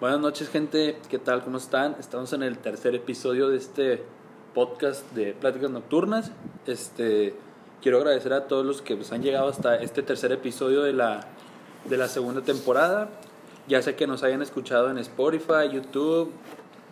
Buenas 0.00 0.18
noches, 0.18 0.48
gente. 0.48 0.98
¿Qué 1.10 1.18
tal? 1.18 1.44
¿Cómo 1.44 1.58
están? 1.58 1.94
Estamos 2.00 2.32
en 2.32 2.42
el 2.42 2.56
tercer 2.56 2.94
episodio 2.94 3.50
de 3.50 3.58
este 3.58 4.02
podcast 4.54 5.04
de 5.12 5.34
Pláticas 5.34 5.70
Nocturnas. 5.70 6.32
Este, 6.66 7.34
quiero 7.82 7.98
agradecer 7.98 8.32
a 8.32 8.48
todos 8.48 8.64
los 8.64 8.80
que 8.80 8.96
pues, 8.96 9.12
han 9.12 9.22
llegado 9.22 9.50
hasta 9.50 9.76
este 9.76 10.02
tercer 10.02 10.32
episodio 10.32 10.84
de 10.84 10.94
la, 10.94 11.26
de 11.84 11.98
la 11.98 12.08
segunda 12.08 12.40
temporada. 12.40 13.10
Ya 13.68 13.82
sé 13.82 13.94
que 13.94 14.06
nos 14.06 14.22
hayan 14.22 14.40
escuchado 14.40 14.90
en 14.90 14.96
Spotify, 14.96 15.68
YouTube, 15.70 16.32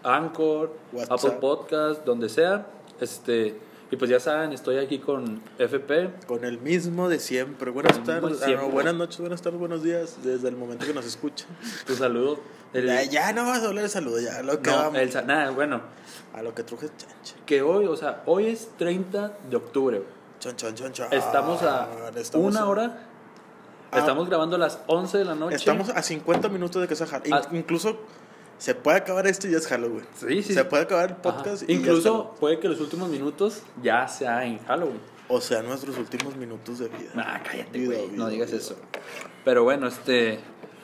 Anchor, 0.03 0.75
WhatsApp. 0.93 1.13
Apple 1.13 1.39
Podcast, 1.41 2.05
donde 2.05 2.29
sea. 2.29 2.67
Este, 3.01 3.59
y 3.91 3.97
pues 3.97 4.11
ya 4.11 4.21
saben, 4.21 4.53
estoy 4.53 4.77
aquí 4.79 4.99
con 4.99 5.41
FP. 5.59 6.11
Con 6.27 6.45
el 6.45 6.59
mismo 6.59 7.09
de 7.09 7.19
siempre. 7.21 7.71
Buenas 7.71 7.97
el 7.99 8.05
tardes. 8.05 8.43
ah, 8.43 8.49
no, 8.51 8.69
buenas 8.69 8.95
noches, 8.95 9.19
buenas 9.21 9.41
tardes, 9.43 9.59
buenos 9.59 9.83
días. 9.83 10.17
Desde 10.23 10.49
el 10.49 10.57
momento 10.57 10.87
que 10.87 10.93
nos 10.95 11.07
escuchan. 11.07 11.49
Tu 11.87 11.95
saludo. 11.95 12.39
El- 12.75 12.87
Ya, 12.87 13.03
ya 13.05 13.33
no 13.33 13.47
vas 13.47 13.63
a 13.63 13.69
hablar 13.69 13.85
de 13.85 13.89
salud, 13.89 14.21
ya. 14.21 14.43
Lo 14.43 14.61
que 14.61 14.71
no, 14.71 14.77
vamos. 14.77 14.99
el 14.99 15.27
nada, 15.27 15.51
bueno, 15.51 15.81
A 16.35 16.43
lo 16.43 16.55
que 16.55 16.63
truje 16.65 16.89
chancha. 16.89 17.35
que 17.47 17.63
hoy, 17.63 17.87
o 17.87 17.97
sea, 17.97 18.23
hoy 18.27 18.47
es 18.49 18.69
30 18.77 19.39
de 19.49 19.57
octubre. 19.57 20.03
Chon, 20.41 20.55
chon, 20.57 20.75
chon, 20.75 20.93
chon. 20.93 21.09
Estamos 21.13 21.63
a 21.63 21.89
Estamos 22.15 22.53
una 22.55 22.61
a- 22.61 22.67
hora. 22.69 23.05
Ah. 23.91 24.01
Estamos 24.01 24.29
grabando 24.29 24.57
a 24.57 24.59
las 24.59 24.81
11 24.87 25.17
de 25.17 25.25
la 25.25 25.35
noche. 25.35 25.57
Estamos 25.57 25.89
a 25.89 26.03
50 26.03 26.51
minutos 26.51 26.83
de 26.83 26.87
que 26.89 26.95
sea 26.95 27.07
Halloween. 27.07 27.33
Ah. 27.35 27.43
Incluso 27.53 27.97
se 28.59 28.75
puede 28.75 28.99
acabar 28.99 29.27
esto 29.27 29.47
y 29.49 29.53
ya 29.53 29.59
es 29.59 29.67
Halloween. 29.67 30.05
Sí, 30.17 30.43
sí. 30.43 30.55
Se 30.55 30.65
puede 30.65 30.83
acabar 30.85 31.11
el 31.11 31.17
podcast 31.17 31.63
y 31.63 31.67
ya 31.67 31.73
Incluso 31.75 32.13
Halloween. 32.13 32.37
puede 32.41 32.59
que 32.61 32.69
los 32.69 32.81
últimos 32.81 33.09
minutos 33.09 33.63
ya 33.83 34.07
sea 34.09 34.45
en 34.45 34.59
Halloween. 34.65 35.01
O 35.29 35.41
sea, 35.41 35.63
nuestros 35.63 35.97
últimos 35.99 36.37
minutos 36.37 36.79
de 36.79 36.89
vida. 36.89 37.11
Ah, 37.17 37.43
cállate, 37.45 37.85
güey. 37.87 38.09
No 38.13 38.29
digas 38.29 38.49
vida. 38.51 38.59
eso. 38.61 38.77
Pero 39.45 39.63
bueno, 39.65 39.87
este. 39.89 40.41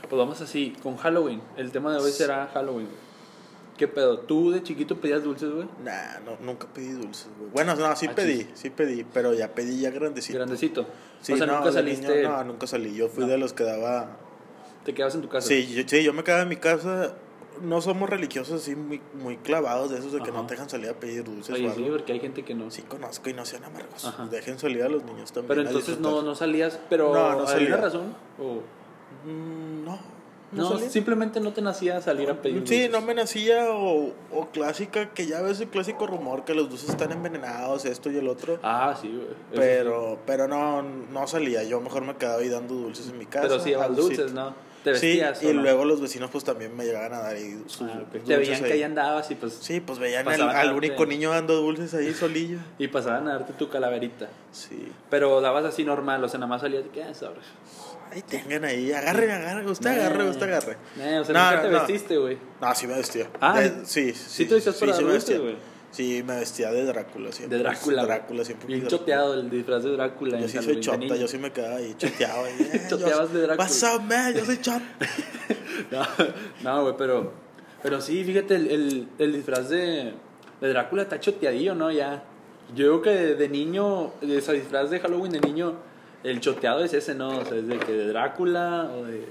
Pues 0.09 0.19
vamos 0.19 0.41
así, 0.43 0.77
con 0.83 0.97
Halloween. 0.99 1.41
El 1.57 1.73
tema 1.73 1.93
de 1.93 1.99
hoy 1.99 2.13
será 2.13 2.47
Halloween. 2.53 2.87
güey. 2.87 3.05
¿Qué 3.79 3.89
pedo? 3.89 4.21
¿Tú 4.21 4.53
de 4.53 4.63
chiquito 4.63 5.01
pedías 5.01 5.25
dulces, 5.25 5.51
güey? 5.51 5.67
Nah, 5.83 6.21
no, 6.25 6.37
nunca 6.41 6.69
pedí 6.73 6.93
dulces, 6.93 7.29
güey. 7.39 7.51
Bueno, 7.51 7.75
no, 7.75 7.97
sí 7.97 8.07
Ah, 8.09 8.15
pedí, 8.15 8.45
chis. 8.45 8.49
sí 8.55 8.71
pedí, 8.71 9.03
pero 9.03 9.33
ya 9.35 9.53
pedí 9.53 9.81
ya 9.81 9.91
grandecito. 9.91 10.39
Grandecito. 10.39 10.87
Sí, 11.23 11.33
o 11.33 11.37
sea, 11.39 11.47
no, 11.47 11.57
nunca 11.57 11.71
de 11.73 11.83
niño, 11.83 11.97
saliste. 12.03 12.23
no, 12.23 12.45
nunca 12.45 12.67
salí. 12.69 12.95
Yo 12.95 13.09
fui 13.09 13.25
No. 13.25 13.31
de 13.31 13.39
los 13.39 13.53
que 13.53 13.65
daba. 13.65 14.17
Te 14.85 14.95
quedabas 14.95 15.15
en 15.17 15.23
tu 15.23 15.29
casa. 15.29 15.49
Sí 15.49 15.67
yo, 15.75 15.83
sí, 15.87 16.05
yo 16.05 16.13
me 16.13 16.23
quedaba 16.23 16.43
en 16.43 16.51
mi 16.51 16.57
casa. 16.57 17.15
No 17.63 17.81
somos 17.81 18.09
religiosos 18.11 18.63
así 18.63 18.75
muy, 18.77 19.01
muy 19.15 19.37
clavados 19.37 19.91
de 19.91 19.99
esos 19.99 20.13
de 20.13 20.19
que 20.21 20.31
Ajá. 20.31 20.41
no 20.41 20.47
te 20.47 20.55
dejan 20.55 20.69
salir 20.71 20.89
a 20.91 20.95
pedir 20.95 21.25
dulces 21.25 21.55
Oye, 21.55 21.69
o 21.69 21.75
sí, 21.75 21.87
porque 21.91 22.13
hay 22.13 22.21
gente 22.21 22.43
que 22.45 22.55
no. 22.55 22.71
Sí 22.71 22.83
conozco 22.83 23.31
y 23.31 23.35
no 23.35 23.45
sean 23.45 23.65
amargos. 23.65 24.05
Ajá. 24.05 24.27
Dejen 24.27 24.59
salir 24.59 24.83
a 24.83 24.89
los 24.89 25.05
niños 25.05 25.33
también. 25.33 25.49
Pero 25.49 25.61
entonces 25.69 25.99
no, 26.01 26.23
no 26.23 26.35
salías, 26.35 26.79
pero 26.91 27.13
No, 27.15 27.33
no 27.33 27.39
¿había 27.41 27.47
salía. 27.47 27.77
razón? 27.77 28.15
¿O 28.41 28.61
Mm, 29.27 29.85
no, 29.85 29.99
no, 30.53 30.79
simplemente 30.79 31.41
no 31.41 31.53
te 31.53 31.63
nacía 31.63 32.01
salir 32.03 32.29
a 32.31 32.43
pedir 32.43 32.57
Sí, 32.67 32.83
dulces? 32.83 32.91
no 32.91 33.01
me 33.01 33.15
nacía 33.15 33.71
o, 33.71 34.13
o 34.33 34.47
clásica, 34.53 35.11
que 35.15 35.27
ya 35.27 35.41
ves 35.41 35.61
el 35.61 35.69
clásico 35.69 36.07
rumor 36.07 36.45
que 36.45 36.55
los 36.55 36.69
dulces 36.69 36.91
están 36.91 37.11
envenenados, 37.13 37.85
esto 37.87 38.11
y 38.11 38.17
el 38.19 38.29
otro. 38.29 38.59
Ah, 38.63 38.95
sí, 39.01 39.09
güey. 39.09 39.29
Pero, 39.55 40.19
pero 40.27 40.47
no, 40.47 40.83
no 40.83 41.27
salía. 41.27 41.63
Yo 41.65 41.81
mejor 41.81 42.05
me 42.05 42.17
quedaba 42.17 42.41
ahí 42.41 42.49
dando 42.49 42.75
dulces 42.75 43.09
en 43.09 43.19
mi 43.19 43.27
casa. 43.27 43.49
Pero 43.49 43.61
sí 43.61 43.73
dulces. 43.97 44.33
¿no? 44.33 44.55
Te 44.85 44.95
Sí, 44.97 45.07
vestías. 45.19 45.43
y 45.43 45.47
¿o 45.47 45.55
no? 45.55 45.63
luego 45.63 45.85
los 45.87 46.01
vecinos 46.01 46.31
pues 46.31 46.45
también 46.45 46.77
me 46.77 46.85
llegaban 46.85 47.13
a 47.15 47.19
dar 47.21 47.35
ahí 47.35 47.61
sus 47.67 47.83
Ah, 47.89 48.03
Te 48.13 48.37
veían 48.37 48.63
que 48.63 48.73
ahí. 48.75 48.83
andabas 48.83 49.31
y 49.31 49.35
pues. 49.35 49.55
Sí, 49.55 49.81
pues 49.81 49.99
veían 49.99 50.29
al, 50.29 50.73
único 50.75 51.07
niño 51.07 51.31
dando 51.31 51.55
dulces 51.57 51.93
ahí 51.95 52.13
solillo. 52.15 52.59
Y 52.79 52.89
pasaban 52.89 53.27
a 53.29 53.33
darte 53.39 53.55
tu 53.55 53.69
calaverita. 53.71 54.29
Sí. 54.53 54.93
Pero 55.11 55.41
dabas 55.41 55.65
así 55.65 55.85
normal, 55.85 56.23
o 56.23 56.29
sea, 56.29 56.39
nada 56.39 56.49
más 56.51 56.61
salías 56.61 56.85
de 56.85 56.91
que, 56.91 57.03
ah, 57.03 57.15
sobres. 57.15 57.45
Ahí 58.13 58.23
tengan 58.23 58.65
ahí, 58.65 58.93
agarre, 58.93 59.33
agarre, 59.33 59.67
usted 59.69 59.91
Nah. 59.91 59.97
agarre, 60.07 60.29
usted 60.29 60.47
agarre. 60.47 60.77
Eh, 61.01 61.19
o 61.19 61.25
sea, 61.25 61.35
No, 61.35 61.45
nunca 61.51 61.57
no, 61.57 61.63
te 61.63 61.69
vestiste, 61.69 62.17
güey. 62.19 62.39
No, 62.61 62.75
sí 62.75 62.87
me 62.87 62.95
vestía. 62.95 63.27
Ah, 63.41 63.59
De- 63.59 63.87
sí, 63.87 64.13
sí. 64.13 64.45
te 64.45 64.55
vestías 64.55 64.77
para 64.77 64.93
sí, 64.93 65.03
me 65.03 65.11
dulces, 65.13 65.29
vestía. 65.31 65.39
güey. 65.39 65.74
Sí, 65.95 66.25
me 66.27 66.37
vestía 66.41 66.73
de 66.73 66.85
Drácula 66.87 67.31
siempre. 67.31 67.57
De 67.57 67.63
Drácula. 67.63 68.05
Drácula 68.05 68.45
siempre. 68.45 68.67
Bien 68.67 68.85
choteado 68.89 69.35
el 69.35 69.49
disfraz 69.49 69.85
de 69.85 69.93
Drácula. 69.93 70.41
Yo 70.41 70.49
sí 70.49 70.59
soy 70.59 70.75
de 70.75 70.81
chota, 70.81 71.15
yo 71.17 71.29
sí 71.29 71.39
me 71.39 71.53
quedaba 71.53 71.77
ahí 71.77 71.95
choteado. 71.99 72.45
ahí, 72.45 72.55
eh, 72.73 72.83
Choteabas 72.89 73.33
yo- 73.33 73.39
de 73.39 73.47
Drácula. 73.47 73.99
Man? 74.03 74.35
Yo 74.35 74.45
soy 74.45 74.61
chota. 74.61 74.83
No, 75.91 76.03
no, 76.65 76.83
güey, 76.83 76.95
pero. 76.99 77.33
Pero 77.83 78.01
sí, 78.01 78.25
fíjate, 78.25 78.55
el, 78.57 78.69
el, 78.71 79.09
el 79.19 79.33
disfraz 79.35 79.69
de, 79.69 80.15
de 80.61 80.69
Drácula 80.69 81.03
está 81.03 81.21
choteadillo, 81.21 81.75
¿no? 81.75 81.93
Ya. 81.93 82.25
Yo 82.75 83.01
creo 83.01 83.03
que 83.03 83.11
de, 83.11 83.35
de 83.37 83.49
niño, 83.49 84.13
de 84.21 84.39
ese 84.39 84.53
disfraz 84.55 84.91
de 84.91 84.99
Halloween 85.01 85.33
de 85.33 85.41
niño, 85.41 85.75
el 86.25 86.41
choteado 86.41 86.83
es 86.83 86.93
ese, 86.95 87.15
¿no? 87.15 87.39
O 87.39 87.45
sea, 87.45 87.57
es 87.59 87.69
de 87.69 87.79
que 87.79 87.93
de 87.93 88.09
Drácula 88.09 88.91
o 88.97 89.05
de. 89.05 89.27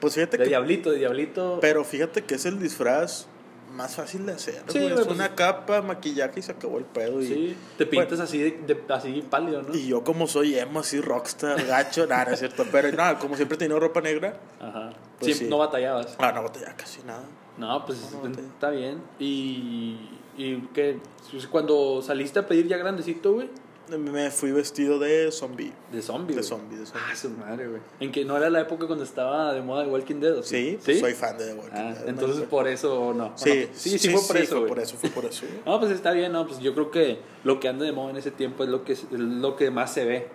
Pues 0.00 0.14
fíjate 0.14 0.36
De 0.36 0.42
que 0.44 0.48
Diablito, 0.50 0.90
de 0.90 0.98
Diablito. 0.98 1.58
Pero 1.62 1.84
fíjate 1.84 2.22
que 2.24 2.34
es 2.34 2.44
el 2.44 2.58
disfraz 2.58 3.28
más 3.72 3.94
fácil 3.96 4.24
de 4.26 4.32
hacer. 4.32 4.62
Sí, 4.68 4.78
güey. 4.78 4.92
es 4.92 5.00
pues- 5.00 5.06
una 5.08 5.34
capa, 5.34 5.82
maquillaje 5.82 6.40
y 6.40 6.42
se 6.42 6.52
acabó 6.52 6.78
el 6.78 6.84
pedo. 6.84 7.20
Y, 7.22 7.26
Sí, 7.26 7.56
te 7.78 7.86
pintas 7.86 8.20
así, 8.20 8.38
de, 8.38 8.50
de- 8.74 8.94
así 8.94 9.22
pálido, 9.28 9.62
¿no? 9.62 9.74
y 9.74 9.86
yo 9.88 10.02
como 10.04 10.26
soy 10.26 10.58
emo, 10.58 10.80
así 10.80 11.00
rockstar, 11.00 11.64
gacho, 11.66 12.06
nada, 12.06 12.26
no 12.26 12.30
es 12.32 12.38
cierto. 12.38 12.64
Pero 12.72 12.90
nada, 12.92 13.18
como 13.18 13.36
siempre 13.36 13.56
he 13.56 13.58
tenido 13.58 13.78
ropa 13.80 14.00
negra, 14.00 14.38
Ajá. 14.60 14.90
Pues 15.18 15.36
Sí, 15.36 15.44
sí. 15.44 15.50
no 15.50 15.58
batallabas. 15.58 16.14
ah, 16.18 16.32
no 16.32 16.42
botella 16.42 16.74
casi 16.76 17.02
nada. 17.02 17.24
No, 17.58 17.84
pues 17.86 17.98
No, 18.12 18.28
no 18.28 18.38
está 18.38 18.70
bien. 18.70 19.02
Y. 19.18 20.10
¿Y 20.38 20.60
qué? 20.74 20.98
Pues, 21.30 21.46
Cuando 21.46 22.02
saliste 22.02 22.38
a 22.38 22.46
pedir 22.46 22.66
ya 22.68 22.76
grandecito, 22.76 23.32
güey. 23.32 23.48
Me 23.88 24.30
fui 24.32 24.50
vestido 24.50 24.98
de 24.98 25.30
zombie. 25.30 25.72
De 25.92 26.02
zombie. 26.02 26.34
De 26.34 26.42
zombie, 26.42 26.76
de 26.76 26.86
zombie. 26.86 27.02
Ah, 27.08 27.14
su 27.14 27.30
madre, 27.30 27.68
güey. 27.68 27.80
En 28.00 28.10
que 28.10 28.24
no 28.24 28.36
era 28.36 28.50
la 28.50 28.60
época 28.62 28.86
cuando 28.86 29.04
estaba 29.04 29.52
de 29.54 29.62
moda 29.62 29.84
de 29.84 29.90
Walking 29.90 30.16
Dead, 30.20 30.36
¿o 30.38 30.42
Sí, 30.42 30.70
¿Sí? 30.72 30.78
pues 30.84 31.00
soy 31.00 31.12
fan 31.14 31.38
de 31.38 31.46
The 31.46 31.54
Walking 31.54 31.70
Ah, 31.72 31.92
Dead, 31.94 32.08
entonces 32.08 32.38
¿no? 32.38 32.44
por 32.46 32.66
eso 32.66 33.14
no. 33.14 33.32
Sí, 33.36 33.50
¿O 33.50 33.54
no? 33.54 33.68
sí, 33.74 33.98
sí, 33.98 34.08
fue 34.10 34.20
por 34.26 34.36
eso, 34.38 34.48
fue 34.50 34.58
güey. 34.60 34.68
por 34.68 34.78
eso, 34.80 34.96
fue 34.96 35.10
por 35.10 35.24
eso. 35.24 35.46
güey. 35.46 35.60
No, 35.66 35.78
pues 35.78 35.92
está 35.92 36.10
bien, 36.10 36.32
no, 36.32 36.46
pues 36.48 36.58
yo 36.58 36.74
creo 36.74 36.90
que 36.90 37.20
lo 37.44 37.60
que 37.60 37.68
anda 37.68 37.84
de 37.84 37.92
moda 37.92 38.10
en 38.10 38.16
ese 38.16 38.32
tiempo 38.32 38.64
es 38.64 38.70
lo 38.70 38.82
que 38.84 38.94
es 38.94 39.06
lo 39.12 39.54
que 39.54 39.70
más 39.70 39.92
se 39.92 40.04
ve. 40.04 40.28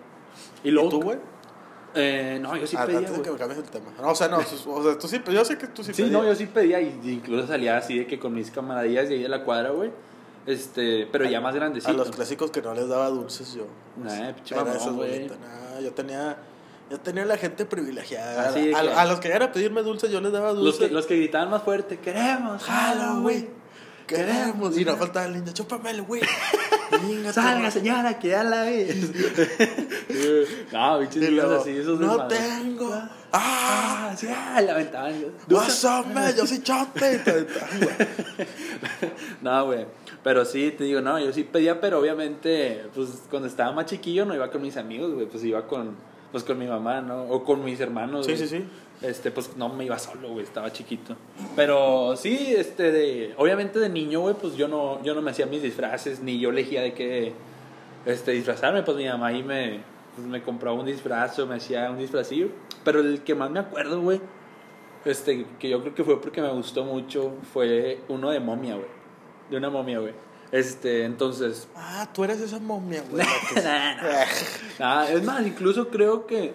Y 0.64 0.68
¿Y 0.68 0.70
luego 0.70 0.88
tú, 0.88 1.02
güey? 1.02 1.18
Eh, 1.94 2.38
no, 2.40 2.56
yo 2.56 2.66
sí 2.66 2.74
Ah, 2.78 2.86
pedía, 2.86 3.00
antes 3.00 3.14
de 3.18 3.22
que 3.22 3.30
me 3.32 3.36
cambies 3.36 3.58
el 3.58 3.68
tema. 3.68 3.92
No, 4.00 4.12
o 4.12 4.14
sea, 4.14 4.28
no, 4.28 4.38
o 4.66 4.82
sea, 4.82 4.98
tú 4.98 5.08
sí, 5.08 5.20
yo 5.30 5.44
sé 5.44 5.58
que 5.58 5.66
tú 5.66 5.84
sí 5.84 5.92
Sí, 5.92 6.04
pedías. 6.04 6.12
no, 6.22 6.24
yo 6.26 6.34
sí 6.34 6.46
pedía 6.46 6.80
y 6.80 6.98
incluso 7.04 7.46
salía 7.46 7.76
así 7.76 7.98
de 7.98 8.06
que 8.06 8.18
con 8.18 8.32
mis 8.32 8.50
camaradillas 8.50 9.10
de 9.10 9.16
ahí 9.16 9.22
de 9.22 9.28
la 9.28 9.44
cuadra, 9.44 9.70
güey. 9.72 9.90
Este, 10.46 11.06
pero 11.12 11.24
ya 11.24 11.40
más 11.40 11.54
grandecito. 11.54 11.90
A 11.92 11.94
los 11.94 12.10
clásicos 12.10 12.50
que 12.50 12.60
no 12.62 12.74
les 12.74 12.88
daba 12.88 13.08
dulces 13.10 13.54
yo. 13.54 13.66
Nah, 13.96 14.32
pinche 14.34 14.54
Era 14.54 14.64
mamón, 14.64 14.76
esos 14.80 14.92
güey. 14.94 15.10
bolitas, 15.18 15.38
nah, 15.40 15.80
yo 15.80 15.92
tenía 15.92 16.36
yo 16.90 16.98
tenía 17.00 17.24
la 17.24 17.36
gente 17.38 17.64
privilegiada. 17.64 18.50
De 18.52 18.74
a, 18.74 18.80
que- 18.82 18.90
a 18.92 19.04
los 19.06 19.20
que 19.20 19.28
llegaran 19.28 19.48
a 19.48 19.52
pedirme 19.52 19.82
dulces 19.82 20.10
yo 20.10 20.20
les 20.20 20.32
daba 20.32 20.48
Los 20.52 20.58
dulces. 20.64 20.88
que, 20.88 20.94
los 20.94 21.06
que 21.06 21.16
gritaban 21.16 21.50
más 21.50 21.62
fuerte, 21.62 21.98
queremos 21.98 22.62
Halloween. 22.64 23.48
Queremos. 24.06 24.76
Y 24.76 24.84
no 24.84 24.96
faltaba 24.96 25.26
el 25.26 25.34
niño, 25.34 25.52
chúpamelo, 25.52 26.04
güey. 26.04 26.20
Venga, 26.90 27.32
Salga, 27.32 27.70
señora, 27.70 28.18
que 28.18 28.28
ya 28.28 28.42
la 28.44 28.64
vi. 28.64 28.84
no, 30.72 30.98
bichos 30.98 31.16
luego, 31.16 31.60
así, 31.60 31.70
esos 31.70 31.98
no 31.98 32.08
desmadres. 32.28 32.38
tengo. 32.40 32.92
Ah, 32.92 33.18
Ah, 33.34 34.14
sí, 34.14 34.26
ah, 34.28 34.60
la 34.60 34.72
aventaban. 34.72 35.14
what's 35.48 35.84
up, 35.84 36.04
man? 36.12 36.34
Yo 36.36 36.46
soy 36.46 36.62
chote. 36.62 37.22
Güey. 37.24 37.46
No, 39.40 39.64
güey. 39.66 39.86
Pero 40.22 40.44
sí, 40.44 40.72
te 40.76 40.84
digo, 40.84 41.00
no, 41.00 41.18
yo 41.18 41.32
sí 41.32 41.42
pedía, 41.42 41.80
pero 41.80 41.98
obviamente, 41.98 42.84
pues 42.94 43.24
cuando 43.28 43.48
estaba 43.48 43.72
más 43.72 43.86
chiquillo 43.86 44.24
no 44.24 44.34
iba 44.34 44.50
con 44.50 44.62
mis 44.62 44.76
amigos, 44.76 45.12
güey, 45.12 45.26
pues 45.26 45.42
iba 45.44 45.66
con, 45.66 45.96
pues 46.30 46.44
con 46.44 46.58
mi 46.58 46.66
mamá, 46.66 47.00
¿no? 47.00 47.24
O 47.24 47.42
con 47.42 47.64
mis 47.64 47.80
hermanos. 47.80 48.26
Sí, 48.26 48.36
sí, 48.36 48.46
sí. 48.46 48.64
Este, 49.02 49.32
pues 49.32 49.56
no 49.56 49.68
me 49.68 49.84
iba 49.84 49.98
solo, 49.98 50.28
güey, 50.28 50.44
estaba 50.44 50.72
chiquito. 50.72 51.16
Pero 51.56 52.16
sí, 52.16 52.54
este, 52.56 52.92
de, 52.92 53.34
obviamente 53.36 53.80
de 53.80 53.88
niño, 53.88 54.20
güey, 54.20 54.36
pues 54.40 54.56
yo 54.56 54.68
no, 54.68 55.02
yo 55.02 55.14
no 55.14 55.22
me 55.22 55.32
hacía 55.32 55.46
mis 55.46 55.62
disfraces, 55.62 56.20
ni 56.20 56.38
yo 56.38 56.50
elegía 56.50 56.82
de 56.82 56.94
qué, 56.94 57.32
este, 58.06 58.30
disfrazarme, 58.30 58.84
pues 58.84 58.96
mi 58.96 59.06
mamá 59.06 59.26
ahí 59.28 59.42
me, 59.42 59.80
pues, 60.14 60.24
me 60.26 60.40
compraba 60.40 60.78
un 60.78 60.86
disfraz 60.86 61.36
o 61.40 61.46
me 61.48 61.56
hacía 61.56 61.90
un 61.90 61.98
disfrazillo. 61.98 62.48
Pero 62.84 63.00
el 63.00 63.22
que 63.22 63.34
más 63.34 63.50
me 63.50 63.58
acuerdo, 63.58 64.00
güey, 64.00 64.20
este, 65.04 65.46
que 65.58 65.68
yo 65.68 65.80
creo 65.80 65.96
que 65.96 66.04
fue 66.04 66.20
porque 66.20 66.40
me 66.40 66.50
gustó 66.50 66.84
mucho, 66.84 67.32
fue 67.52 67.98
uno 68.08 68.30
de 68.30 68.38
momia, 68.38 68.76
güey. 68.76 69.01
De 69.52 69.58
una 69.58 69.70
momia, 69.70 69.98
güey. 69.98 70.14
Este, 70.50 71.04
entonces. 71.04 71.68
Ah, 71.76 72.08
tú 72.12 72.24
eres 72.24 72.40
esa 72.40 72.58
momia, 72.58 73.02
güey. 73.10 73.24
Nah, 73.56 73.94
nah. 74.02 74.24
Ah, 74.80 75.06
es 75.10 75.22
más, 75.22 75.46
incluso 75.46 75.88
creo 75.88 76.26
que 76.26 76.54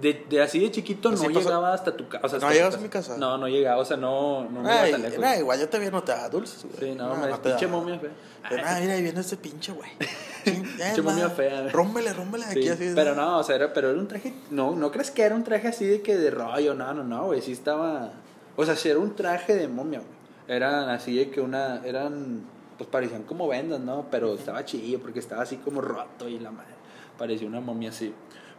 de, 0.00 0.24
de 0.28 0.42
así 0.42 0.60
de 0.60 0.70
chiquito 0.70 1.10
no 1.10 1.28
llegaba 1.28 1.72
hasta 1.72 1.96
tu 1.96 2.06
casa. 2.08 2.24
O 2.26 2.28
sea, 2.28 2.38
¿No 2.38 2.50
llegabas 2.52 2.76
a 2.76 2.78
mi 2.78 2.88
casa? 2.88 3.16
No, 3.16 3.36
no 3.38 3.48
llegaba, 3.48 3.80
o 3.80 3.84
sea, 3.84 3.96
no, 3.96 4.48
no 4.48 4.60
me 4.60 4.70
Ay, 4.70 4.92
lejos. 4.92 5.18
nah, 5.18 5.36
igual 5.36 5.58
yo 5.58 5.68
todavía 5.68 5.90
no 5.90 6.02
te 6.02 6.12
daba 6.12 6.28
dulces, 6.28 6.64
güey. 6.64 6.92
Sí, 6.92 6.96
no, 6.96 7.16
me 7.16 7.28
te 7.28 7.38
pinche 7.48 7.66
momia 7.66 7.98
fea. 7.98 8.10
Pero, 8.48 8.62
ah, 8.64 8.78
mira, 8.80 8.92
ahí 8.92 9.02
viene 9.02 9.20
este 9.20 9.36
pinche, 9.38 9.72
güey. 9.72 9.90
Pinche 10.44 11.02
momia 11.02 11.28
fea. 11.30 11.68
Rómbele, 11.70 12.12
rómbele 12.12 12.46
de 12.46 12.52
Sí, 12.52 12.58
aquí 12.60 12.68
así. 12.68 12.92
pero 12.94 13.14
no, 13.14 13.38
o 13.38 13.42
sea, 13.42 13.56
era, 13.56 13.72
pero 13.72 13.90
era 13.90 13.98
un 13.98 14.06
traje, 14.06 14.32
no, 14.50 14.76
no 14.76 14.90
crees 14.92 15.10
que 15.10 15.22
era 15.22 15.34
un 15.34 15.44
traje 15.44 15.68
así 15.68 15.86
de 15.86 16.02
que 16.02 16.16
de 16.16 16.30
rollo, 16.30 16.74
no, 16.74 16.94
no, 16.94 17.02
no, 17.04 17.24
güey, 17.26 17.42
sí 17.42 17.52
estaba, 17.52 18.12
o 18.56 18.64
sea, 18.64 18.76
sí 18.76 18.88
era 18.88 18.98
un 19.00 19.14
traje 19.16 19.54
de 19.56 19.66
momia, 19.68 19.98
güey, 19.98 20.17
eran 20.48 20.88
así 20.88 21.16
de 21.16 21.30
que 21.30 21.40
una, 21.40 21.82
eran, 21.84 22.42
pues 22.76 22.88
parecían 22.88 23.22
como 23.22 23.46
vendas, 23.46 23.80
¿no? 23.80 24.06
Pero 24.10 24.34
estaba 24.34 24.64
chillo 24.64 24.98
porque 24.98 25.18
estaba 25.18 25.42
así 25.42 25.58
como 25.58 25.80
roto 25.80 26.28
y 26.28 26.38
la 26.38 26.50
madre, 26.50 26.72
parecía 27.18 27.46
una 27.46 27.60
momia 27.60 27.90
así, 27.90 28.12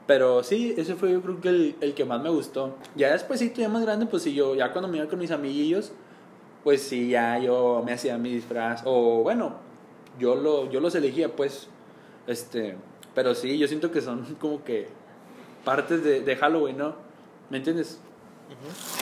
Pero 0.07 0.44
sí, 0.44 0.74
ese 0.77 0.95
fue 0.95 1.12
yo 1.12 1.21
creo 1.21 1.41
que 1.41 1.50
el, 1.50 1.75
el 1.81 1.94
que 1.94 2.06
más 2.06 2.21
me 2.21 2.30
gustó. 2.30 2.75
Ya 2.95 3.12
después, 3.12 3.39
ya 3.53 3.69
más 3.69 3.81
grande, 3.81 4.06
pues 4.06 4.24
sí, 4.24 4.33
yo 4.33 4.56
ya 4.56 4.71
cuando 4.71 4.88
me 4.88 4.97
iba 4.97 5.07
con 5.07 5.19
mis 5.19 5.31
amiguillos, 5.31 5.91
pues 6.63 6.81
sí, 6.81 7.09
ya 7.09 7.39
yo 7.39 7.81
me 7.86 7.94
hacía 7.94 8.18
mi 8.18 8.33
disfraz. 8.33 8.83
O 8.86 9.24
bueno, 9.24 9.56
yo, 10.19 10.36
lo, 10.36 10.69
yo 10.69 10.80
los 10.80 10.95
elegía, 10.95 11.36
pues. 11.36 11.68
Este, 12.27 12.75
pero 13.15 13.33
sí, 13.33 13.57
yo 13.57 13.68
siento 13.68 13.91
que 13.91 14.01
son 14.01 14.36
como 14.39 14.63
que 14.63 14.88
partes 15.65 16.03
de, 16.03 16.21
de 16.21 16.36
Halloween, 16.36 16.77
¿no? 16.77 16.95
¿Me 17.50 17.57
entiendes? 17.57 18.00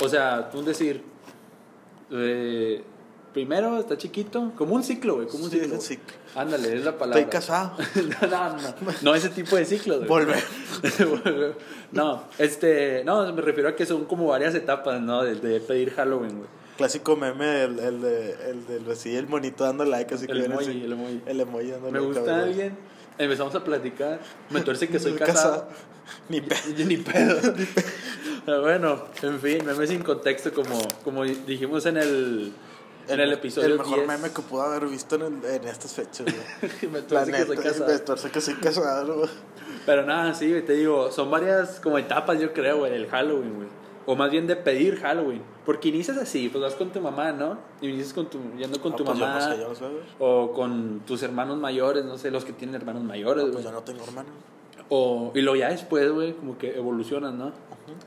O 0.03 0.09
sea, 0.09 0.49
tú 0.49 0.61
decir, 0.63 1.03
eh, 2.11 2.83
primero 3.33 3.79
está 3.79 3.97
chiquito, 3.97 4.51
como 4.57 4.75
un 4.75 4.83
ciclo, 4.83 5.15
güey, 5.15 5.27
como 5.27 5.45
un 5.45 5.51
Sí, 5.51 5.59
ciclo. 5.59 5.75
es 5.75 5.83
ciclo. 5.83 6.15
Ándale, 6.35 6.75
es 6.75 6.83
la 6.85 6.97
palabra. 6.97 7.19
Estoy 7.19 7.31
casado. 7.31 7.77
no, 8.21 8.27
no, 8.27 8.57
no, 8.57 8.91
no 9.03 9.15
ese 9.15 9.29
tipo 9.29 9.55
de 9.55 9.65
ciclos. 9.65 10.07
güey. 10.07 10.07
Volver. 11.05 11.55
no, 11.91 12.23
este, 12.37 13.03
no, 13.05 13.31
me 13.33 13.41
refiero 13.41 13.69
a 13.69 13.75
que 13.75 13.85
son 13.85 14.05
como 14.05 14.27
varias 14.27 14.55
etapas, 14.55 15.01
¿no? 15.01 15.23
De, 15.23 15.35
de 15.35 15.59
pedir 15.59 15.91
Halloween, 15.91 16.37
güey. 16.37 16.49
Clásico 16.77 17.15
meme, 17.15 17.63
el, 17.63 17.79
el, 17.79 18.01
de, 18.01 18.31
el 18.51 18.67
del 18.67 19.15
el 19.15 19.27
monito 19.27 19.63
dando 19.63 19.83
like, 19.83 20.13
así 20.13 20.27
El 20.29 20.45
emoji, 20.45 20.83
el 20.83 20.91
emoji. 20.91 21.21
el 21.25 21.39
emoji 21.39 21.71
dando 21.71 21.91
Me 21.91 21.99
gusta 21.99 22.43
alguien, 22.43 22.77
empezamos 23.17 23.53
a 23.55 23.63
platicar, 23.63 24.19
me 24.49 24.61
tuerce 24.61 24.87
que 24.87 24.99
soy 24.99 25.13
casado. 25.13 25.67
Ni 26.29 26.41
pedo. 26.41 26.59
Yo 26.77 26.85
Ni 26.87 26.97
pedo. 26.97 27.53
Pero 28.45 28.61
bueno, 28.61 29.03
en 29.21 29.39
fin, 29.41 29.65
meme 29.65 29.85
sin 29.87 30.03
contexto, 30.03 30.53
como, 30.53 30.79
como 31.03 31.23
dijimos 31.23 31.85
en 31.85 31.97
el, 31.97 32.53
en 33.09 33.19
el 33.19 33.33
episodio 33.33 33.67
El 33.67 33.77
mejor 33.79 33.95
10. 33.95 34.07
meme 34.07 34.29
que 34.31 34.41
pudo 34.41 34.61
haber 34.61 34.85
visto 34.87 35.15
en, 35.15 35.21
el- 35.43 35.45
en 35.45 35.67
estas 35.67 35.93
fechas, 35.93 36.25
güey. 36.25 36.91
me 36.91 37.01
tuerce 37.01 37.31
que 37.31 37.45
soy 37.45 37.57
casado. 37.57 37.87
me 37.91 37.99
tuerce 37.99 38.31
que 38.31 38.41
soy 38.41 38.53
casado, 38.55 39.15
güey. 39.17 39.29
Pero 39.85 40.03
nada, 40.05 40.33
sí, 40.33 40.61
te 40.65 40.73
digo, 40.73 41.11
son 41.11 41.29
varias 41.29 41.79
como 41.81 41.97
etapas, 41.97 42.39
yo 42.39 42.53
creo, 42.53 42.79
güey, 42.79 42.91
del 42.91 43.07
Halloween, 43.09 43.55
güey. 43.55 43.67
O 44.07 44.15
más 44.15 44.31
bien 44.31 44.47
de 44.47 44.55
pedir 44.55 44.95
Halloween. 45.01 45.41
Porque 45.65 45.89
inicias 45.89 46.17
así, 46.17 46.47
pues 46.49 46.63
vas 46.63 46.73
con 46.75 46.89
tu 46.91 46.99
mamá, 47.01 47.33
¿no? 47.33 47.57
Y 47.81 47.89
inicias 47.89 48.13
con 48.13 48.25
tu, 48.27 48.39
yendo 48.57 48.81
con 48.81 48.91
No, 48.93 48.97
tu 48.97 49.03
pues 49.05 49.19
yo 49.19 49.25
mamá. 49.27 49.39
no 49.45 49.53
sé, 49.53 49.59
yo 49.61 49.67
no 49.69 49.75
sé, 49.75 49.83
güey. 49.83 50.03
O 50.19 50.53
con 50.53 51.01
tus 51.05 51.21
hermanos 51.23 51.57
mayores, 51.57 52.05
no 52.05 52.17
sé, 52.17 52.31
los 52.31 52.45
que 52.45 52.53
tienen 52.53 52.75
hermanos 52.75 53.03
mayores, 53.03 53.41
güey. 53.43 53.51
pues 53.53 53.65
yo 53.65 53.71
no 53.71 53.81
tengo 53.81 54.03
hermano. 54.05 54.29
O, 54.89 55.31
y 55.35 55.41
luego 55.41 55.57
ya 55.57 55.69
después, 55.69 56.09
güey, 56.11 56.33
como 56.33 56.57
que 56.57 56.75
evolucionas, 56.77 57.33
¿no? 57.33 57.51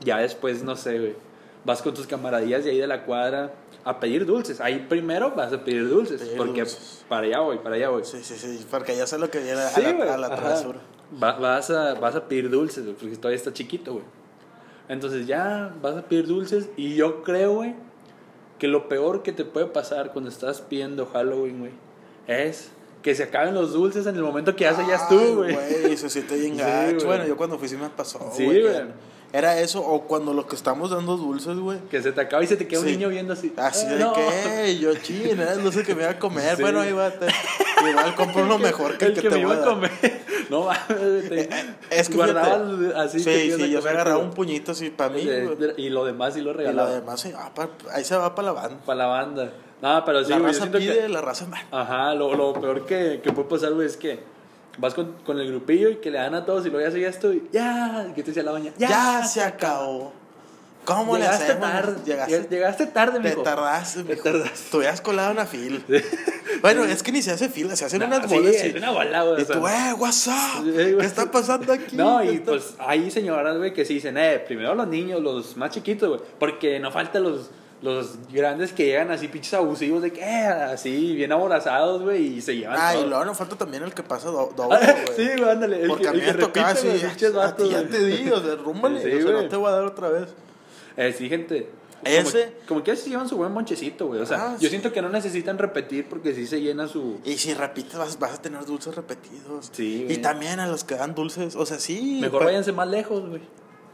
Ya 0.03 0.17
después, 0.17 0.63
no 0.63 0.75
sé, 0.75 0.97
güey. 0.99 1.15
Vas 1.63 1.83
con 1.83 1.93
tus 1.93 2.07
camaradillas 2.07 2.63
de 2.63 2.71
ahí 2.71 2.79
de 2.79 2.87
la 2.87 3.05
cuadra 3.05 3.53
a 3.83 3.99
pedir 3.99 4.25
dulces. 4.25 4.59
Ahí 4.59 4.87
primero 4.89 5.31
vas 5.35 5.53
a 5.53 5.63
pedir 5.63 5.87
dulces. 5.87 6.19
Pedir 6.19 6.37
porque 6.37 6.61
dulces. 6.61 7.05
para 7.07 7.27
allá 7.27 7.39
voy, 7.41 7.59
para 7.59 7.75
allá 7.75 7.89
voy. 7.89 8.03
Sí, 8.03 8.17
sí, 8.23 8.35
sí, 8.35 8.65
porque 8.71 8.97
ya 8.97 9.05
sé 9.05 9.19
lo 9.19 9.29
que 9.29 9.37
viene 9.39 9.61
Sí, 9.67 9.85
a 9.85 9.93
la, 9.93 10.13
a 10.15 10.17
la 10.17 10.27
ajá. 10.27 10.35
travesura. 10.37 10.79
Va- 11.21 11.33
vas, 11.37 11.69
a, 11.69 11.93
vas 11.93 12.15
a 12.15 12.27
pedir 12.27 12.49
dulces, 12.49 12.83
güey, 12.83 12.95
porque 12.95 13.15
todavía 13.17 13.37
está 13.37 13.53
chiquito, 13.53 13.93
güey. 13.93 14.05
Entonces 14.89 15.27
ya 15.27 15.73
vas 15.81 15.95
a 15.97 16.01
pedir 16.03 16.27
dulces 16.27 16.69
y 16.77 16.95
yo 16.95 17.23
creo, 17.23 17.53
güey, 17.55 17.75
que 18.59 18.67
lo 18.67 18.87
peor 18.89 19.23
que 19.23 19.31
te 19.31 19.45
puede 19.45 19.67
pasar 19.67 20.11
cuando 20.11 20.29
estás 20.29 20.61
pidiendo 20.61 21.05
Halloween, 21.07 21.59
güey, 21.59 21.71
es 22.27 22.71
que 23.01 23.15
se 23.15 23.23
acaben 23.23 23.55
los 23.55 23.73
dulces 23.73 24.05
en 24.05 24.15
el 24.15 24.21
momento 24.21 24.55
que 24.55 24.65
ya 24.65 24.75
sellas 24.75 25.07
tú, 25.09 25.17
güey. 25.37 25.55
güey, 25.55 25.95
bien 26.35 26.53
Sí, 26.55 26.61
gacho. 26.61 26.93
güey. 26.95 27.05
bueno, 27.05 27.25
yo 27.25 27.35
cuando 27.37 27.57
fui 27.57 27.67
sí 27.67 27.77
me 27.77 27.89
pasó, 27.89 28.31
Sí, 28.35 28.45
güey. 28.45 28.63
Era 29.33 29.57
eso, 29.59 29.81
o 29.81 30.01
cuando 30.01 30.33
lo 30.33 30.45
que 30.45 30.55
estamos 30.57 30.89
dando 30.91 31.15
dulces, 31.15 31.55
güey. 31.57 31.79
Que 31.89 32.01
se 32.01 32.11
te 32.11 32.19
acaba 32.19 32.43
y 32.43 32.47
se 32.47 32.57
te 32.57 32.67
queda 32.67 32.81
un 32.81 32.85
niño 32.87 33.07
viendo 33.07 33.31
así. 33.31 33.53
Así 33.55 33.85
Ah, 33.87 33.93
de 33.93 33.99
no. 33.99 34.13
que, 34.13 34.77
yo 34.77 34.93
chin, 34.95 35.39
era 35.39 35.53
el 35.53 35.63
dulce 35.63 35.83
que 35.83 35.95
me 35.95 36.01
iba 36.03 36.11
a 36.11 36.19
comer. 36.19 36.57
Sí. 36.57 36.61
Bueno, 36.61 36.81
ahí 36.81 36.91
va. 36.91 37.11
Te, 37.11 37.27
igual 37.89 38.13
compro 38.15 38.43
uno 38.43 38.57
mejor 38.57 38.97
que 38.97 39.05
el, 39.05 39.13
que, 39.13 39.29
me 39.29 39.35
te 39.35 39.39
iba 39.39 39.47
voy 39.49 39.57
a 39.57 39.59
dar. 39.61 39.69
comer. 39.69 39.91
No 40.51 40.67
te 40.97 41.49
Es 41.89 42.09
que 42.09 42.15
guardabas 42.15 42.77
fíjate, 42.77 42.99
así. 42.99 43.19
sí, 43.19 43.23
te 43.25 43.55
sí, 43.55 43.69
yo 43.71 43.81
se 43.81 43.87
agarraba 43.89 44.17
un 44.19 44.31
puñito 44.31 44.73
así 44.73 44.89
para 44.89 45.09
mí, 45.11 45.23
de- 45.23 45.45
güey. 45.45 45.55
de- 45.57 45.73
y 45.77 45.87
lo 45.89 46.03
demás 46.03 46.33
sí 46.33 46.41
lo 46.41 46.49
Y 46.49 46.53
lo 46.55 46.57
regalaba. 46.57 46.89
demás, 46.91 47.21
sí, 47.21 47.31
ah, 47.33 47.49
pa- 47.55 47.69
ahí 47.93 48.03
se 48.03 48.17
va 48.17 48.35
para 48.35 48.47
la 48.47 48.51
banda. 48.51 48.77
Para 48.85 48.97
la 48.97 49.05
banda. 49.05 49.49
No, 49.81 50.03
pero 50.05 50.25
sí, 50.25 50.29
la 50.31 50.39
güey, 50.39 50.51
raza 50.51 50.69
pide, 50.69 50.99
que... 51.03 51.07
la 51.07 51.21
raza 51.21 51.45
manda. 51.47 51.65
Ajá, 51.71 52.13
lo, 52.15 52.35
lo 52.35 52.51
peor 52.59 52.85
que, 52.85 53.21
que 53.23 53.31
puede 53.31 53.47
pasar, 53.47 53.71
güey, 53.73 53.87
es 53.87 53.95
que 53.95 54.19
vas 54.81 54.93
con, 54.93 55.13
con 55.25 55.39
el 55.39 55.47
grupillo 55.47 55.89
y 55.89 55.95
que 55.97 56.11
le 56.11 56.17
dan 56.17 56.35
a 56.35 56.43
todos 56.45 56.65
y 56.65 56.69
luego 56.69 56.85
ya 56.85 56.91
sigue 56.93 57.07
esto 57.07 57.31
y 57.33 57.47
ya, 57.53 58.07
y 58.09 58.13
que 58.13 58.23
te 58.23 58.31
decía 58.31 58.43
la 58.43 58.51
baña. 58.51 58.73
Ya, 58.77 59.23
se 59.23 59.41
acabó. 59.41 60.11
¿Cómo 60.83 61.13
le 61.15 61.21
Llegaste 61.21 61.43
hacemos? 61.45 61.69
tarde. 61.71 61.95
Llegaste, 62.03 62.47
Llegaste 62.49 62.85
tarde, 62.87 63.19
te 63.19 63.29
mijo. 63.29 63.43
tardaste, 63.43 64.01
Te 64.03 64.13
mijo. 64.15 64.23
tardaste. 64.23 64.71
Te 64.71 64.77
hubieras 64.77 64.99
colado 64.99 65.31
una 65.31 65.45
fila. 65.45 65.79
Bueno, 66.61 66.83
es 66.85 67.01
que 67.03 67.11
ni 67.11 67.21
se 67.21 67.31
hace 67.31 67.49
fila, 67.49 67.75
se 67.75 67.85
hacen 67.85 67.99
No, 67.99 68.07
unas 68.07 68.27
sí, 68.29 68.35
bolas 68.35 68.55
es 68.55 68.73
y, 68.73 68.77
una 68.77 68.89
bola, 68.91 69.23
güey. 69.23 69.39
y 69.39 69.43
o 69.43 69.45
sea. 69.45 69.55
tú, 69.59 69.67
eh, 69.67 69.93
what's 69.97 70.27
up? 70.27 70.63
Sí. 70.65 70.71
¿Qué 70.99 71.05
está 71.05 71.29
pasando 71.31 71.71
aquí? 71.71 71.95
No, 71.95 72.19
¿Qué 72.21 72.33
y 72.33 72.39
pues 72.39 72.73
hay 72.79 73.09
señoras, 73.11 73.57
güey, 73.57 73.73
que 73.73 73.85
sí 73.85 73.95
dicen, 73.95 74.17
eh, 74.17 74.43
primero 74.45 74.73
los 74.75 74.87
niños, 74.87 75.21
los 75.21 75.55
más 75.55 75.69
chiquitos, 75.71 76.09
güey, 76.09 76.21
porque 76.39 76.79
no 76.79 76.91
faltan 76.91 77.23
los, 77.23 77.51
los 77.81 78.11
grandes 78.31 78.73
que 78.73 78.85
llegan 78.85 79.09
así, 79.11 79.27
pinches 79.27 79.53
abusivos, 79.55 80.01
de 80.03 80.11
que, 80.13 80.21
eh, 80.21 80.45
así, 80.45 81.15
bien 81.15 81.31
aborazados, 81.31 82.01
güey, 82.03 82.37
y 82.37 82.41
se 82.41 82.55
llevan 82.55 82.77
Ah, 82.79 82.93
y 82.93 82.97
todo. 82.99 83.07
luego 83.07 83.25
no 83.25 83.33
falta 83.33 83.55
también 83.55 83.81
el 83.83 83.93
que 83.93 84.03
pasa 84.03 84.29
do- 84.29 84.51
doble, 84.55 84.77
güey. 84.77 85.15
sí, 85.15 85.29
güey, 85.37 85.49
ándale. 85.49 85.81
el 85.81 85.87
Porque 85.87 86.03
que- 86.03 86.09
a 86.09 86.13
mí 86.13 86.21
me 86.21 86.33
tocaba 86.35 86.69
así, 86.69 86.87
ya 86.99 87.29
güey. 87.31 87.87
te 87.89 88.05
di, 88.05 88.29
o 88.29 88.39
sea, 88.39 88.55
rúmbale, 88.55 89.01
Sí, 89.01 89.07
o 89.07 89.11
sea, 89.21 89.31
güey. 89.31 89.43
no 89.43 89.49
te 89.49 89.55
voy 89.55 89.67
a 89.69 89.71
dar 89.71 89.83
otra 89.85 90.09
vez. 90.09 90.27
Eh, 90.97 91.13
sí, 91.17 91.27
gente. 91.27 91.69
Ese- 92.03 92.45
Como, 92.45 92.67
como 92.67 92.83
que 92.83 92.95
se 92.95 93.09
llevan 93.11 93.29
su 93.29 93.37
buen 93.37 93.51
monchecito, 93.51 94.07
güey. 94.07 94.21
O 94.21 94.25
sea, 94.25 94.37
Ah, 94.41 94.51
yo 94.53 94.61
sí. 94.61 94.69
siento 94.69 94.91
que 94.91 95.01
no 95.03 95.09
necesitan 95.09 95.57
repetir 95.59 96.07
porque 96.09 96.33
sí 96.33 96.47
se 96.47 96.59
llena 96.59 96.87
su. 96.87 97.19
Y 97.23 97.37
si 97.37 97.53
repites, 97.53 97.95
vas, 97.95 98.17
vas 98.17 98.33
a 98.33 98.41
tener 98.41 98.65
dulces 98.65 98.95
repetidos. 98.95 99.69
Sí, 99.71 100.01
Y 100.01 100.05
güey. 100.05 100.17
también 100.21 100.59
a 100.59 100.65
los 100.67 100.83
que 100.83 100.95
dan 100.95 101.13
dulces, 101.13 101.55
o 101.55 101.63
sea, 101.65 101.77
sí. 101.79 102.17
Mejor 102.19 102.39
pa- 102.39 102.45
váyanse 102.45 102.71
más 102.71 102.87
lejos, 102.87 103.27
güey. 103.29 103.41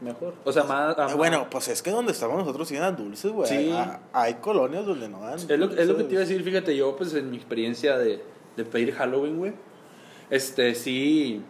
Mejor. 0.00 0.34
O 0.44 0.52
sea, 0.52 0.62
más. 0.64 0.96
Más- 0.96 1.16
Bueno, 1.16 1.48
pues 1.50 1.68
es 1.68 1.82
que 1.82 1.90
donde 1.90 2.12
estamos 2.12 2.38
nosotros 2.38 2.68
sí 2.68 2.76
dan 2.76 2.96
dulces, 2.96 3.32
güey. 3.32 3.48
Sí. 3.48 3.70
Ah, 3.74 4.00
Hay 4.12 4.34
colonias 4.34 4.86
donde 4.86 5.08
no 5.08 5.20
dan 5.20 5.34
Es 5.34 5.48
lo, 5.48 5.66
es 5.72 5.86
lo 5.88 5.96
que 5.96 6.04
te 6.04 6.12
iba 6.12 6.22
a 6.22 6.24
decir, 6.26 6.42
fíjate, 6.44 6.76
yo, 6.76 6.94
pues 6.96 7.12
en 7.14 7.30
mi 7.30 7.36
experiencia 7.36 7.98
de, 7.98 8.22
de 8.56 8.64
pedir 8.64 8.94
Halloween, 8.94 9.38
güey. 9.38 9.52
Este, 10.30 10.74
sí. 10.74 11.42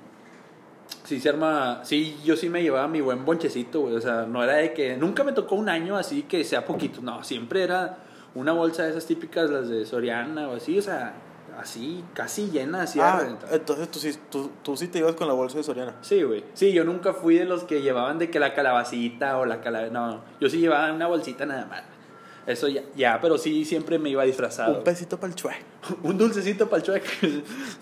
Sí, 1.04 1.20
se 1.20 1.28
arma. 1.28 1.80
Sí, 1.84 2.16
yo 2.24 2.36
sí 2.36 2.48
me 2.48 2.62
llevaba 2.62 2.88
mi 2.88 3.00
buen 3.02 3.24
bonchecito, 3.24 3.80
güey. 3.82 3.94
O 3.96 4.00
sea, 4.00 4.22
no 4.26 4.42
era 4.42 4.54
de 4.54 4.72
que. 4.72 4.96
Nunca 4.96 5.24
me 5.24 5.32
tocó 5.32 5.54
un 5.54 5.68
año 5.68 5.96
así 5.96 6.22
que 6.22 6.44
sea 6.44 6.64
poquito. 6.64 7.00
No, 7.02 7.22
siempre 7.24 7.62
era 7.62 7.98
una 8.34 8.52
bolsa 8.52 8.84
de 8.84 8.90
esas 8.90 9.04
típicas, 9.06 9.50
las 9.50 9.68
de 9.68 9.84
Soriana 9.84 10.48
o 10.48 10.54
así. 10.56 10.78
O 10.78 10.82
sea, 10.82 11.14
así, 11.58 12.04
casi 12.14 12.50
llena, 12.50 12.82
así. 12.82 12.98
Ah, 13.00 13.36
entonces 13.50 13.90
tú 13.90 13.98
sí, 13.98 14.14
tú, 14.30 14.50
tú 14.62 14.76
sí 14.76 14.88
te 14.88 14.98
ibas 14.98 15.14
con 15.14 15.28
la 15.28 15.34
bolsa 15.34 15.58
de 15.58 15.64
Soriana. 15.64 15.96
Sí, 16.00 16.22
güey. 16.22 16.44
Sí, 16.54 16.72
yo 16.72 16.84
nunca 16.84 17.12
fui 17.12 17.36
de 17.36 17.44
los 17.44 17.64
que 17.64 17.82
llevaban 17.82 18.18
de 18.18 18.30
que 18.30 18.38
la 18.40 18.54
calabacita 18.54 19.38
o 19.38 19.44
la 19.44 19.60
cala... 19.60 19.90
No, 19.90 20.22
yo 20.40 20.48
sí 20.48 20.58
llevaba 20.58 20.92
una 20.92 21.06
bolsita 21.06 21.46
nada 21.46 21.66
más. 21.66 21.82
Eso 22.48 22.66
ya, 22.66 22.82
ya, 22.96 23.20
pero 23.20 23.36
sí 23.36 23.66
siempre 23.66 23.98
me 23.98 24.08
iba 24.08 24.24
disfrazado. 24.24 24.78
Un 24.78 24.84
pesito 24.84 25.20
para 25.20 25.30
el 25.30 25.34
chue. 25.36 25.52
Un 26.02 26.16
dulcecito 26.16 26.68
para 26.68 26.78
el 26.78 26.82
chueco. 26.82 27.06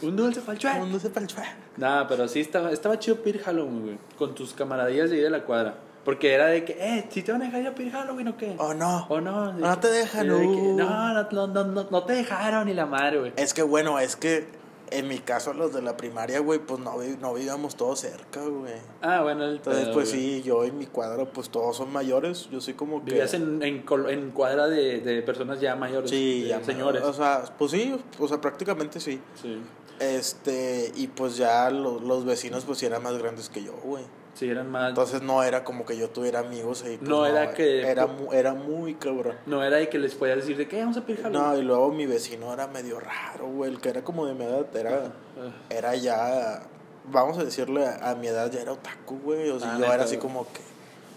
Un 0.02 0.16
dulce 0.16 0.40
para 0.40 0.54
el 0.54 0.59
chueco. 0.59 0.78
Un 0.78 0.90
dulce 0.90 1.11
para 1.11 1.25
el 1.25 1.33
chue. 1.33 1.45
Nada, 1.76 2.09
pero 2.09 2.26
sí 2.26 2.40
estaba, 2.40 2.73
estaba 2.73 2.99
chido 2.99 3.16
pedir 3.18 3.42
Halloween, 3.42 3.83
güey. 3.83 3.99
Con 4.18 4.35
tus 4.35 4.52
camaradillas 4.54 5.11
de 5.11 5.16
ahí 5.16 5.23
de 5.23 5.30
la 5.30 5.45
cuadra. 5.45 5.76
Porque 6.06 6.32
era 6.32 6.46
de 6.46 6.64
que, 6.64 6.72
eh, 6.80 7.06
si 7.10 7.22
te 7.22 7.32
van 7.32 7.42
a 7.42 7.44
dejar 7.46 7.60
ir 7.60 7.66
a 7.66 7.75
pedir 7.75 7.92
Halloween 7.92 8.28
o 8.28 8.36
qué. 8.38 8.54
Oh, 8.58 8.72
no. 8.72 9.06
O 9.10 9.20
no. 9.20 9.52
de 9.52 9.60
No 9.60 9.75
que- 9.75 9.80
te 9.80 9.88
dejan, 9.88 10.28
de 10.28 10.38
que, 10.40 10.46
no. 10.46 10.75
no, 10.76 11.12
no, 11.14 11.30
no, 11.32 11.46
no, 11.48 11.64
no, 11.64 11.86
no 11.90 12.02
te 12.04 12.14
dejaron 12.14 12.66
ni 12.68 12.72
la 12.75 12.86
madre, 12.86 13.18
güey. 13.18 13.32
Es 13.36 13.52
que 13.52 13.62
bueno, 13.62 13.98
es 13.98 14.16
que 14.16 14.46
en 14.92 15.08
mi 15.08 15.18
caso 15.18 15.52
los 15.52 15.75
de 15.75 15.82
la 15.82 15.96
primaria, 15.96 16.38
güey, 16.38 16.60
pues 16.60 16.78
no, 16.78 16.94
no 17.20 17.34
vivíamos 17.34 17.75
todos 17.75 17.98
cerca, 17.98 18.40
güey. 18.40 18.75
Ah, 19.02 19.20
bueno, 19.22 19.44
el 19.44 19.56
Entonces, 19.56 19.82
pedo, 19.86 19.94
pues 19.94 20.10
güey. 20.12 20.22
sí, 20.22 20.42
yo 20.44 20.64
y 20.64 20.70
mi 20.70 20.86
cuadro, 20.86 21.28
pues 21.32 21.50
todos 21.50 21.76
son 21.76 21.92
mayores. 21.92 22.48
Yo 22.52 22.60
soy 22.60 22.75
como 22.75 23.00
que... 23.04 23.10
Vivías 23.10 23.34
en, 23.34 23.60
en, 23.64 23.84
en 24.08 24.30
cuadra 24.30 24.68
de, 24.68 25.00
de 25.00 25.22
personas 25.22 25.60
ya 25.60 25.75
mayores. 25.75 26.08
Sí, 26.08 26.42
de 26.42 26.48
ya, 26.50 26.62
señores. 26.62 27.02
O 27.02 27.12
sea, 27.12 27.42
pues 27.58 27.72
sí, 27.72 27.98
o 28.20 28.28
sea, 28.28 28.40
prácticamente 28.40 29.00
sí. 29.00 29.20
Sí. 29.42 29.60
Este, 29.98 30.92
y 30.94 31.08
pues 31.08 31.36
ya 31.36 31.68
lo- 31.70 31.98
los 31.98 32.25
vecinos 32.25 32.64
pues 32.64 32.78
sí 32.78 32.86
eran 32.86 33.02
más 33.02 33.18
grandes 33.18 33.48
que 33.48 33.64
yo, 33.64 33.72
güey. 33.82 34.04
Sí, 34.37 34.49
eran 34.50 34.71
más. 34.71 34.90
Entonces 34.90 35.23
no 35.23 35.43
era 35.43 35.64
como 35.64 35.87
que 35.87 35.97
yo 35.97 36.11
tuviera 36.11 36.40
amigos 36.40 36.85
ahí. 36.85 36.99
pues, 36.99 37.09
No 37.09 37.25
era 37.25 37.55
que- 37.55 37.81
Era, 37.83 38.07
mu- 38.07 38.33
era 38.33 38.52
muy 38.55 38.95
cabrón. 38.95 39.35
No 39.47 39.64
era 39.64 39.78
de 39.78 39.88
que 39.88 39.99
les 39.99 40.14
podías 40.14 40.37
decir 40.37 40.57
de 40.59 40.69
que 40.69 40.76
"Eh, 40.76 40.81
vamos 40.83 40.99
a 40.99 41.00
pedir 41.07 41.23
Halloween. 41.23 41.43
No, 41.52 41.59
y 41.59 41.62
luego 41.62 41.90
mi 41.90 42.05
vecino 42.07 42.52
era 42.52 42.66
medio 42.66 43.00
raro, 43.00 43.47
güey. 43.49 43.71
El 43.73 43.81
que 43.81 43.88
era 43.88 44.05
como 44.05 44.26
de 44.26 44.35
mi 44.35 44.45
edad 44.45 44.66
era, 44.76 45.07
Ah, 45.38 45.50
era 45.71 45.95
ya, 45.97 46.62
vamos 47.11 47.38
a 47.38 47.45
decirle, 47.45 47.87
a, 47.87 48.11
a 48.11 48.14
mi 48.14 48.26
edad 48.26 48.50
ya 48.52 48.61
era 48.61 48.73
otaku, 48.73 49.19
güey. 49.25 49.49
O 49.50 49.59
sea, 49.59 49.71
Ah, 49.71 49.75
yo 49.75 49.81
neta, 49.81 49.95
era 49.95 50.05
así 50.05 50.16
güey. 50.16 50.28
como 50.28 50.45
que, 50.52 50.61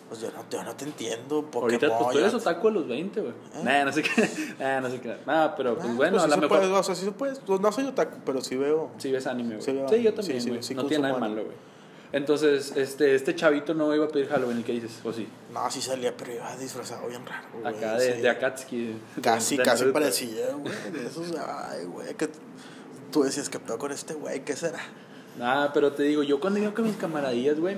pues 0.08 0.22
yo 0.22 0.30
no, 0.32 0.46
yo 0.50 0.64
no 0.64 0.74
te 0.78 0.86
entiendo. 0.86 1.42
Pokémon, 1.44 1.64
Ahorita, 1.74 1.98
pues 2.00 2.10
tú 2.12 2.18
eres 2.20 2.34
otaku 2.34 2.68
a 2.70 2.72
los 2.72 2.88
20, 2.88 3.20
güey. 3.20 3.34
¿Eh? 3.34 3.64
Nah, 3.64 3.84
no 3.84 3.92
sé 3.92 4.02
qué. 4.02 4.10
Nah, 4.60 4.80
no 4.80 4.90
sé 4.90 5.02
qué. 5.02 5.18
Nah, 5.26 5.56
pero 5.58 5.76
pues 5.76 5.88
Ah, 5.90 5.94
bueno, 5.94 6.12
pues 6.14 6.24
a 6.24 6.28
lo 6.28 6.38
mejor. 6.38 6.58
puede, 6.60 6.72
o 6.72 6.84
sea, 6.84 6.96
sí 6.96 7.04
se 7.04 7.12
puede. 7.12 7.36
Pues 7.36 7.60
no 7.60 7.70
soy 7.74 7.84
otaku, 7.86 8.18
pero 8.26 8.40
sí 8.40 8.56
veo. 8.56 8.92
Sí 8.98 9.12
ves 9.12 9.28
anime, 9.28 9.56
güey. 9.58 9.62
Sí, 9.62 9.72
Sí, 9.90 10.02
yo 10.04 10.14
también, 10.14 10.42
Sí, 10.42 10.50
güey. 10.50 10.62
sí, 10.64 10.68
sí 10.70 10.76
no 10.76 10.86
tiene 10.86 11.02
nada 11.04 11.16
de 11.16 11.20
malo, 11.20 11.44
güey. 11.44 11.69
Entonces, 12.12 12.74
este, 12.76 13.14
este 13.14 13.36
chavito 13.36 13.74
no 13.76 13.94
iba 13.94 14.06
a 14.06 14.08
pedir 14.08 14.28
Halloween, 14.30 14.58
¿el 14.58 14.64
que 14.64 14.72
dices? 14.74 15.00
¿O 15.04 15.14
sí? 15.14 15.28
No, 15.54 15.70
sí 15.70 15.80
salía, 15.82 16.16
pero 16.18 16.34
iba 16.34 16.56
disfrazado 16.58 17.08
bien 17.08 17.24
raro, 17.26 17.48
güey. 17.54 17.76
Acá 17.76 17.98
de, 17.98 18.16
sí. 18.16 18.22
de 18.22 18.30
Akatsuki. 18.30 18.96
Casi, 19.22 19.58
de 19.58 19.64
casi 19.64 19.82
Naruto. 19.82 20.00
parecía, 20.00 20.46
güey. 20.54 20.74
De 20.92 21.06
esos, 21.08 21.32
ay, 21.38 21.86
güey, 21.86 22.16
que 22.16 22.28
tú 23.12 23.24
decías, 23.24 23.48
¿qué 23.50 23.60
pedo 23.60 23.78
con 23.78 23.92
este 23.92 24.16
güey? 24.16 24.44
¿Qué 24.44 24.56
será? 24.56 24.80
Nah, 25.38 25.68
pero 25.72 25.94
te 25.94 26.04
digo, 26.04 26.24
yo 26.24 26.40
cuando 26.40 26.60
iba 26.60 26.74
con 26.74 26.86
mis 26.86 26.98
camaradillas, 26.98 27.60
güey, 27.60 27.78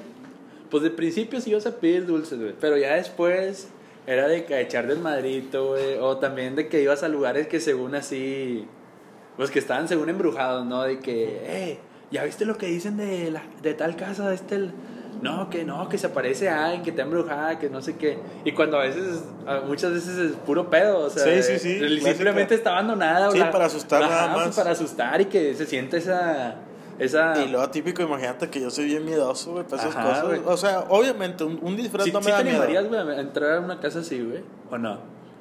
Pues 0.70 0.84
de 0.84 0.92
principio 0.92 1.42
sí 1.42 1.50
ibas 1.50 1.66
a 1.66 1.76
pedir 1.76 2.06
dulces, 2.06 2.40
güey. 2.40 2.56
Pero 2.58 2.78
ya 2.78 2.96
después 2.96 3.68
era 4.08 4.30
de 4.30 4.46
que 4.46 4.62
echar 4.62 4.88
del 4.88 5.00
madrito, 5.00 5.72
güey. 5.72 5.98
O 6.00 6.18
también 6.18 6.56
de 6.56 6.70
que 6.70 6.82
ibas 6.82 7.04
a 7.04 7.10
lugares 7.10 7.48
que 7.48 7.60
según 7.60 7.96
así. 7.96 8.66
Pues 9.36 9.52
que 9.52 9.60
estaban 9.60 9.90
según 9.90 10.08
embrujados, 10.08 10.66
¿no? 10.66 10.84
De 10.84 11.00
que, 11.00 11.42
eh, 11.44 11.80
¿ya 12.12 12.24
viste 12.24 12.46
lo 12.46 12.58
que 12.58 12.68
dicen 12.68 12.98
de, 12.98 13.32
la, 13.32 13.44
de 13.62 13.74
tal 13.74 13.96
casa? 13.96 14.34
Este. 14.34 14.56
el- 14.56 14.74
No, 15.22 15.52
que 15.52 15.64
no, 15.66 15.88
que 15.88 16.00
se 16.00 16.08
aparece 16.08 16.50
a 16.50 16.66
alguien, 16.66 16.82
que 16.82 16.90
está 16.90 17.04
embrujada, 17.04 17.60
que 17.60 17.70
no 17.70 17.80
sé 17.84 17.96
qué. 17.96 18.18
Y 18.44 18.54
cuando 18.54 18.80
a 18.80 18.84
veces, 18.84 19.22
muchas 19.68 19.94
veces 19.94 20.18
es 20.18 20.32
puro 20.32 20.70
pedo, 20.72 20.98
o 21.06 21.10
sea, 21.12 21.24
Sí, 21.24 21.44
sí, 21.44 21.60
sí, 21.60 21.78
clásica. 21.78 22.08
simplemente 22.10 22.56
está 22.56 22.72
abandonada. 22.72 23.30
Sí, 23.30 23.40
para 23.52 23.66
asustar 23.66 24.02
nada 24.02 24.34
pues, 24.34 24.48
más. 24.48 24.56
para 24.56 24.72
asustar 24.72 25.22
y 25.22 25.26
que 25.26 25.54
se 25.54 25.68
siente 25.68 25.98
esa. 25.98 26.56
esa 26.98 27.40
Y 27.44 27.50
luego 27.50 27.70
típico, 27.70 28.02
imagínate 28.02 28.50
que 28.50 28.62
yo 28.62 28.72
soy 28.72 28.86
bien 28.86 29.06
miedoso, 29.06 29.52
güey, 29.52 29.64
para 29.64 29.84
esas 29.84 29.96
Ajá, 29.96 30.08
cosas. 30.10 30.24
güey. 30.26 30.42
O 30.46 30.58
sea, 30.58 30.86
obviamente, 30.90 31.44
un, 31.44 31.60
un 31.62 31.76
disfraz 31.78 32.06
¿Sí, 32.06 32.12
no 32.12 32.20
me 32.20 32.26
sí 32.26 32.32
da 32.32 32.38
te 32.40 32.44
miedo. 32.46 32.88
güey, 32.90 32.98
a 33.10 33.20
entrar 33.22 33.58
a 33.58 33.60
una 33.60 33.80
casa 33.80 34.00
así, 34.00 34.20
güey? 34.24 34.42
¿O 34.72 34.78
no? 34.80 34.98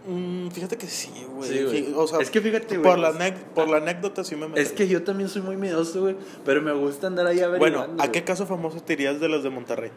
Mm, 0.07 0.49
fíjate 0.49 0.77
que 0.79 0.87
sí, 0.87 1.11
güey. 1.35 1.49
Sí, 1.51 1.63
güey. 1.65 1.87
Fí- 1.89 1.95
O 1.97 2.07
sea, 2.07 2.21
Es 2.21 2.31
que 2.31 2.41
fíjate, 2.41 2.79
güey, 2.79 2.91
Por 2.91 2.99
la, 2.99 3.13
por 3.55 3.69
la 3.69 3.77
anécdota 3.79 4.25
sí 4.25 4.35
me 4.35 4.47
metería. 4.49 4.63
Es 4.63 4.73
que 4.73 4.89
yo 4.89 5.03
también 5.05 5.29
soy 5.29 5.43
muy 5.43 5.57
miedoso, 5.57 6.01
güey. 6.01 6.17
Pero 6.45 6.63
me 6.63 6.73
gusta 6.73 7.07
andar 7.07 7.27
ahí 7.27 7.41
averiguando. 7.41 7.87
Bueno, 7.89 8.03
¿a 8.03 8.07
qué 8.07 8.21
güey. 8.21 8.25
caso 8.25 8.47
famoso 8.47 8.81
te 8.83 8.95
irías 8.95 9.21
de 9.21 9.29
las 9.29 9.43
de 9.43 9.51
Monterrey? 9.51 9.91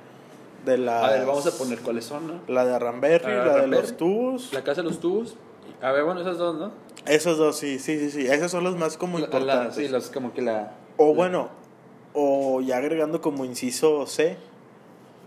De 0.65 0.77
la. 0.77 1.05
A 1.05 1.11
ver, 1.11 1.25
vamos 1.25 1.47
a 1.47 1.51
poner 1.57 1.79
cuáles 1.79 2.05
son, 2.05 2.27
¿no? 2.27 2.33
La 2.47 2.65
de 2.65 2.73
Arramberry, 2.75 3.31
Ah, 3.31 3.45
la 3.45 3.61
de 3.61 3.67
los 3.67 3.95
tubos. 3.97 4.51
La 4.53 4.63
casa 4.63 4.81
de 4.81 4.89
los 4.89 4.99
tubos. 4.99 5.35
A 5.81 5.91
ver, 5.91 6.03
bueno, 6.03 6.21
esas 6.21 6.37
dos, 6.37 6.57
¿no? 6.57 6.71
Esas 7.05 7.37
dos, 7.37 7.57
sí, 7.57 7.79
sí, 7.79 7.99
sí, 7.99 8.11
sí. 8.11 8.27
Esas 8.27 8.51
son 8.51 8.63
las 8.63 8.75
más 8.75 8.97
como 8.97 9.19
La- 9.19 9.27
la- 9.27 9.33
importantes. 9.33 9.75
sí, 9.75 9.87
las 9.89 10.09
como 10.09 10.33
que 10.33 10.41
la. 10.41 10.73
O 10.97 11.13
bueno, 11.13 11.49
o 12.13 12.61
ya 12.61 12.77
agregando 12.77 13.21
como 13.21 13.43
inciso 13.45 14.05
C, 14.05 14.37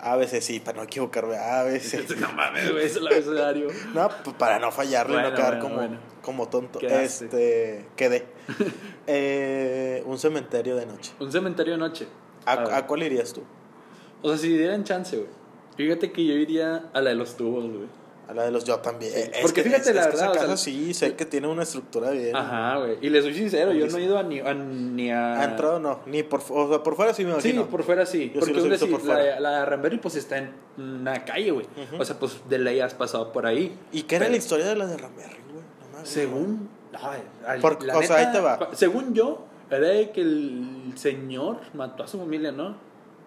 ABC, 0.00 0.40
sí, 0.40 0.60
para 0.60 0.78
no 0.78 0.84
equivocarme, 0.84 1.36
ABC. 1.36 2.08
no 2.20 2.32
mames, 2.32 2.70
güey, 2.70 2.86
es 2.86 2.96
el 2.96 3.06
abecedario. 3.06 3.68
No, 3.94 4.10
pues 4.22 4.36
para 4.36 4.58
no 4.58 4.70
fallarle 4.70 5.18
y 5.18 5.22
no 5.22 5.34
quedar 5.34 5.54
bueno, 5.54 5.62
como, 5.62 5.74
bueno. 5.76 5.98
como 6.22 6.48
tonto. 6.48 6.78
Quedaste. 6.78 7.24
Este, 7.24 7.88
quedé. 7.96 8.26
Eh, 9.08 10.02
un 10.04 10.18
cementerio 10.18 10.74
de 10.74 10.84
noche. 10.84 11.12
Un 11.20 11.30
cementerio 11.30 11.74
de 11.74 11.78
noche. 11.78 12.08
¿A, 12.44 12.56
ver. 12.56 12.74
a 12.74 12.86
cuál 12.88 13.04
irías 13.04 13.32
tú? 13.32 13.44
O 14.20 14.28
sea, 14.30 14.36
si 14.36 14.48
dieran 14.48 14.82
chance, 14.82 15.16
güey. 15.16 15.28
Fíjate 15.76 16.10
que 16.10 16.26
yo 16.26 16.34
iría 16.34 16.90
a 16.92 17.00
la 17.00 17.10
de 17.10 17.16
los 17.16 17.36
tubos, 17.36 17.64
güey. 17.66 17.86
A 18.28 18.34
la 18.34 18.42
de 18.44 18.50
los 18.50 18.64
yo 18.64 18.76
también. 18.80 19.12
Sí, 19.12 19.20
Es 19.20 19.40
porque 19.42 19.62
que- 19.62 19.70
fíjate, 19.70 19.90
es- 19.90 19.94
la 19.94 20.00
es 20.02 20.06
que 20.08 20.14
esa 20.16 20.26
verdad, 20.28 20.30
o 20.44 20.46
casa 20.48 20.56
sea, 20.56 20.72
sí, 20.72 20.94
sé 20.94 21.14
que 21.14 21.24
tiene 21.26 21.46
una 21.46 21.62
estructura 21.62 22.10
bien. 22.10 22.34
Ajá, 22.34 22.78
güey. 22.78 22.98
Y 23.00 23.08
le 23.08 23.22
soy 23.22 23.32
sincero, 23.34 23.72
yo 23.72 23.86
no 23.86 23.98
he 23.98 24.02
ido 24.02 24.18
a 24.18 24.22
ni 24.24 24.40
a. 24.40 24.52
Ni 24.52 25.10
a... 25.12 25.40
¿Ha 25.40 25.44
entrado 25.44 25.78
no? 25.78 26.00
Ni 26.06 26.24
por, 26.24 26.40
o 26.50 26.68
sea, 26.68 26.82
por 26.82 26.96
fuera 26.96 27.14
sí 27.14 27.24
me 27.24 27.30
Sí, 27.40 27.50
imagino. 27.50 27.68
por 27.68 27.84
fuera 27.84 28.04
sí. 28.04 28.32
Yo 28.34 28.40
sí 28.40 28.52
porque 28.52 28.52
visto 28.54 28.68
decir, 28.70 28.90
por 28.90 29.00
fuera. 29.00 29.22
la, 29.38 29.40
la 29.40 29.58
de 29.60 29.66
Ramberry 29.66 29.98
pues 29.98 30.16
está 30.16 30.38
en 30.38 30.50
una 30.76 31.24
calle, 31.24 31.52
güey. 31.52 31.66
O 31.98 32.04
sea, 32.04 32.18
pues 32.18 32.40
de 32.48 32.58
ley 32.58 32.80
has 32.80 32.94
pasado 32.94 33.32
por 33.32 33.46
ahí. 33.46 33.78
¿Y 33.92 34.02
qué 34.02 34.16
era 34.16 34.24
Pero- 34.24 34.32
la 34.32 34.38
historia 34.38 34.66
de 34.66 34.74
la 34.76 34.86
de 34.86 34.96
Ramberry, 34.96 35.38
güey? 35.52 35.64
No. 35.92 36.04
Según. 36.04 36.68
ay, 37.46 37.60
Por- 37.60 37.82
la 37.84 37.96
o 37.96 38.02
sea, 38.02 38.16
ahí 38.16 38.32
te 38.32 38.40
va. 38.40 38.70
Según 38.72 39.14
yo, 39.14 39.44
era 39.70 39.86
de 39.86 40.10
que 40.10 40.22
el 40.22 40.92
señor 40.96 41.58
mató 41.74 42.02
a 42.02 42.08
su 42.08 42.18
familia, 42.18 42.50
¿no? 42.50 42.74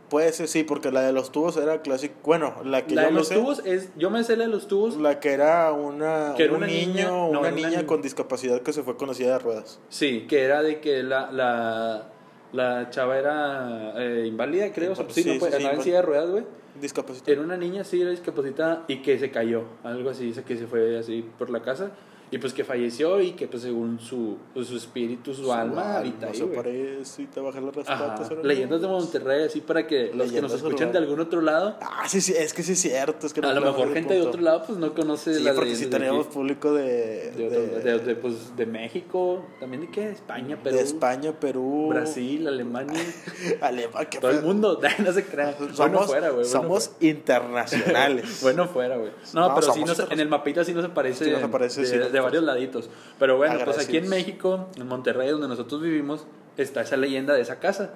Puede 0.10 0.32
ser, 0.34 0.48
sí, 0.48 0.64
porque 0.64 0.92
la 0.92 1.02
de 1.02 1.14
los 1.14 1.32
tubos 1.32 1.56
era 1.58 1.82
clásica. 1.82 2.16
Bueno, 2.24 2.56
la 2.64 2.86
que 2.86 2.96
La 2.96 3.04
yo 3.04 3.08
de 3.08 3.14
me 3.14 3.20
los 3.20 3.28
sé, 3.28 3.36
tubos 3.36 3.62
es. 3.66 3.90
Yo 3.98 4.10
me 4.10 4.24
sé 4.24 4.36
la 4.38 4.46
de 4.46 4.50
los 4.50 4.68
tubos. 4.68 4.98
La 4.98 5.20
que 5.20 5.32
era 5.32 5.72
una, 5.72 6.34
Que 6.36 6.44
era 6.46 6.54
un 6.54 6.58
una 6.60 6.68
niño, 6.68 6.88
niña- 6.88 7.08
no, 7.08 7.30
una 7.30 7.40
era 7.48 7.56
una 7.58 7.70
niña 7.70 7.86
con 7.86 8.02
discapacidad 8.02 8.62
que 8.62 8.74
se 8.74 8.84
fue 8.84 8.98
con 8.98 9.14
silla 9.14 9.34
de 9.34 9.40
ruedas. 9.40 9.80
Sí, 9.90 10.26
que 10.28 10.44
era 10.44 10.62
de 10.64 10.80
que 10.82 11.04
la. 11.04 11.32
la 11.32 12.10
la 12.52 12.90
chava 12.90 13.16
era 13.20 13.94
eh, 13.98 14.26
inválida, 14.26 14.74
creo. 14.74 14.96
Pues 14.96 15.14
sí, 15.14 15.22
Sí, 15.22 15.28
no 15.28 15.34
sí, 15.36 15.40
puede, 15.40 15.58
sí, 15.60 15.66
en 15.68 15.82
silla 15.84 15.96
de 15.98 16.02
ruedas, 16.02 16.30
güey. 16.32 16.44
Discapacidad. 16.82 17.30
Era 17.30 17.42
una 17.42 17.58
niña 17.58 17.82
así, 17.82 18.02
era 18.02 18.10
discapacitada 18.10 18.86
y 18.88 19.04
que 19.04 19.20
se 19.20 19.30
cayó, 19.30 19.66
algo 19.84 20.10
así, 20.10 20.32
que 20.48 20.58
se 20.58 20.66
fue 20.66 20.98
así 20.98 21.24
por 21.38 21.52
la 21.52 21.62
casa 21.62 21.92
y 22.32 22.38
pues 22.38 22.54
que 22.54 22.64
falleció 22.64 23.20
y 23.22 23.32
que 23.32 23.48
pues 23.48 23.64
según 23.64 24.00
su, 24.00 24.38
pues, 24.54 24.68
su 24.68 24.78
espíritu, 24.78 25.34
su, 25.34 25.52
alma 25.52 25.98
habita 25.98 26.28
ahí, 26.28 26.36
se 26.36 26.44
güey. 26.44 27.02
y 27.18 27.26
te 27.26 27.40
bajas 27.40 27.64
las 27.64 27.74
patas. 27.86 28.32
Leyendas 28.44 28.82
de. 28.82 28.88
Monterrey, 28.88 29.46
así 29.46 29.62
para 29.62 29.88
que 29.88 30.12
los 30.14 30.32
que 30.32 30.42
nos 30.42 30.54
escuchan 30.54 30.92
de 30.92 30.98
algún 30.98 31.20
otro 31.20 31.42
lado, 31.42 31.78
Ah, 31.82 32.08
sí, 32.08 32.22
sí, 32.22 32.34
es 32.38 32.54
que 32.54 32.64
sí 32.64 32.74
es 32.74 32.80
cierto. 32.82 33.26
Es 33.28 33.34
que 33.34 33.40
a 33.42 33.54
lo 33.54 33.62
mejor 33.62 33.94
gente 33.94 34.14
de 34.16 34.22
otro 34.22 34.42
lado 34.42 34.64
pues 34.68 34.78
no 34.78 34.94
conoce 34.94 35.34
Sí, 35.36 35.44
las 35.44 35.56
porque 35.56 35.76
de 35.76 35.86
tenemos 35.88 36.28
público 36.28 36.74
de, 36.74 37.32
de, 37.32 37.48
otro- 37.48 37.80
de- 37.84 38.00
de, 38.00 38.16
pues, 38.16 38.56
de 38.56 38.66
México, 38.66 39.46
también 39.60 39.82
de 39.82 39.90
qué, 39.92 40.10
España, 40.10 40.58
Perú, 40.62 40.76
de 40.78 40.84
España, 40.84 41.32
Perú, 41.40 41.88
Brasil, 41.90 42.48
Alemania, 42.48 43.00
Alemania. 43.62 44.20
todo 44.20 44.32
el 44.32 44.42
mundo, 44.44 44.80
no 45.06 45.14
se 45.14 45.26
crean. 45.26 45.56
Somos, 45.58 45.78
bueno 45.78 46.00
fuera, 46.04 46.30
güey. 46.30 46.46
bueno 46.46 46.50
somos 46.62 46.92
internacionales. 47.00 48.40
Bueno, 48.42 48.68
fuera, 48.68 48.98
güey. 48.98 49.12
No, 49.34 49.50
No, 49.50 49.56
pero 49.56 49.68
sí, 49.68 49.72
somos 49.74 49.90
no 49.90 49.96
se- 49.96 50.02
otros- 50.04 50.14
en 50.14 50.20
el 50.20 50.30
mapita 50.30 50.64
sí 50.64 50.74
nos 50.74 50.86
aparece, 50.86 51.26
Sí 51.26 51.32
nos 51.32 51.44
aparece, 51.44 51.82
de, 51.82 51.88
sí 51.88 51.98
nos 51.98 52.12
de 52.20 52.24
varios 52.24 52.44
laditos. 52.44 52.90
Pero 53.18 53.38
bueno, 53.38 53.60
pues 53.66 53.80
aquí 53.80 53.98
en. 53.98 54.10
México, 54.10 54.70
en 54.78 54.88
Monterrey, 54.88 55.30
donde 55.30 55.48
nosotros 55.48 55.82
vivimos, 55.82 56.26
está 56.58 56.82
esa 56.82 56.98
leyenda 56.98 57.34
de 57.34 57.42
esa 57.42 57.60
casa. 57.60 57.94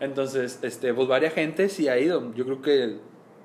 Entonces, 0.00 0.60
este, 0.62 0.94
pues 0.94 1.08
varias 1.08 1.34
gente 1.34 1.68
sí 1.68 1.88
ha 1.88 1.98
ido. 1.98 2.32
Yo 2.34 2.44
creo 2.44 2.62
que 2.62 2.98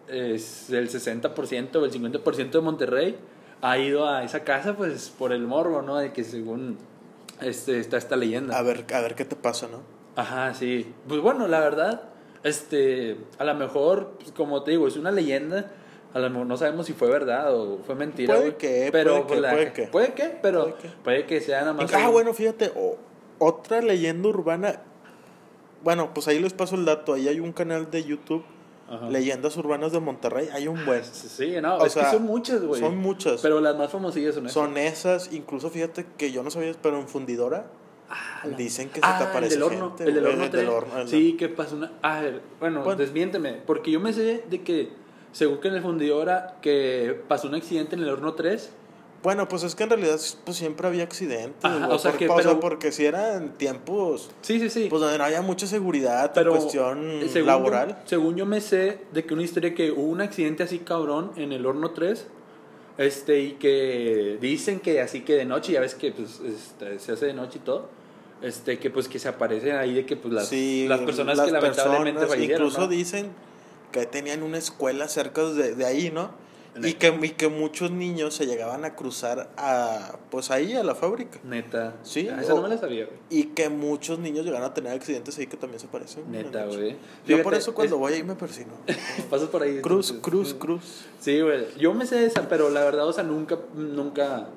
es 0.07 0.69
el 0.69 0.89
60% 0.89 1.75
o 1.75 1.85
el 1.85 1.91
50% 1.91 2.51
de 2.51 2.61
Monterrey 2.61 3.17
ha 3.61 3.77
ido 3.77 4.07
a 4.07 4.23
esa 4.23 4.43
casa, 4.43 4.75
pues 4.75 5.09
por 5.09 5.31
el 5.31 5.47
morbo, 5.47 5.81
¿no? 5.81 5.97
De 5.97 6.11
que 6.11 6.23
según 6.23 6.77
este, 7.41 7.79
está 7.79 7.97
esta 7.97 8.15
leyenda. 8.15 8.57
A 8.57 8.61
ver, 8.61 8.85
a 8.93 9.01
ver 9.01 9.15
qué 9.15 9.25
te 9.25 9.35
pasa, 9.35 9.67
¿no? 9.67 9.81
Ajá, 10.15 10.53
sí. 10.53 10.93
Pues 11.07 11.21
bueno, 11.21 11.47
la 11.47 11.59
verdad, 11.59 12.09
este, 12.43 13.17
a 13.37 13.45
lo 13.45 13.55
mejor, 13.55 14.17
pues, 14.19 14.31
como 14.31 14.63
te 14.63 14.71
digo, 14.71 14.87
es 14.87 14.97
una 14.97 15.11
leyenda. 15.11 15.71
A 16.13 16.19
lo 16.19 16.29
mejor 16.29 16.45
no 16.45 16.57
sabemos 16.57 16.85
si 16.85 16.93
fue 16.93 17.09
verdad 17.09 17.55
o 17.55 17.79
fue 17.85 17.95
mentira. 17.95 18.35
Puede 18.35 18.55
que, 18.55 18.89
pero 18.91 19.25
puede 19.25 19.41
que, 19.41 19.47
puede 19.49 19.73
que. 19.73 19.83
Puede 19.87 20.13
que, 20.13 20.23
pero 20.41 20.61
Puede 20.63 20.75
que. 20.75 20.87
puede 21.03 21.25
que 21.25 21.41
sea 21.41 21.61
nada 21.61 21.73
más. 21.73 21.93
Ah, 21.93 22.05
un- 22.07 22.11
bueno, 22.13 22.33
fíjate, 22.33 22.71
otra 23.39 23.81
leyenda 23.81 24.29
urbana. 24.29 24.81
Bueno, 25.83 26.13
pues 26.13 26.27
ahí 26.27 26.39
les 26.39 26.53
paso 26.53 26.75
el 26.75 26.85
dato. 26.85 27.13
Ahí 27.13 27.27
hay 27.27 27.39
un 27.39 27.51
canal 27.51 27.89
de 27.91 28.03
YouTube, 28.03 28.43
Ajá. 28.89 29.09
Leyendas 29.09 29.57
Urbanas 29.57 29.91
de 29.91 29.99
Monterrey. 29.99 30.49
Hay 30.53 30.67
un 30.67 30.85
buen. 30.85 31.03
Sí, 31.03 31.55
no, 31.61 31.77
O 31.77 31.85
es 31.85 31.93
sea, 31.93 32.05
que 32.05 32.11
son 32.11 32.23
muchas, 32.23 32.61
güey. 32.63 32.79
Son 32.79 32.97
muchas. 32.97 33.41
Pero 33.41 33.59
las 33.59 33.75
más 33.75 33.91
famosillas 33.91 34.35
son 34.35 34.45
esas. 34.45 34.53
son 34.53 34.77
esas, 34.77 35.33
incluso 35.33 35.69
fíjate 35.69 36.05
que 36.17 36.31
yo 36.31 36.43
no 36.43 36.51
sabía, 36.51 36.73
pero 36.81 36.99
en 36.99 37.07
Fundidora 37.07 37.65
Ah, 38.09 38.45
dicen 38.57 38.89
que 38.89 38.95
se 38.99 39.01
Ah, 39.03 39.17
te 39.17 39.23
el 39.23 39.29
aparece 39.31 39.55
del 39.55 39.63
horno, 39.63 39.87
gente, 39.89 40.03
el 40.03 40.13
del 40.13 40.23
güey, 40.23 40.33
horno 40.33 40.45
el 40.45 40.51
del 40.51 40.61
3. 40.65 40.69
horno, 40.75 40.97
el 40.99 41.07
sí, 41.07 41.33
que 41.37 41.49
pasó 41.49 41.75
una. 41.75 41.91
Ah, 42.03 42.23
el- 42.23 42.41
bueno, 42.59 42.83
Bueno. 42.83 42.97
desmiénteme. 42.99 43.53
Porque 43.65 43.89
yo 43.91 43.99
me 43.99 44.13
sé 44.13 44.43
de 44.49 44.61
que, 44.61 44.89
según 45.33 45.57
que 45.59 45.67
en 45.67 45.73
el 45.75 45.81
fundidora, 45.81 46.55
que 46.61 47.19
pasó 47.27 47.47
un 47.49 47.55
accidente 47.55 47.95
en 47.97 48.03
el 48.03 48.09
horno 48.09 48.33
3. 48.33 48.69
Bueno, 49.23 49.47
pues 49.47 49.63
es 49.63 49.73
que 49.75 49.83
en 49.83 49.89
realidad 49.89 50.19
pues 50.43 50.57
siempre 50.57 50.85
había 50.85 51.03
accidentes, 51.03 51.63
Ajá, 51.63 51.87
o 51.89 51.97
sea 51.97 52.11
que- 52.11 52.27
o 52.27 52.35
sea, 52.41 52.51
pero- 52.51 52.59
porque 52.59 52.91
si 52.91 53.05
eran 53.05 53.53
tiempos 53.57 54.29
Sí, 54.41 54.59
sí, 54.59 54.69
sí. 54.69 54.87
pues 54.89 55.01
donde 55.01 55.17
no 55.17 55.23
había 55.23 55.41
mucha 55.41 55.65
seguridad 55.65 56.31
pero 56.35 56.51
en 56.53 56.57
cuestión 56.59 57.09
eh, 57.23 57.29
según 57.31 57.47
laboral. 57.47 57.87
Yo, 57.89 57.95
según 58.05 58.35
yo 58.35 58.45
me 58.45 58.59
sé 58.59 58.99
de 59.13 59.23
que 59.25 59.33
una 59.33 59.43
historia 59.43 59.73
que 59.73 59.91
hubo 59.91 60.03
un 60.09 60.19
accidente 60.21 60.63
así 60.63 60.79
cabrón 60.79 61.31
en 61.37 61.53
el 61.53 61.65
horno 61.65 61.91
3 61.91 62.27
este 62.97 63.39
y 63.39 63.51
que 63.53 64.37
dicen 64.41 64.81
que 64.81 64.99
así 65.01 65.21
que 65.21 65.35
de 65.35 65.45
noche 65.45 65.71
ya 65.71 65.79
ves 65.79 65.95
que 65.95 66.11
pues 66.11 66.41
este, 66.45 66.99
se 66.99 67.13
hace 67.13 67.27
de 67.27 67.33
noche 67.33 67.59
y 67.59 67.65
todo 67.65 67.87
este 68.41 68.77
que 68.77 68.89
pues 68.89 69.07
que 69.07 69.19
se 69.19 69.29
aparecen 69.29 69.77
ahí 69.77 69.93
de 69.95 70.05
que 70.05 70.17
pues 70.17 70.33
las, 70.33 70.47
Sí, 70.49 70.85
las 70.87 70.99
personas 70.99 71.37
las 71.37 71.45
que 71.47 71.51
lamentablemente 71.53 72.11
personas, 72.19 72.29
fallecieron 72.29 72.67
Incluso 72.67 72.81
¿no? 72.81 72.87
dicen 72.89 73.29
que 73.93 74.05
tenían 74.05 74.43
una 74.43 74.57
escuela 74.57 75.07
cerca 75.07 75.43
de, 75.45 75.73
de 75.75 75.85
ahí, 75.85 76.11
¿no? 76.11 76.31
Y 76.83 76.93
que, 76.95 77.15
y 77.21 77.29
que 77.29 77.49
muchos 77.49 77.91
niños 77.91 78.33
se 78.33 78.47
llegaban 78.47 78.83
a 78.83 78.95
cruzar 78.95 79.47
a, 79.57 80.17
pues 80.31 80.49
ahí, 80.49 80.73
a 80.73 80.83
la 80.83 80.95
fábrica. 80.95 81.39
neta 81.43 81.93
Sí, 82.01 82.27
Ah, 82.29 82.41
esa 82.41 82.53
o- 82.53 82.57
no 82.57 82.63
me 82.63 82.69
la 82.69 82.79
sabía 82.79 83.05
güey. 83.05 83.15
Y 83.29 83.43
que 83.53 83.69
muchos 83.69 84.17
niños 84.17 84.43
llegaron 84.43 84.65
a 84.65 84.73
tener 84.73 84.91
accidentes 84.91 85.37
ahí 85.37 85.45
que 85.45 85.55
también 85.55 85.79
se 85.79 85.87
parecen. 85.87 86.31
neta 86.31 86.65
güey. 86.65 86.95
Yo 87.27 87.43
por 87.43 87.53
eso 87.53 87.75
cuando 87.75 87.95
es- 87.97 87.99
voy 87.99 88.13
ahí 88.13 88.23
me 88.23 88.33
persino. 88.33 88.71
pasas 89.29 89.49
por 89.49 89.61
ahí 89.61 89.81
Cruz, 89.81 90.09
entonces, 90.09 90.23
cruz, 90.23 90.53
cruz. 90.55 91.05
sí 91.19 91.39
güey 91.41 91.67
yo 91.77 91.93
me 91.93 92.07
sé 92.07 92.25
esa 92.25 92.49
pero 92.49 92.71
la 92.71 92.83
verdad 92.83 93.07
o 93.07 93.13
sea 93.13 93.23
nunca 93.23 93.59
nunca 93.75 94.47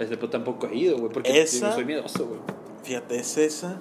este 0.00 0.16
pues 0.16 0.32
tampoco 0.32 0.66
he 0.66 0.74
ido 0.76 0.98
güey 0.98 1.12
porque 1.12 1.40
Esa- 1.42 1.72
soy 1.72 1.84
miedoso 1.84 2.26
güey 2.26 2.40
Fíjate, 2.82 3.20
es 3.20 3.36
esa. 3.38 3.76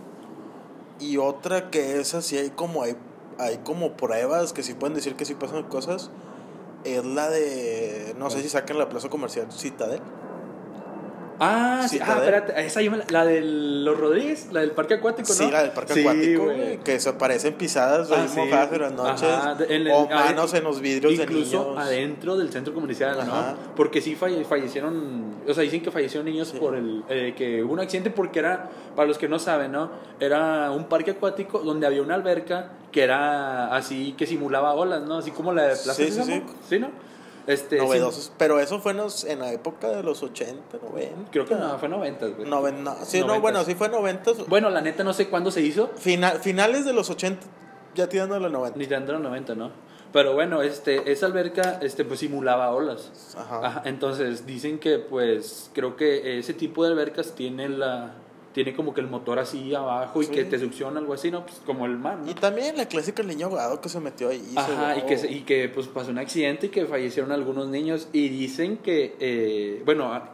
Y 1.00 1.18
otra 1.18 1.72
que 1.72 2.00
es 2.00 2.14
así, 2.14 2.38
hay 2.38 2.52
como, 2.52 2.84
hay, 2.84 2.96
hay 3.42 3.58
como 3.58 3.94
pruebas 3.94 4.54
que 4.54 4.64
sí 4.64 4.74
pueden 4.74 4.96
decir 4.96 5.16
que 5.16 5.26
sí 5.26 5.34
pasan 5.34 5.64
cosas. 5.64 6.12
Es 6.84 7.04
la 7.06 7.30
de, 7.30 8.16
no 8.18 8.30
sé 8.30 8.42
si 8.42 8.50
sacan 8.50 8.78
la 8.78 8.90
plaza 8.90 9.10
comercial 9.10 9.52
Citadel. 9.52 10.02
Ah, 11.44 11.88
sí. 11.90 11.98
Ah, 12.00 12.18
espérate. 12.20 12.66
Esa 12.66 12.82
yo 12.84 12.92
me 12.92 12.98
la, 12.98 13.06
la 13.10 13.26
de 13.26 13.42
los 13.42 13.98
Rodríguez, 14.00 14.50
la 14.52 14.60
del 14.62 14.72
parque 14.72 14.94
acuático, 14.94 15.28
¿no? 15.30 15.34
Sí, 15.34 15.50
la 15.50 15.64
del 15.64 15.72
parque 15.72 15.94
Sí, 15.96 16.02
acuático, 16.02 16.44
güey. 16.46 16.78
que 16.84 17.00
se 17.00 17.14
parecen 17.14 17.56
pisadas 17.56 18.12
Ah, 18.12 18.28
sí. 18.28 18.40
mojadas 18.40 18.72
en 18.74 18.82
las 18.82 18.92
noches. 18.94 19.24
Ajá, 19.28 19.56
de- 19.56 19.66
en 19.76 19.82
el- 19.88 19.92
o 19.92 20.08
manos 20.08 20.54
en 20.54 20.64
los 20.64 20.80
vidrios 20.82 21.18
de 21.18 21.24
Incluso 21.24 21.64
niños. 21.72 21.78
adentro 21.84 22.38
del 22.38 22.52
centro 22.52 22.74
comercial, 22.76 23.20
Ajá. 23.20 23.56
¿no? 23.58 23.74
Porque 23.76 24.02
sí 24.02 24.16
falle- 24.16 24.46
fallecieron, 24.46 25.38
o 25.48 25.54
sea, 25.54 25.64
dicen 25.64 25.82
que 25.82 25.90
fallecieron 25.90 26.26
niños 26.26 26.52
por 26.52 26.76
el, 26.76 27.04
eh, 27.10 27.34
que 27.36 27.64
hubo 27.64 27.74
un 27.74 27.80
accidente 27.80 28.12
porque 28.12 28.38
era, 28.38 28.70
para 28.96 29.08
los 29.08 29.18
que 29.18 29.28
no 29.28 29.40
saben, 29.40 29.72
¿no? 29.72 29.90
Era 30.20 30.70
un 30.70 30.86
parque 30.86 31.12
acuático 31.12 31.58
donde 31.60 31.88
había 31.88 32.04
una 32.04 32.14
alberca 32.14 32.74
que 32.92 33.02
era 33.02 33.74
así, 33.76 34.14
que 34.16 34.28
simulaba 34.28 34.74
olas, 34.76 35.02
¿no? 35.04 35.18
Así 35.18 35.32
como 35.32 35.54
la 35.54 35.64
de 35.64 35.70
Plaza 35.70 35.94
Sí, 35.94 36.12
sí, 36.12 36.22
sí. 36.24 36.44
¿Sí, 36.70 36.78
no? 36.80 36.90
Este, 37.48 37.78
Novedosos. 37.78 38.32
Pero 38.38 38.60
eso 38.60 38.80
fue 38.80 38.92
en, 38.92 38.98
los- 38.98 39.24
en 39.24 39.40
la 39.40 39.52
época 39.52 39.90
de 39.90 40.04
los 40.04 40.22
80, 40.24 40.78
90. 40.84 41.16
sí, 41.18 41.24
creo 41.32 41.46
que 41.46 41.56
no, 41.56 41.78
fue 41.80 41.90
90, 41.90 42.28
güey. 42.28 42.48
Noven- 42.50 42.84
no, 42.84 42.96
sí, 43.04 43.20
no, 43.20 43.28
Noventas. 43.28 43.42
bueno, 43.42 43.64
sí 43.64 43.76
fue 43.76 43.90
90. 43.90 44.32
Bueno, 44.48 44.70
la 44.70 44.82
neta 44.82 45.04
no 45.04 45.14
sé 45.14 45.28
cuándo 45.30 45.50
se 45.52 45.62
hizo, 45.62 45.90
Final, 45.98 46.40
finales 46.40 46.86
de 46.86 46.94
los 46.94 47.10
80, 47.10 47.46
ya 47.96 48.08
tirando 48.08 48.36
a 48.36 48.40
los 48.40 48.52
90. 48.52 48.78
ni 48.78 48.88
tanto 48.88 49.12
en 49.12 49.18
los 49.22 49.24
90, 49.24 49.56
¿no? 49.56 49.72
Pero 50.14 50.34
bueno, 50.34 50.62
este, 50.62 51.10
esa 51.12 51.26
alberca, 51.26 51.80
este, 51.82 52.04
pues 52.04 52.20
simulaba 52.20 52.70
olas. 52.72 53.34
Ajá. 53.38 53.66
Ajá, 53.66 53.82
entonces 53.86 54.46
dicen 54.46 54.78
que 54.78 55.00
pues 55.00 55.72
creo 55.74 55.96
que 55.96 56.38
ese 56.38 56.54
tipo 56.54 56.84
de 56.84 56.92
albercas 56.92 57.32
tiene 57.32 57.70
la 57.70 58.12
tiene 58.54 58.76
como 58.76 58.94
que 58.94 59.02
el 59.02 59.08
motor 59.08 59.40
así 59.40 59.74
abajo 59.74 60.22
y 60.22 60.26
Sí. 60.26 60.32
que 60.32 60.44
te 60.46 60.60
succiona 60.60 61.00
algo 61.00 61.14
así, 61.14 61.32
¿no? 61.32 61.46
Pues 61.46 61.62
como 61.66 61.86
el 61.86 61.98
mar, 61.98 62.18
¿no? 62.20 62.30
Y 62.30 62.34
también 62.34 62.76
la 62.78 62.86
clásica 62.88 63.22
el 63.22 63.28
niño 63.30 63.48
ahogado 63.48 63.80
que 63.82 63.90
se 63.90 64.00
metió 64.00 64.30
ahí. 64.30 64.44
Ajá, 64.56 64.98
y 64.98 65.02
que, 65.04 65.28
y 65.32 65.42
que 65.42 65.70
pues 65.70 65.88
pasó 65.88 66.12
un 66.12 66.18
accidente 66.18 66.68
y 66.68 66.70
que 66.70 66.86
fallecieron 66.86 67.32
algunos 67.32 67.68
niños 67.68 68.08
y 68.14 68.30
dicen 68.30 68.78
que, 68.78 69.16
eh, 69.20 69.82
bueno, 69.86 70.14
a- 70.14 70.32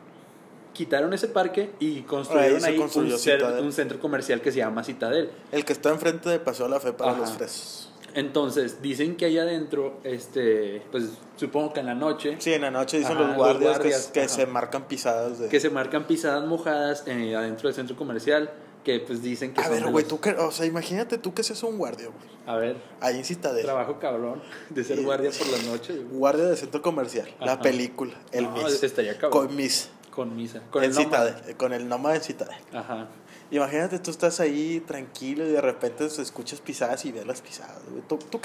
quitaron 0.73 1.11
ese 1.13 1.27
parque 1.27 1.71
y 1.79 2.01
construyeron 2.01 2.63
Ahí 2.63 2.73
ahí, 2.73 2.79
un, 2.79 2.87
cer- 2.89 3.61
un 3.61 3.71
centro 3.73 3.99
comercial 3.99 4.41
que 4.41 4.51
se 4.51 4.59
llama 4.59 4.83
Citadel. 4.83 5.31
El 5.51 5.65
que 5.65 5.73
está 5.73 5.89
enfrente 5.89 6.29
de 6.29 6.39
Paseo 6.39 6.67
La 6.67 6.79
Fe 6.79 6.93
para 6.93 7.11
Ajá. 7.11 7.21
los 7.21 7.31
fresos. 7.31 7.91
Entonces, 8.17 8.81
dicen 8.81 9.15
que 9.15 9.25
allá 9.25 9.43
adentro, 9.43 9.99
este, 10.03 10.81
pues 10.91 11.05
supongo 11.35 11.71
que 11.71 11.81
en 11.81 11.85
la 11.85 11.93
noche, 11.93 12.35
Sí, 12.39 12.51
en 12.51 12.63
la 12.63 12.71
noche 12.71 12.97
dicen 12.97 13.15
Ajá, 13.15 13.27
los 13.27 13.35
guardias, 13.35 13.63
los 13.63 13.77
guardias, 13.77 14.07
que, 14.07 14.27
se 14.27 14.47
marcan 14.47 14.87
pisadas 14.87 15.37
de... 15.37 15.49
que 15.49 15.59
se 15.59 15.69
marcan 15.69 16.07
pisadas 16.07 16.43
mojadas 16.47 17.03
eh, 17.05 17.35
adentro 17.35 17.67
del 17.69 17.75
centro 17.75 17.95
comercial, 17.95 18.49
que 18.83 18.99
pues 19.01 19.21
dicen 19.21 19.53
que 19.53 19.61
A 19.61 19.65
son 19.65 19.73
ver, 19.73 19.83
de 19.85 19.91
güey, 19.91 20.03
los- 20.03 20.09
tú 20.09 20.19
que... 20.19 20.31
O 20.31 20.49
sea, 20.51 20.65
imagínate 20.65 21.19
tú 21.19 21.35
que 21.35 21.43
seas 21.43 21.61
un 21.61 21.77
guardia, 21.77 22.07
güey. 22.07 22.37
A 22.47 22.55
ver, 22.55 22.77
Ahí 23.01 23.17
en 23.17 23.23
Citadel. 23.25 23.63
trabajo 23.65 23.99
cabrón 23.99 24.41
de 24.71 24.83
ser 24.83 24.97
Sí. 24.97 25.03
guardia 25.03 25.29
por 25.37 25.47
las 25.49 25.63
noches. 25.65 25.97
güey. 25.97 26.17
Guardia 26.17 26.45
de 26.45 26.55
centro 26.57 26.81
comercial. 26.81 27.29
La 27.39 27.59
película. 27.61 28.13
El 28.31 28.45
No, 28.45 28.51
Miss. 28.53 28.81
estaría 28.81 29.13
cabrón. 29.19 29.47
Con 29.47 29.55
Miss. 29.55 29.89
Con 30.09 30.35
misa. 30.35 30.61
Con 30.71 30.83
en 30.83 30.89
el. 30.89 30.95
Citadel. 30.97 31.55
Con 31.57 31.73
el 31.73 31.87
nómada 31.87 32.15
en 32.15 32.21
Citadel. 32.23 32.57
Ajá. 32.73 33.09
Imagínate, 33.49 33.99
tú 33.99 34.11
estás 34.11 34.39
ahí 34.39 34.81
tranquilo 34.85 35.45
y 35.45 35.51
de 35.51 35.61
repente 35.61 36.05
escuchas 36.05 36.59
pisadas 36.59 37.05
y 37.05 37.11
ves 37.11 37.25
las 37.25 37.41
pisadas, 37.41 37.79
güey. 37.89 38.03
¿Tú, 38.07 38.17
tú? 38.17 38.39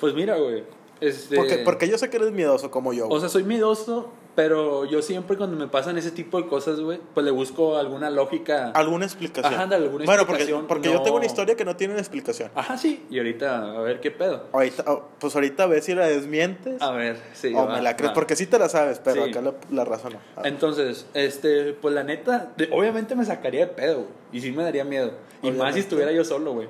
Pues 0.00 0.14
mira, 0.14 0.36
güey. 0.36 0.64
Este, 1.00 1.36
Porque, 1.36 1.58
porque 1.58 1.88
yo 1.88 1.96
sé 1.98 2.10
que 2.10 2.16
eres 2.16 2.32
miedoso 2.32 2.70
como 2.70 2.92
yo. 2.92 3.04
O 3.06 3.08
güey. 3.08 3.20
sea, 3.20 3.28
soy 3.28 3.44
miedoso, 3.44 4.10
pero 4.34 4.84
yo 4.84 5.00
siempre 5.00 5.36
cuando 5.36 5.56
me 5.56 5.68
pasan 5.68 5.96
ese 5.98 6.10
tipo 6.10 6.40
de 6.42 6.48
cosas, 6.48 6.80
güey, 6.80 6.98
pues 7.14 7.24
le 7.24 7.30
busco 7.30 7.76
alguna 7.76 8.10
lógica. 8.10 8.70
¿Alguna 8.72 9.04
explicación? 9.04 9.54
Ajá, 9.54 9.62
ándale, 9.64 9.84
alguna 9.84 10.04
bueno, 10.06 10.26
porque, 10.26 10.42
explicación, 10.42 10.66
porque 10.66 10.88
no- 10.88 10.94
yo 10.94 11.02
tengo 11.02 11.16
una 11.16 11.26
historia 11.26 11.54
que 11.54 11.64
no 11.64 11.76
tiene 11.76 11.92
una 11.94 12.00
explicación. 12.00 12.50
Ajá, 12.54 12.76
sí. 12.76 13.04
Y 13.10 13.18
ahorita, 13.18 13.76
a 13.76 13.80
ver 13.80 14.00
qué 14.00 14.10
pedo. 14.10 14.44
Ahorita, 14.52 14.84
oh, 14.88 15.04
pues 15.20 15.34
ahorita 15.34 15.66
ves 15.66 15.84
si 15.84 15.94
la 15.94 16.06
desmientes 16.06 16.80
A 16.82 16.90
ver, 16.92 17.16
sí. 17.32 17.52
o 17.54 17.66
va, 17.66 17.76
me 17.76 17.82
la 17.82 17.96
crees, 17.96 18.10
va. 18.10 18.14
porque 18.14 18.34
sí 18.36 18.46
te 18.46 18.58
la 18.58 18.68
sabes, 18.68 19.00
pero 19.02 19.24
Sí. 19.24 19.30
acá 19.30 19.40
la, 19.40 19.54
la 19.70 19.84
raza 19.84 20.10
no. 20.10 20.18
A 20.36 20.42
ver. 20.42 20.52
Entonces, 20.52 21.06
este, 21.14 21.74
pues 21.74 21.94
la 21.94 22.02
neta, 22.02 22.52
obviamente 22.72 23.14
me 23.14 23.24
sacaría 23.24 23.66
de 23.66 23.72
pedo, 23.72 23.94
güey. 23.98 24.08
Y 24.32 24.40
sí 24.40 24.50
me 24.52 24.62
daría 24.64 24.84
miedo. 24.84 25.12
Y 25.42 25.46
más 25.46 25.54
Obviamente. 25.54 25.72
si 25.74 25.80
estuviera 25.80 26.12
yo 26.12 26.24
solo, 26.24 26.52
güey. 26.54 26.68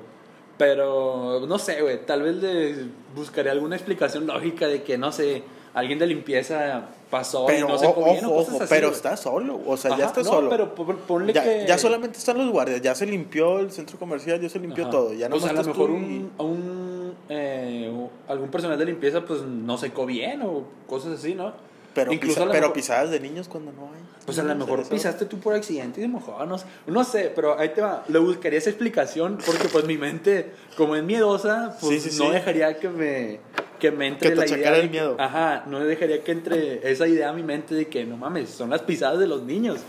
Pero, 0.59 1.45
no 1.47 1.57
sé, 1.57 1.81
güey. 1.81 2.05
Tal 2.05 2.21
vez 2.21 2.35
le 2.35 2.75
buscaría 3.15 3.53
alguna 3.53 3.77
explicación 3.77 4.27
lógica 4.27 4.67
de 4.67 4.83
que, 4.83 4.97
no 4.97 5.11
sé, 5.13 5.41
alguien 5.73 5.97
de 5.99 6.05
limpieza 6.05 6.81
pasó 7.09 7.45
pero, 7.47 7.65
y 7.65 7.71
no 7.71 7.77
se 7.77 7.87
o 7.87 7.89
ojo, 7.91 8.03
cosas 8.35 8.55
así. 8.61 8.65
pero 8.69 8.87
güey. 8.89 8.95
está 8.97 9.15
solo, 9.17 9.59
o 9.65 9.77
sea, 9.77 9.91
Ajá, 9.91 9.99
ya 10.01 10.05
está 10.07 10.21
no, 10.21 10.25
solo. 10.29 10.49
pero 10.49 10.75
pon- 10.75 10.97
ponle 11.07 11.31
ya, 11.33 11.43
que. 11.43 11.65
ya 11.67 11.77
solamente 11.77 12.17
están 12.19 12.37
los 12.37 12.51
guardias, 12.51 12.81
ya 12.81 12.93
se 12.93 13.05
limpió 13.07 13.59
el 13.59 13.71
centro 13.71 13.97
comercial, 13.97 14.39
ya 14.41 14.49
se 14.49 14.59
limpió 14.59 14.83
Ajá. 14.83 14.91
todo. 14.91 15.13
Ya 15.13 15.27
pues 15.29 15.41
nomás 15.41 15.57
a 15.59 15.63
lo 15.63 15.67
mejor 15.69 15.89
y- 15.91 15.93
un, 15.93 16.31
un 16.37 17.13
eh, 17.29 17.91
o 17.95 18.09
algún 18.31 18.49
personal 18.49 18.77
de 18.77 18.85
limpieza 18.85 19.21
pues 19.21 19.41
no 19.41 19.77
secó 19.77 20.05
bien 20.05 20.41
o 20.43 20.63
cosas 20.87 21.17
así, 21.19 21.33
¿no? 21.35 21.53
Pero, 21.93 22.13
Incluso 22.13 22.35
pisa- 22.41 22.47
pero 22.51 22.61
mejor- 22.61 22.73
pisadas 22.73 23.09
de 23.11 23.19
niños 23.19 23.47
cuando 23.47 23.71
no 23.71 23.87
hay. 23.87 23.99
Pues 24.25 24.37
a 24.37 24.43
lo 24.43 24.53
mejor 24.55 24.87
pisaste 24.87 25.25
tú 25.25 25.39
por 25.39 25.55
accidente 25.55 25.99
y 25.99 26.03
se 26.03 26.07
mojó, 26.07 26.45
no, 26.45 26.57
sé. 26.59 26.65
no 26.85 27.03
sé, 27.03 27.31
pero 27.35 27.57
ahí 27.57 27.69
te 27.69 27.81
va. 27.81 28.03
Le 28.07 28.19
buscaría 28.19 28.59
esa 28.59 28.69
explicación 28.69 29.39
porque 29.43 29.67
pues 29.69 29.85
mi 29.85 29.97
mente, 29.97 30.51
como 30.77 30.95
es 30.95 31.03
miedosa, 31.03 31.75
pues 31.81 32.03
Sí, 32.03 32.11
sí, 32.11 32.19
no 32.19 32.25
sí. 32.27 32.31
dejaría 32.33 32.77
que 32.77 32.89
me, 32.89 33.39
que 33.79 33.89
me 33.91 34.05
entre 34.07 34.29
Que 34.29 34.35
te 34.35 34.41
la 34.49 34.57
idea. 34.57 34.71
de 34.71 34.77
el 34.81 34.85
que- 34.85 34.89
miedo. 34.91 35.15
Ajá, 35.19 35.63
no 35.67 35.79
dejaría 35.79 36.23
que 36.23 36.31
entre 36.31 36.91
esa 36.91 37.07
idea 37.07 37.29
a 37.29 37.33
mi 37.33 37.41
mente 37.41 37.73
de 37.73 37.87
que 37.87 38.05
no 38.05 38.17
mames, 38.17 38.49
son 38.51 38.69
las 38.69 38.81
pisadas 38.83 39.17
de 39.17 39.25
los 39.25 39.41
niños. 39.41 39.79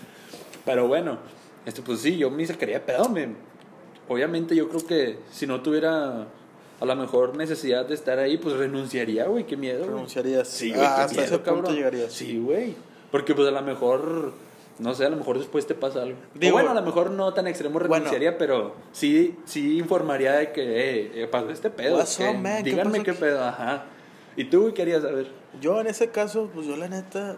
Pero 0.64 0.88
bueno, 0.88 1.18
este, 1.66 1.83
pues 1.83 2.01
sí, 2.01 2.16
yo 2.16 2.31
me 2.31 2.46
sacaría 2.46 2.79
de 2.79 2.85
pedo. 2.87 3.11
Me, 3.11 3.29
obviamente 4.09 4.57
yo 4.57 4.70
creo 4.70 4.87
que 4.87 5.18
si 5.31 5.46
no 5.46 5.61
tuviera 5.61 6.29
a 6.81 6.85
lo 6.87 6.97
mejor 6.97 7.37
necesidad 7.37 7.85
de 7.87 7.95
estar 7.95 8.19
ahí, 8.19 8.38
pues 8.38 8.57
renunciaría, 8.57 9.27
güey, 9.27 9.45
qué 9.45 9.57
miedo. 9.57 9.85
Renunciarías. 9.85 10.49
Sí, 10.49 10.73
Ah, 10.73 10.77
güey, 10.77 10.87
qué 10.87 10.93
hasta 11.03 11.12
miedo, 11.12 11.25
ese 11.27 11.38
punto 11.38 11.55
cabrón. 11.55 11.75
llegarías. 11.77 12.12
Sí, 12.12 12.38
güey. 12.38 12.75
Porque 13.11 13.35
pues 13.35 13.47
a 13.49 13.51
lo 13.51 13.61
mejor, 13.62 14.33
no 14.79 14.95
sé, 14.95 15.05
a 15.05 15.11
lo 15.11 15.16
mejor 15.16 15.38
después 15.38 15.66
te 15.66 15.75
pasa 15.75 16.03
algo. 16.03 16.16
O 16.35 16.38
Digo- 16.38 16.53
bueno, 16.55 16.71
a 16.71 16.75
lo 16.75 16.83
mejor 16.83 17.11
no 17.11 17.35
tan 17.35 17.47
extremo 17.49 17.79
renunciaría, 17.79 18.38
pero 18.38 18.75
sí, 18.93 19.37
sí 19.45 19.79
informaría 19.79 20.33
de 20.33 20.53
que, 20.53 20.62
eh, 20.62 21.12
eh, 21.23 21.27
pasó 21.27 21.51
este 21.51 21.71
pedo. 21.71 21.99
¿qué? 21.99 22.25
¿Qué 22.62 22.62
Díganme 22.71 22.93
pasó 22.93 23.05
qué 23.05 23.11
aquí? 23.11 23.21
pedo, 23.21 23.45
ajá. 23.45 23.85
¿Y 24.37 24.45
tú, 24.45 24.62
güey, 24.62 24.75
querías 24.75 25.03
saber? 25.03 25.27
Yo 25.61 25.81
en 25.81 25.88
ese 25.88 26.09
caso, 26.11 26.49
pues 26.55 26.66
yo 26.66 26.77
la 26.77 26.88
neta, 26.88 27.37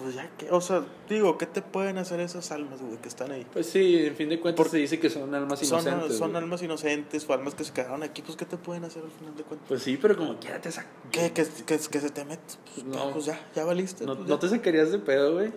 pues 0.00 0.14
ya 0.14 0.28
que, 0.38 0.50
o 0.50 0.60
sea, 0.60 0.84
digo, 1.08 1.36
¿qué 1.38 1.46
te 1.46 1.60
pueden 1.62 1.98
hacer 1.98 2.18
esas 2.20 2.50
almas, 2.50 2.80
güey, 2.80 2.96
que 2.96 3.08
están 3.08 3.30
ahí? 3.30 3.46
Pues 3.52 3.66
sí, 3.66 4.06
en 4.06 4.16
fin 4.16 4.28
de 4.28 4.40
cuentas 4.40 4.56
Por- 4.64 4.70
se 4.70 4.78
dice 4.78 4.98
que 4.98 5.10
son 5.10 5.34
almas 5.34 5.62
inocentes. 5.62 6.16
son 6.18 6.30
güey. 6.32 6.42
almas 6.42 6.62
inocentes 6.62 7.28
o 7.28 7.32
almas 7.34 7.54
que 7.54 7.64
se 7.64 7.72
quedaron 7.72 8.02
aquí, 8.02 8.22
pues 8.22 8.36
¿qué 8.36 8.44
te 8.44 8.56
pueden 8.56 8.84
hacer 8.84 9.02
al 9.04 9.10
final 9.10 9.36
de 9.36 9.42
cuentas? 9.42 9.68
Pues 9.68 9.82
sí, 9.82 9.98
pero 10.00 10.16
como 10.16 10.36
quiera 10.38 10.60
te 10.60 10.72
sac... 10.72 10.86
¿Qué? 11.10 11.32
Que, 11.32 11.44
que, 11.44 11.78
que 11.78 12.00
se 12.00 12.10
te 12.10 12.24
mete, 12.24 12.42
pues, 12.74 12.86
No. 12.86 13.10
pues 13.12 13.26
ya, 13.26 13.38
ya 13.54 13.64
valiste. 13.64 14.06
No, 14.06 14.16
pues, 14.16 14.28
no 14.28 14.38
te 14.38 14.48
sacarías 14.48 14.90
de 14.90 14.98
pedo, 14.98 15.34
güey. 15.34 15.52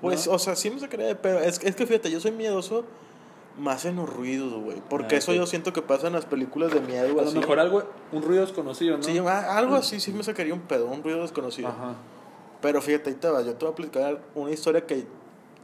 Pues, 0.00 0.26
¿no? 0.26 0.32
o 0.34 0.38
sea, 0.38 0.56
sí 0.56 0.70
me 0.70 0.78
sacaría 0.80 1.06
de 1.06 1.16
pedo. 1.16 1.38
Es, 1.40 1.60
es 1.62 1.76
que 1.76 1.86
fíjate, 1.86 2.10
yo 2.10 2.20
soy 2.20 2.30
miedoso 2.32 2.84
más 3.58 3.84
en 3.84 3.96
los 3.96 4.08
ruidos, 4.08 4.52
güey. 4.62 4.80
Porque 4.88 5.16
Ah, 5.16 5.18
eso 5.18 5.32
yo 5.34 5.44
siento 5.46 5.72
que 5.72 5.82
pasa 5.82 6.06
en 6.06 6.12
las 6.12 6.24
películas 6.24 6.72
de 6.72 6.80
miedo. 6.80 7.20
A 7.20 7.24
lo 7.24 7.32
mejor 7.32 7.58
algo, 7.58 7.82
un 8.12 8.22
ruido 8.22 8.42
desconocido, 8.46 8.96
¿no? 8.96 9.02
Sí, 9.02 9.18
ah, 9.18 9.56
algo 9.58 9.74
así 9.74 9.98
sí 10.00 10.12
me 10.12 10.22
sacaría 10.22 10.54
un 10.54 10.60
pedo, 10.60 10.86
un 10.86 11.02
ruido 11.02 11.20
desconocido. 11.22 11.68
Ajá. 11.68 11.94
Pero 12.60 12.82
fíjate, 12.82 13.10
ahí 13.10 13.16
te 13.16 13.28
va. 13.28 13.42
Yo 13.42 13.54
te 13.54 13.64
voy 13.64 13.72
a 13.72 13.76
platicar 13.76 14.20
una 14.34 14.50
historia 14.50 14.86
que, 14.86 15.06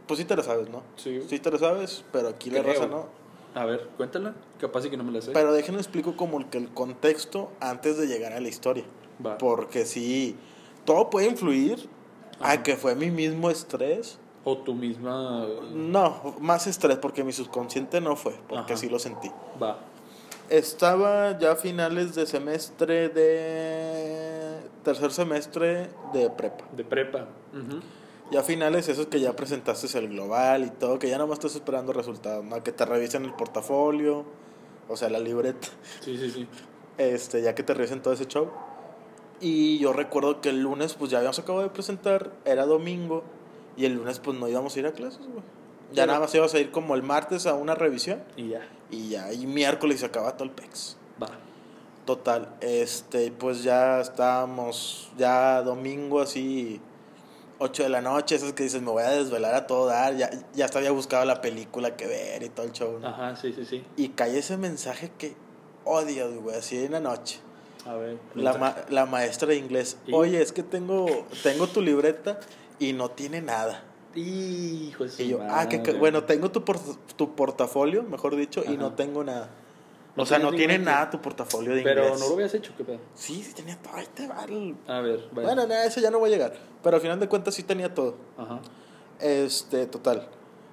pues 0.07 0.19
sí 0.19 0.25
te 0.25 0.37
la 0.37 0.43
sabes, 0.43 0.69
¿no? 0.69 0.83
Sí. 0.97 1.23
Sí 1.29 1.39
te 1.39 1.51
la 1.51 1.59
sabes, 1.59 2.05
pero 2.13 2.29
aquí 2.29 2.51
la 2.51 2.63
raza 2.63 2.87
no. 2.87 3.07
A 3.55 3.65
ver, 3.65 3.89
cuéntala. 3.97 4.35
Capaz 4.59 4.85
y 4.85 4.91
que 4.91 4.97
no 4.97 5.05
me 5.05 5.13
la 5.13 5.23
sé. 5.23 5.31
Pero 5.33 5.53
déjenme 5.53 5.79
explico 5.79 6.17
como 6.17 6.39
el, 6.39 6.47
que 6.47 6.59
el 6.59 6.69
contexto 6.73 7.51
antes 7.61 7.97
de 7.97 8.07
llegar 8.07 8.33
a 8.33 8.41
la 8.41 8.49
historia. 8.49 8.85
Va. 9.25 9.39
Porque 9.39 9.85
sí, 9.87 10.37
todo 10.85 11.09
puede 11.09 11.29
influir 11.29 11.89
Ajá. 12.41 12.53
a 12.53 12.63
que 12.63 12.77
fue 12.77 12.97
mi 12.97 13.11
mismo 13.11 13.51
estrés. 13.51 14.19
O 14.43 14.59
tu 14.59 14.75
misma... 14.75 15.47
No, 15.73 16.37
más 16.41 16.67
estrés 16.67 16.99
porque 16.99 17.25
mi 17.25 17.33
subconsciente 17.33 18.01
no 18.01 18.17
fue, 18.17 18.35
porque 18.49 18.75
Ajá. 18.75 18.77
sí 18.77 18.89
lo 18.89 18.99
sentí. 18.99 19.31
Va. 19.63 19.79
Estaba 20.51 21.39
ya 21.39 21.53
a 21.53 21.57
finales 21.57 22.15
de 22.15 22.27
semestre 22.27 23.09
de... 23.09 24.61
tercer 24.85 25.11
semestre 25.11 25.89
de 26.13 26.31
prepa. 26.31 26.65
De 26.73 26.85
prepa. 26.85 27.27
Ujú. 27.53 27.81
Ya 28.31 28.41
a 28.41 28.43
finales 28.43 28.89
esos 28.89 29.07
que 29.09 29.21
ya 29.21 29.35
presentaste 29.37 29.99
el 29.99 30.09
global 30.09 30.65
y 30.65 30.71
todo, 30.71 30.99
que 30.99 31.09
ya 31.09 31.19
nomás 31.19 31.39
estás 31.39 31.57
esperando 31.57 31.93
resultados, 31.93 32.45
¿no? 32.45 32.63
Que 32.63 32.73
te 32.73 32.85
revisen 32.87 33.25
el 33.25 33.35
portafolio, 33.35 34.25
o 34.89 34.97
sea, 34.97 35.11
la 35.11 35.19
libreta, 35.19 35.69
Sí, 36.01 36.17
sí, 36.17 36.31
sí. 36.31 36.49
este, 36.99 37.43
ya 37.43 37.55
que 37.55 37.63
te 37.63 37.75
revisen 37.75 38.01
todo 38.03 38.15
ese 38.15 38.27
show. 38.27 38.51
Y 39.41 39.79
yo 39.79 39.93
recuerdo 39.93 40.41
que 40.41 40.49
el 40.51 40.61
lunes, 40.63 40.95
pues 40.95 41.11
ya 41.11 41.19
habíamos 41.19 41.39
acabado 41.39 41.65
de 41.65 41.71
presentar, 41.71 42.31
era 42.45 42.65
domingo, 42.67 43.25
y 43.77 43.85
el 43.85 43.95
lunes, 43.95 44.21
pues 44.21 44.39
no 44.39 44.49
íbamos 44.49 44.75
a 44.77 44.79
ir 44.79 44.87
a 44.87 44.93
clases, 44.93 45.21
güey. 45.27 45.43
Ya 45.93 46.07
nada 46.07 46.21
más 46.21 46.35
íbamos 46.35 46.55
a 46.55 46.59
ir 46.61 46.71
como 46.71 46.95
el 46.95 47.03
martes 47.03 47.47
a 47.47 47.55
una 47.55 47.75
revisión, 47.75 48.23
Y 48.37 48.49
ya. 48.49 48.67
y 48.91 49.09
ya, 49.11 49.33
y 49.33 49.47
miércoles 49.47 50.01
se 50.01 50.07
acaba 50.07 50.33
todo 50.37 50.45
el 50.45 50.51
PEX. 50.55 50.97
Va. 51.23 51.29
Total, 52.05 52.55
este, 52.61 53.31
pues 53.33 53.63
ya 53.63 54.01
estábamos, 54.01 55.11
ya 55.17 55.63
domingo 55.63 56.21
así, 56.21 56.81
8 57.59 57.83
de 57.85 57.89
la 57.89 58.03
noche, 58.03 58.35
esas 58.35 58.53
que 58.53 58.65
dices, 58.65 58.83
me 58.83 58.91
voy 58.91 59.03
a 59.05 59.11
desvelar 59.11 59.55
a 59.55 59.67
todo 59.67 59.87
dar, 59.87 60.15
ya, 60.17 60.29
ya 60.55 60.67
hasta 60.67 60.79
había 60.81 60.91
buscado 60.91 61.25
la 61.25 61.41
película 61.41 61.97
que 61.97 62.07
ver 62.07 62.43
y 62.43 62.51
todo 62.51 62.67
el 62.67 62.73
show, 62.73 62.99
¿no? 62.99 63.09
Ajá, 63.09 63.37
sí, 63.37 63.55
sí, 63.55 63.65
sí. 63.65 63.83
Y 63.97 64.09
cae 64.11 64.37
ese 64.39 64.59
mensaje 64.59 65.13
que 65.17 65.35
odio, 65.85 66.31
güey, 66.43 66.57
así 66.57 66.77
en 66.85 66.93
la 66.93 67.01
noche. 67.01 67.39
A 67.87 67.95
ver. 67.95 68.19
La, 68.35 68.53
ma- 68.55 68.77
la 68.91 69.07
maestra 69.07 69.49
de 69.49 69.57
inglés, 69.57 69.97
¿Y? 70.07 70.13
oye, 70.13 70.43
es 70.43 70.53
que 70.53 70.63
tengo, 70.63 71.07
tengo 71.43 71.69
tu 71.69 71.81
libreta 71.81 72.39
y 72.79 72.93
no 72.93 73.11
tiene 73.13 73.41
nada. 73.41 73.83
Hijo 74.15 75.05
de 75.05 75.11
su 75.11 75.23
Y 75.23 75.29
yo, 75.29 75.39
ah, 75.49 75.69
que, 75.71 75.83
que- 75.83 75.93
bueno, 75.95 76.25
tengo 76.25 76.51
tu, 76.51 76.65
por- 76.67 76.79
tu 77.17 77.35
portafolio, 77.35 78.03
mejor 78.03 78.37
dicho, 78.37 78.63
y 78.63 78.77
no 78.77 78.93
tengo 78.93 79.25
nada. 79.25 79.49
No 80.17 80.23
o 80.23 80.27
sea, 80.27 80.39
no 80.39 80.53
tiene 80.53 80.79
nada 80.79 81.11
tu 81.11 81.21
portafolio 81.21 81.75
de 81.75 81.83
Pero 81.83 82.05
inglés. 82.05 82.21
no 82.21 82.29
lo 82.29 82.35
habías 82.35 82.55
hecho, 82.55 82.73
¿qué 82.77 82.85
pedo? 82.85 82.99
Sí, 83.15 83.43
sí 83.43 83.53
tenía 83.53 83.77
todo. 83.77 83.95
Ahí 83.97 84.07
te 84.15 84.29
va 84.29 84.45
el- 84.45 84.77
A 84.87 85.01
ver, 85.01 85.29
vaya. 85.33 85.49
Bueno, 85.49 85.67
nada, 85.67 85.85
eso 85.87 86.01
ya 86.01 86.11
no 86.11 86.19
voy 86.21 86.31
a 86.31 86.33
llegar. 86.33 86.55
Pero 86.83 86.97
al 86.97 87.03
final 87.03 87.19
de 87.19 87.29
cuentas 87.29 87.55
sí 87.55 87.63
tenía 87.65 87.93
todo. 87.93 88.15
Ajá. 88.39 88.61
Este, 89.21 89.87
total. 89.87 90.29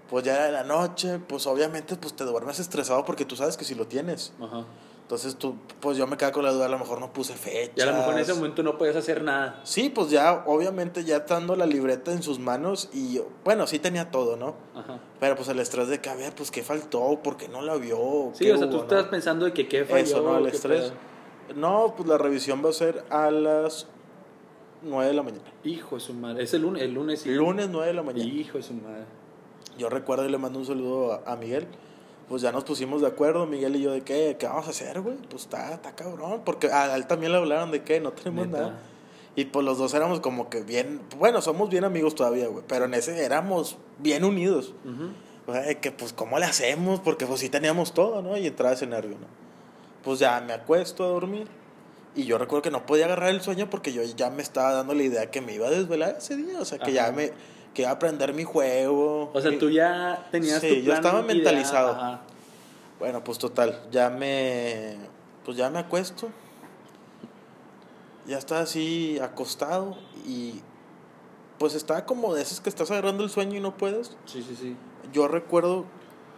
Pues 0.09 0.25
ya 0.25 0.35
era 0.35 0.51
la 0.51 0.63
noche, 0.63 1.19
pues 1.27 1.47
obviamente 1.47 1.95
pues 1.95 2.13
te 2.15 2.23
duermes 2.25 2.59
estresado 2.59 3.03
porque 3.05 3.23
tú 3.25 3.35
sabes 3.35 3.55
que 3.57 3.63
si 3.65 3.75
lo 3.75 3.87
tienes. 3.87 4.33
Ajá. 4.41 4.65
Entonces 5.11 5.35
tú, 5.35 5.55
pues 5.81 5.97
yo 5.97 6.07
me 6.07 6.15
quedé 6.15 6.31
con 6.31 6.45
la 6.45 6.53
duda, 6.53 6.67
a 6.67 6.69
lo 6.69 6.79
mejor 6.79 7.01
no 7.01 7.11
puse 7.11 7.33
fecha. 7.33 7.73
Y 7.75 7.81
a 7.81 7.85
lo 7.87 7.97
mejor 7.97 8.13
en 8.13 8.19
ese 8.21 8.33
momento 8.33 8.63
no 8.63 8.77
podías 8.77 8.95
hacer 8.95 9.21
nada. 9.21 9.59
Sí, 9.65 9.91
pues 9.93 10.09
ya, 10.09 10.45
obviamente 10.47 11.03
ya 11.03 11.17
estando 11.17 11.57
la 11.57 11.65
libreta 11.65 12.13
en 12.13 12.23
sus 12.23 12.39
manos 12.39 12.87
y 12.93 13.19
bueno, 13.43 13.67
sí 13.67 13.77
tenía 13.77 14.09
todo, 14.09 14.37
¿no? 14.37 14.55
Ajá. 14.73 15.01
Pero 15.19 15.35
pues 15.35 15.49
el 15.49 15.59
estrés 15.59 15.89
de 15.89 15.99
que, 15.99 16.09
a 16.09 16.15
ver, 16.15 16.33
pues 16.33 16.49
qué 16.49 16.63
faltó, 16.63 17.19
por 17.21 17.35
qué 17.35 17.49
no 17.49 17.61
la 17.61 17.75
vio. 17.75 18.31
Sí, 18.31 18.45
¿Qué 18.45 18.53
o 18.53 18.57
sea, 18.57 18.69
tú 18.69 18.77
hubo, 18.77 18.85
no? 18.85 19.09
pensando 19.09 19.43
de 19.43 19.51
que 19.51 19.67
qué 19.67 19.83
falló. 19.83 20.01
Eso, 20.01 20.21
¿no? 20.21 20.37
El 20.37 20.45
estrés. 20.47 20.93
pedo. 21.47 21.59
No, 21.59 21.93
pues 21.97 22.07
la 22.07 22.17
revisión 22.17 22.63
va 22.63 22.69
a 22.69 22.73
ser 22.73 23.03
a 23.09 23.29
las 23.31 23.87
9 24.81 25.07
de 25.07 25.13
la 25.13 25.23
mañana. 25.23 25.43
Hijo 25.65 25.95
de 25.95 26.01
su 26.01 26.13
madre. 26.13 26.41
Es 26.41 26.53
el 26.53 26.61
lunes, 26.61 26.83
el 26.83 26.93
lunes. 26.93 27.19
sí. 27.19 27.31
Lunes 27.31 27.67
9 27.69 27.87
de 27.87 27.93
la 27.93 28.03
mañana. 28.03 28.31
Hijo 28.31 28.59
de 28.59 28.63
su 28.63 28.75
madre. 28.75 29.03
Yo 29.77 29.89
recuerdo 29.89 30.25
y 30.25 30.31
le 30.31 30.37
mando 30.37 30.57
un 30.57 30.65
saludo 30.65 31.11
a, 31.11 31.33
a 31.33 31.35
Miguel. 31.35 31.67
Pues 32.31 32.41
ya 32.43 32.53
nos 32.53 32.63
pusimos 32.63 33.01
de 33.01 33.07
acuerdo, 33.07 33.45
Miguel 33.45 33.75
y 33.75 33.81
yo, 33.81 33.91
de 33.91 34.03
qué, 34.03 34.37
qué 34.39 34.47
vamos 34.47 34.65
a 34.65 34.69
hacer, 34.69 35.01
güey. 35.01 35.17
Pues 35.29 35.43
está, 35.43 35.73
está 35.73 35.93
cabrón. 35.93 36.43
Porque 36.45 36.67
a 36.67 36.95
él 36.95 37.05
también 37.05 37.33
le 37.33 37.37
hablaron 37.37 37.71
de 37.71 37.83
que 37.83 37.99
no 37.99 38.13
tenemos 38.13 38.47
Neta. 38.47 38.57
nada. 38.57 38.79
Y 39.35 39.43
pues 39.45 39.65
los 39.65 39.77
dos 39.77 39.93
éramos 39.93 40.21
como 40.21 40.49
que 40.49 40.61
bien, 40.61 41.01
bueno, 41.19 41.41
somos 41.41 41.69
bien 41.69 41.83
amigos 41.83 42.15
todavía, 42.15 42.47
güey. 42.47 42.63
Pero 42.69 42.85
en 42.85 42.93
ese 42.93 43.21
éramos 43.25 43.75
bien 43.99 44.23
unidos. 44.23 44.73
O 45.45 45.51
sea, 45.51 45.63
de 45.63 45.79
que 45.79 45.91
pues, 45.91 46.13
¿cómo 46.13 46.39
le 46.39 46.45
hacemos? 46.45 47.01
Porque 47.01 47.25
pues 47.25 47.41
sí 47.41 47.49
teníamos 47.49 47.93
todo, 47.93 48.21
¿no? 48.21 48.37
Y 48.37 48.47
entraba 48.47 48.75
ese 48.75 48.87
nervio, 48.87 49.17
¿no? 49.19 49.27
Pues 50.01 50.19
ya 50.19 50.39
me 50.39 50.53
acuesto 50.53 51.03
a 51.03 51.07
dormir. 51.07 51.49
Y 52.15 52.23
yo 52.23 52.37
recuerdo 52.37 52.61
que 52.61 52.71
no 52.71 52.85
podía 52.85 53.07
agarrar 53.07 53.31
el 53.31 53.41
sueño 53.41 53.69
porque 53.69 53.91
yo 53.91 54.03
ya 54.03 54.29
me 54.29 54.41
estaba 54.41 54.71
dando 54.71 54.93
la 54.93 55.03
idea 55.03 55.29
que 55.31 55.41
me 55.41 55.53
iba 55.53 55.67
a 55.67 55.71
desvelar 55.71 56.15
ese 56.17 56.37
día. 56.37 56.61
O 56.61 56.65
sea, 56.65 56.77
que 56.77 56.97
Ajá. 56.97 57.09
ya 57.09 57.11
me, 57.11 57.31
que 57.73 57.83
iba 57.83 57.91
a 57.91 57.93
aprender 57.93 58.33
mi 58.33 58.43
juego. 58.43 59.31
O 59.33 59.41
sea, 59.41 59.57
tú 59.57 59.69
ya 59.69 60.27
tenías 60.31 60.59
Sí, 60.61 60.67
tu 60.69 60.75
yo 60.75 60.83
plan 60.85 60.97
estaba 60.97 61.19
ideal. 61.21 61.35
mentalizado. 61.37 61.91
Ajá. 61.91 62.21
Bueno, 62.99 63.23
pues 63.23 63.37
total, 63.39 63.79
ya 63.91 64.09
me, 64.09 64.95
pues 65.45 65.57
ya 65.57 65.69
me 65.69 65.79
acuesto. 65.79 66.29
Ya 68.27 68.37
estaba 68.37 68.61
así 68.61 69.17
acostado 69.19 69.97
y 70.27 70.61
pues 71.57 71.73
estaba 71.75 72.05
como 72.05 72.33
de 72.35 72.41
esos 72.43 72.59
que 72.61 72.69
estás 72.69 72.91
agarrando 72.91 73.23
el 73.23 73.29
sueño 73.29 73.57
y 73.57 73.59
no 73.61 73.75
puedes. 73.77 74.15
Sí, 74.25 74.43
sí, 74.43 74.55
sí. 74.55 74.75
Yo 75.11 75.27
recuerdo 75.27 75.85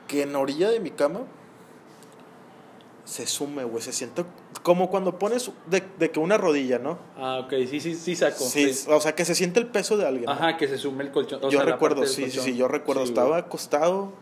que 0.07 0.21
en 0.23 0.33
la 0.33 0.39
orilla 0.39 0.69
de 0.69 0.79
mi 0.79 0.91
cama 0.91 1.21
se 3.05 3.27
sume, 3.27 3.63
güey, 3.65 3.81
se 3.83 3.91
siente 3.91 4.23
como 4.61 4.89
cuando 4.89 5.19
pones 5.19 5.51
de, 5.67 5.83
de 5.99 6.11
que 6.11 6.19
una 6.19 6.37
rodilla, 6.37 6.79
¿no? 6.79 6.97
Ah, 7.17 7.39
ok, 7.43 7.53
sí, 7.69 7.79
sí, 7.79 7.95
sí 7.95 8.15
saco. 8.15 8.43
Sí, 8.43 8.73
sí. 8.73 8.87
o 8.89 9.01
sea, 9.01 9.13
que 9.13 9.25
se 9.25 9.35
siente 9.35 9.59
el 9.59 9.67
peso 9.67 9.97
de 9.97 10.05
alguien. 10.07 10.25
¿no? 10.25 10.31
Ajá, 10.31 10.55
que 10.57 10.67
se 10.67 10.77
sume 10.77 11.03
el 11.03 11.11
colchón. 11.11 11.39
o 11.43 11.49
yo 11.49 11.59
sea, 11.59 11.65
recuerdo, 11.71 12.05
sí, 12.05 12.31
sí, 12.31 12.39
sí, 12.39 12.55
yo 12.55 12.67
recuerdo, 12.67 13.03
Sí, 13.03 13.09
estaba 13.09 13.29
güey. 13.29 13.41
acostado 13.41 14.13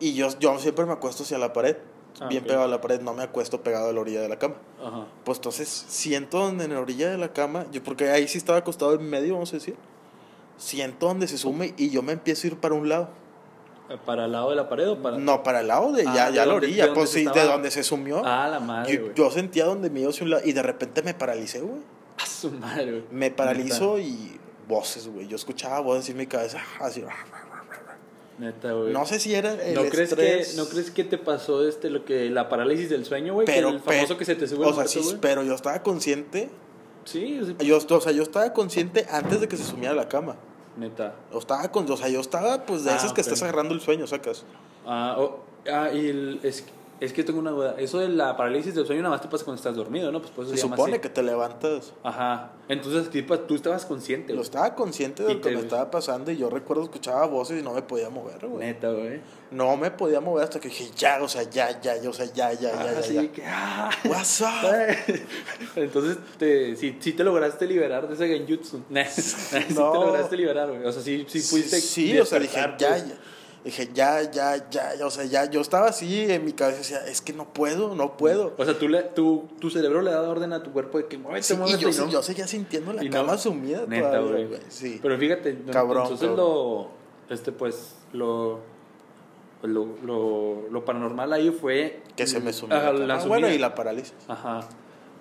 y 0.00 0.14
yo, 0.14 0.28
yo 0.40 0.58
siempre 0.58 0.84
me 0.86 0.92
acuesto 0.92 1.22
hacia 1.22 1.38
la 1.38 1.52
pared, 1.52 1.76
Ah, 2.20 2.28
bien 2.28 2.44
pegado 2.44 2.64
a 2.64 2.68
la 2.68 2.80
pared, 2.80 3.00
no 3.00 3.14
me 3.14 3.22
acuesto 3.22 3.62
pegado 3.62 3.88
a 3.88 3.92
la 3.92 4.00
orilla 4.00 4.20
de 4.20 4.28
la 4.28 4.38
cama. 4.38 4.56
Ajá. 4.84 5.06
Pues 5.24 5.38
entonces 5.38 5.68
siento 5.88 6.38
donde 6.40 6.64
en 6.66 6.74
la 6.74 6.80
orilla 6.80 7.10
de 7.10 7.16
la 7.16 7.32
cama, 7.32 7.64
yo 7.72 7.82
porque 7.82 8.10
ahí 8.10 8.28
sí 8.28 8.36
estaba 8.38 8.58
acostado 8.58 8.92
en 8.94 9.08
medio, 9.08 9.32
vamos 9.34 9.50
a 9.52 9.56
decir, 9.56 9.76
siento 10.58 11.06
donde 11.06 11.26
se 11.26 11.38
sume 11.38 11.74
y 11.78 11.88
yo 11.90 12.02
me 12.02 12.12
empiezo 12.12 12.46
a 12.46 12.50
ir 12.50 12.56
para 12.58 12.74
un 12.74 12.88
lado. 12.88 13.08
¿Para 14.04 14.24
el 14.26 14.32
lado 14.32 14.50
de 14.50 14.56
la 14.56 14.68
pared 14.68 14.88
o 14.88 15.02
para.? 15.02 15.18
No, 15.18 15.42
para 15.42 15.60
el 15.60 15.68
lado 15.68 15.92
de 15.92 16.02
Ah, 16.06 16.12
ya, 16.14 16.30
de 16.30 16.36
ya 16.36 16.46
la 16.46 16.52
donde- 16.52 16.66
orilla, 16.66 16.86
de 16.86 16.92
pues 16.92 17.10
sí, 17.10 17.24
de 17.24 17.44
donde 17.44 17.70
se 17.70 17.82
sumió. 17.82 18.22
Ah, 18.24 18.48
la 18.48 18.60
madre, 18.60 19.12
yo, 19.14 19.30
sentía 19.30 19.64
donde 19.66 19.90
me 19.90 20.00
iba 20.00 20.10
hacia 20.10 20.24
un 20.24 20.30
lado 20.30 20.42
y 20.44 20.52
de 20.52 20.62
repente 20.62 21.02
me 21.02 21.14
paralicé, 21.14 21.60
güey. 21.60 21.80
A 22.18 22.26
su 22.26 22.50
madre, 22.50 22.90
güey. 22.90 23.04
Me 23.10 23.30
paralizo 23.30 23.98
y 23.98 24.38
voces, 24.68 25.08
güey. 25.08 25.26
Yo 25.28 25.36
escuchaba 25.36 25.80
voces 25.80 26.08
en 26.10 26.16
mi 26.16 26.26
cabeza, 26.26 26.58
así. 26.80 27.04
Neta, 28.38 28.72
güey. 28.72 28.92
No 28.92 29.04
sé 29.06 29.20
si 29.20 29.34
era 29.34 29.52
el 29.62 29.74
¿No 29.74 29.82
crees, 29.82 30.10
estrés. 30.10 30.50
que, 30.52 30.56
¿No 30.56 30.66
crees 30.66 30.90
que 30.90 31.04
te 31.04 31.18
pasó 31.18 31.66
este, 31.68 31.90
lo 31.90 32.04
que, 32.04 32.30
la 32.30 32.48
parálisis 32.48 32.88
del 32.88 33.04
sueño, 33.04 33.34
güey? 33.34 33.46
pero, 33.46 33.68
que 33.68 33.74
el 33.76 33.80
famoso 33.80 34.06
pero- 34.08 34.18
que 34.18 34.24
se 34.24 34.34
te 34.34 34.46
sube 34.48 34.64
o 34.66 34.72
sea, 34.72 34.86
sí, 34.86 35.16
pero 35.20 35.42
yo 35.42 35.54
estaba 35.54 35.82
consciente. 35.82 36.50
Sí, 37.04 37.40
sea, 37.44 37.66
Yo, 37.66 37.76
o 37.78 38.00
sea, 38.00 38.12
yo 38.12 38.22
estaba 38.22 38.52
consciente 38.52 39.06
antes 39.10 39.40
de 39.40 39.48
que 39.48 39.56
se 39.56 39.64
sumiera 39.64 39.92
a 39.92 39.96
la 39.96 40.08
cama. 40.08 40.36
Neta. 40.76 41.14
O 41.32 41.38
estaba 41.38 41.68
con, 41.70 41.90
o 41.90 41.96
sea, 41.96 42.08
yo 42.08 42.20
estaba 42.20 42.64
pues 42.66 42.84
de 42.84 42.90
Ah, 42.90 42.96
esas 42.96 43.12
que 43.12 43.20
estás 43.20 43.42
agarrando 43.42 43.74
el 43.74 43.80
sueño, 43.80 44.06
sacas. 44.06 44.44
Ah, 44.86 45.16
oh, 45.18 45.40
ah, 45.70 45.90
y 45.92 46.08
el- 46.08 46.40
es, 46.42 46.64
es 47.04 47.12
que 47.12 47.24
tengo 47.24 47.38
una 47.40 47.50
duda. 47.50 47.74
Eso 47.78 47.98
de 47.98 48.08
la 48.08 48.36
parálisis 48.36 48.74
del 48.74 48.86
sueño 48.86 49.02
nada 49.02 49.14
más 49.14 49.20
te 49.22 49.28
pasa 49.28 49.44
cuando 49.44 49.58
estás 49.58 49.74
dormido, 49.76 50.12
¿no? 50.12 50.20
Pues 50.20 50.30
por 50.32 50.44
eso 50.44 50.54
Se 50.54 50.60
supone 50.60 50.92
así. 50.94 51.00
que 51.02 51.08
te 51.08 51.22
levantas. 51.22 51.92
Ajá. 52.02 52.52
Entonces, 52.68 53.10
tipo, 53.10 53.38
tú 53.40 53.54
estabas 53.54 53.84
consciente, 53.84 54.32
güey. 54.32 54.42
estaba 54.44 54.74
consciente 54.74 55.22
de 55.24 55.34
lo 55.34 55.40
que 55.40 55.50
me 55.50 55.60
estaba 55.60 55.90
pasando 55.90 56.30
y 56.30 56.36
yo 56.36 56.48
recuerdo 56.48 56.84
escuchaba 56.84 57.26
voces 57.26 57.60
y 57.60 57.62
no 57.64 57.72
me 57.74 57.82
podía 57.82 58.08
mover, 58.10 58.46
güey. 58.46 58.66
Neta, 58.66 58.90
güey. 58.92 59.20
No 59.50 59.76
me 59.76 59.90
podía 59.90 60.20
mover 60.20 60.44
hasta 60.44 60.60
que 60.60 60.68
dije, 60.68 60.90
ya, 60.96 61.22
o 61.22 61.28
sea, 61.28 61.42
ya, 61.42 61.78
ya, 61.80 62.00
ya, 62.00 62.08
o 62.08 62.12
sea, 62.12 62.24
ya, 62.26 62.52
ya, 62.54 62.70
ya, 62.72 62.94
Ah, 62.96 63.00
ya, 63.02 63.32
que, 63.32 63.42
ah. 63.46 63.90
What's 64.04 64.40
up? 64.40 64.46
Entonces, 65.76 66.18
te, 66.38 66.76
sí, 66.76 66.96
sí 67.00 67.12
te 67.12 67.24
lograste 67.24 67.66
liberar 67.66 68.08
de 68.08 68.14
ese 68.14 68.28
genjutsu. 68.28 68.82
Nah, 68.90 69.04
sí 69.04 69.34
te 69.68 69.74
No. 69.74 69.92
lograste 69.94 70.36
liberar, 70.36 70.68
güey. 70.70 70.84
O 70.84 70.92
sea, 70.92 71.02
sí, 71.02 71.26
sí 71.28 71.40
pudiste. 71.50 71.80
Sí, 71.80 72.18
o 72.18 72.24
sea, 72.24 72.38
dije, 72.38 72.58
ya, 72.78 72.88
pues. 72.88 73.08
ya. 73.08 73.14
Dije, 73.64 73.90
ya, 73.94 74.22
ya, 74.28 74.68
ya, 74.70 74.96
ya, 74.96 75.06
o 75.06 75.10
sea, 75.10 75.24
ya, 75.24 75.48
yo 75.48 75.60
estaba 75.60 75.86
así 75.86 76.28
en 76.28 76.44
mi 76.44 76.52
cabeza, 76.52 76.78
decía, 76.78 77.06
es 77.06 77.20
que 77.20 77.32
no 77.32 77.52
puedo, 77.52 77.94
no 77.94 78.16
puedo. 78.16 78.54
O 78.58 78.64
sea, 78.64 78.76
tú 78.76 78.88
le, 78.88 79.02
tú, 79.04 79.48
tu 79.60 79.70
cerebro 79.70 80.02
le 80.02 80.10
da 80.10 80.22
orden 80.22 80.52
a 80.52 80.64
tu 80.64 80.72
cuerpo 80.72 80.98
de 80.98 81.06
que 81.06 81.16
muévete, 81.16 81.44
Sí, 81.44 81.54
y 81.54 81.56
muévete, 81.58 81.78
yo, 81.80 81.88
y 81.90 81.94
no. 81.94 82.08
yo 82.10 82.22
seguía 82.22 82.48
sintiendo 82.48 82.92
la 82.92 83.04
Y 83.04 83.08
no. 83.08 83.12
cama 83.12 83.38
sumida 83.38 83.84
Neta, 83.86 84.18
todavía, 84.18 84.46
güey. 84.48 84.60
Sí. 84.68 84.98
Pero 85.00 85.16
fíjate, 85.16 85.56
Cabrón, 85.70 86.02
entonces 86.02 86.28
cabrón. 86.28 86.36
lo. 86.46 86.88
Este, 87.30 87.52
pues, 87.52 87.94
lo. 88.12 88.60
Lo, 89.62 89.86
lo, 90.04 90.68
lo 90.72 90.84
paranormal 90.84 91.32
ahí 91.32 91.50
fue. 91.52 92.02
que 92.16 92.26
se 92.26 92.40
me 92.40 92.52
sumió. 92.52 92.76
Ajá, 92.76 92.92
la 92.92 93.06
la 93.06 93.14
cama. 93.18 93.28
bueno, 93.28 93.48
y 93.48 93.58
la 93.58 93.76
parálisis. 93.76 94.12
Ajá. 94.26 94.58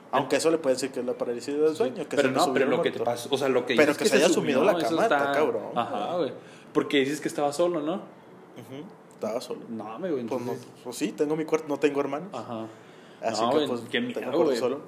Aunque 0.10 0.38
eso 0.38 0.50
le 0.50 0.58
puede 0.58 0.76
decir 0.78 0.90
que 0.92 1.02
es 1.02 1.06
la 1.06 1.14
parálisis 1.14 1.56
del 1.56 1.76
sueño. 1.76 2.08
Que 2.10 2.18
pero 2.18 2.30
se 2.30 2.34
no, 2.36 2.52
pero 2.52 2.66
lo 2.66 2.82
que 2.82 2.90
te 2.90 3.00
pasó, 3.02 3.30
o 3.32 3.38
sea, 3.38 3.50
lo 3.50 3.68
que 3.68 3.76
Pero 3.76 3.94
dices 3.94 3.98
que 4.00 4.10
se 4.10 4.16
haya 4.18 4.30
sumido 4.34 4.64
la 4.64 4.76
cama, 4.78 5.04
está 5.04 5.32
cabrón, 5.32 5.68
Ajá, 5.76 6.18
güey. 6.18 6.34
Porque 6.74 7.02
dices 7.02 7.22
que 7.22 7.28
estaba 7.28 7.54
solo, 7.54 7.82
¿no? 7.82 8.02
Estaba 9.14 9.40
solo. 9.42 9.62
No, 9.70 10.00
me 10.00 10.10
güey. 10.12 10.26
Pues, 10.26 10.42
no, 10.42 10.52
entonces- 10.54 10.68
pues 10.84 10.96
sí, 10.96 11.12
tengo 11.12 11.36
mi 11.36 11.46
cuarto, 11.46 11.68
no 11.68 11.78
tengo 11.78 12.00
hermanos. 12.02 12.30
Ajá. 12.34 12.68
Así 13.22 13.42
No, 13.42 13.52
que 13.52 13.68
pues 13.68 13.82
qué 13.82 14.00
tengo 14.02 14.08
miedo, 14.08 14.22
cuarto 14.32 14.44
güey. 14.46 14.58
solo. 14.58 14.82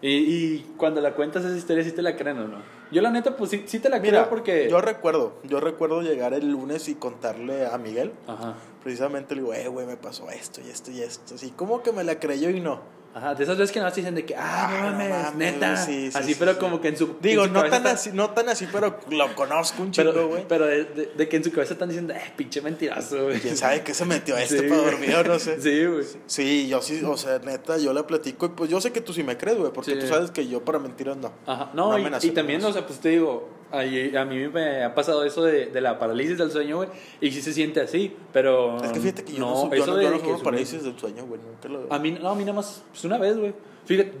Y, 0.00 0.08
y 0.08 0.74
cuando 0.76 1.00
la 1.00 1.14
cuentas 1.14 1.44
esa 1.44 1.56
historia, 1.56 1.84
¿sí 1.84 1.92
te 1.92 2.02
la 2.02 2.16
creen 2.16 2.38
o 2.38 2.48
no? 2.48 2.58
Yo 2.90 3.00
la 3.02 3.10
neta, 3.10 3.36
pues 3.36 3.50
sí, 3.50 3.62
sí 3.66 3.78
te 3.78 3.88
la 3.88 4.00
Mira, 4.00 4.18
creo 4.18 4.30
porque... 4.30 4.68
yo 4.68 4.80
recuerdo, 4.80 5.34
yo 5.44 5.60
recuerdo 5.60 6.02
llegar 6.02 6.34
el 6.34 6.50
lunes 6.50 6.88
y 6.88 6.96
contarle 6.96 7.66
a 7.66 7.78
Miguel. 7.78 8.12
Ajá. 8.26 8.54
Precisamente 8.82 9.36
le 9.36 9.42
digo, 9.42 9.54
eh, 9.54 9.68
güey, 9.68 9.86
me 9.86 9.96
pasó 9.96 10.28
esto 10.28 10.60
y 10.60 10.68
esto 10.68 10.90
y 10.90 11.00
esto. 11.02 11.36
Así 11.36 11.50
como 11.52 11.82
que 11.84 11.92
me 11.92 12.02
la 12.02 12.18
creyó 12.18 12.50
y 12.50 12.58
no. 12.60 12.80
Ajá, 13.14 13.34
de 13.34 13.44
esas 13.44 13.58
veces 13.58 13.72
que 13.72 13.78
nada 13.78 13.88
más 13.88 13.94
te 13.94 14.00
dicen 14.00 14.14
de 14.14 14.24
que, 14.24 14.34
ah, 14.34 14.40
Ah, 14.70 14.90
no 14.90 14.90
no 15.04 15.08
mames, 15.10 15.34
neta. 15.34 15.76
sí, 15.76 16.10
sí, 16.10 16.16
así, 16.18 16.32
sí, 16.32 16.36
pero 16.38 16.58
como 16.58 16.80
que 16.80 16.88
en 16.88 16.96
su. 16.96 17.16
Digo, 17.20 17.42
en 17.44 17.48
su 17.50 17.54
no 17.54 17.64
tan 17.68 17.86
así, 17.86 18.10
no 18.12 18.30
tan 18.30 18.48
así, 18.48 18.66
pero 18.72 18.98
lo 19.10 19.34
conozco 19.34 19.82
un 19.82 19.90
chingo, 19.90 20.28
güey. 20.28 20.46
pero 20.48 20.64
de, 20.66 20.84
de- 20.84 21.12
de 21.14 21.28
que 21.28 21.36
en 21.36 21.44
su 21.44 21.52
cabeza 21.52 21.74
están 21.74 21.88
diciendo, 21.90 22.14
eh, 22.14 22.32
pinche 22.36 22.62
mentiroso, 22.62 23.24
güey. 23.24 23.38
¿Quién 23.40 23.56
sabe 23.56 23.82
qué 23.82 23.92
se 23.92 24.04
metió 24.06 24.36
este 24.38 24.62
para 24.62 24.80
dormir 24.82 25.14
o 25.14 25.24
no 25.24 25.38
sé? 25.38 25.58
Sí, 25.62 25.84
güey. 25.84 26.04
Sí, 26.26 26.68
yo 26.68 26.80
sí, 26.80 27.02
o 27.04 27.16
sea, 27.18 27.38
neta, 27.40 27.76
yo 27.76 27.92
la 27.92 28.06
platico 28.06 28.46
y 28.46 28.48
pues 28.50 28.70
yo 28.70 28.80
sé 28.80 28.92
que 28.92 29.02
tú 29.02 29.12
sí 29.12 29.22
me 29.22 29.36
crees, 29.36 29.58
güey, 29.58 29.72
porque 29.72 29.94
tú 29.96 30.06
sabes 30.06 30.30
que 30.30 30.48
yo 30.48 30.64
para 30.64 30.78
mentiras 30.78 31.16
no. 31.18 31.32
Ajá, 31.46 31.70
no, 31.74 31.90
No 31.98 31.98
y, 31.98 32.26
y 32.26 32.30
también, 32.30 32.64
o 32.64 32.72
sea, 32.72 32.86
pues 32.86 32.98
te 32.98 33.10
digo, 33.10 33.48
ahí- 33.72 34.14
a 34.16 34.24
mí 34.24 34.48
me 34.48 34.84
ha 34.84 34.94
pasado 34.94 35.24
eso 35.24 35.42
de, 35.44 35.66
de 35.66 35.80
la 35.80 35.98
parálisis 35.98 36.38
del 36.38 36.50
sueño, 36.50 36.76
güey, 36.76 36.88
y 37.20 37.30
sí 37.30 37.40
se 37.42 37.52
siente 37.52 37.80
así, 37.80 38.14
pero... 38.32 38.76
Es 38.82 38.92
que 38.92 39.00
fíjate 39.00 39.24
que 39.24 39.32
yo 39.32 39.38
no, 39.40 39.50
no, 39.50 39.56
su- 39.62 39.68
yo 39.76 39.82
eso 39.82 39.86
no, 39.92 39.96
de 39.96 40.04
yo 40.04 40.10
no 40.10 40.38
que 40.38 40.44
parálisis 40.44 40.82
del 40.84 40.98
sueño, 40.98 41.24
güey, 41.26 41.40
nunca 41.40 41.68
lo 41.68 41.92
A 41.92 41.98
mí, 41.98 42.12
no, 42.12 42.28
a 42.28 42.34
mí 42.34 42.42
nada 42.44 42.54
más, 42.54 42.82
pues 42.90 43.04
una 43.04 43.18
vez, 43.18 43.36
güey. 43.36 43.52
Fíjate, 43.84 44.12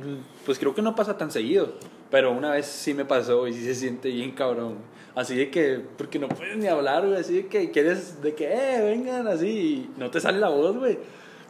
pues 0.44 0.58
creo 0.58 0.74
que 0.74 0.82
no 0.82 0.94
pasa 0.96 1.16
tan 1.16 1.30
seguido, 1.30 1.74
pero 2.10 2.32
una 2.32 2.50
vez 2.50 2.66
sí 2.66 2.94
me 2.94 3.04
pasó 3.04 3.46
y 3.46 3.52
sí 3.52 3.64
se 3.64 3.74
siente 3.74 4.08
bien 4.08 4.32
cabrón. 4.32 4.76
Así 5.14 5.36
de 5.36 5.50
que, 5.50 5.78
porque 5.98 6.18
no 6.18 6.26
puedes 6.28 6.56
ni 6.56 6.66
hablar, 6.66 7.06
güey, 7.06 7.20
así 7.20 7.34
de 7.34 7.46
que 7.46 7.70
quieres, 7.70 8.22
de 8.22 8.34
que, 8.34 8.46
eh, 8.46 8.80
vengan, 8.82 9.28
así, 9.28 9.46
y 9.48 9.90
no 9.98 10.10
te 10.10 10.20
sale 10.20 10.38
la 10.38 10.48
voz, 10.48 10.76
güey. 10.76 10.98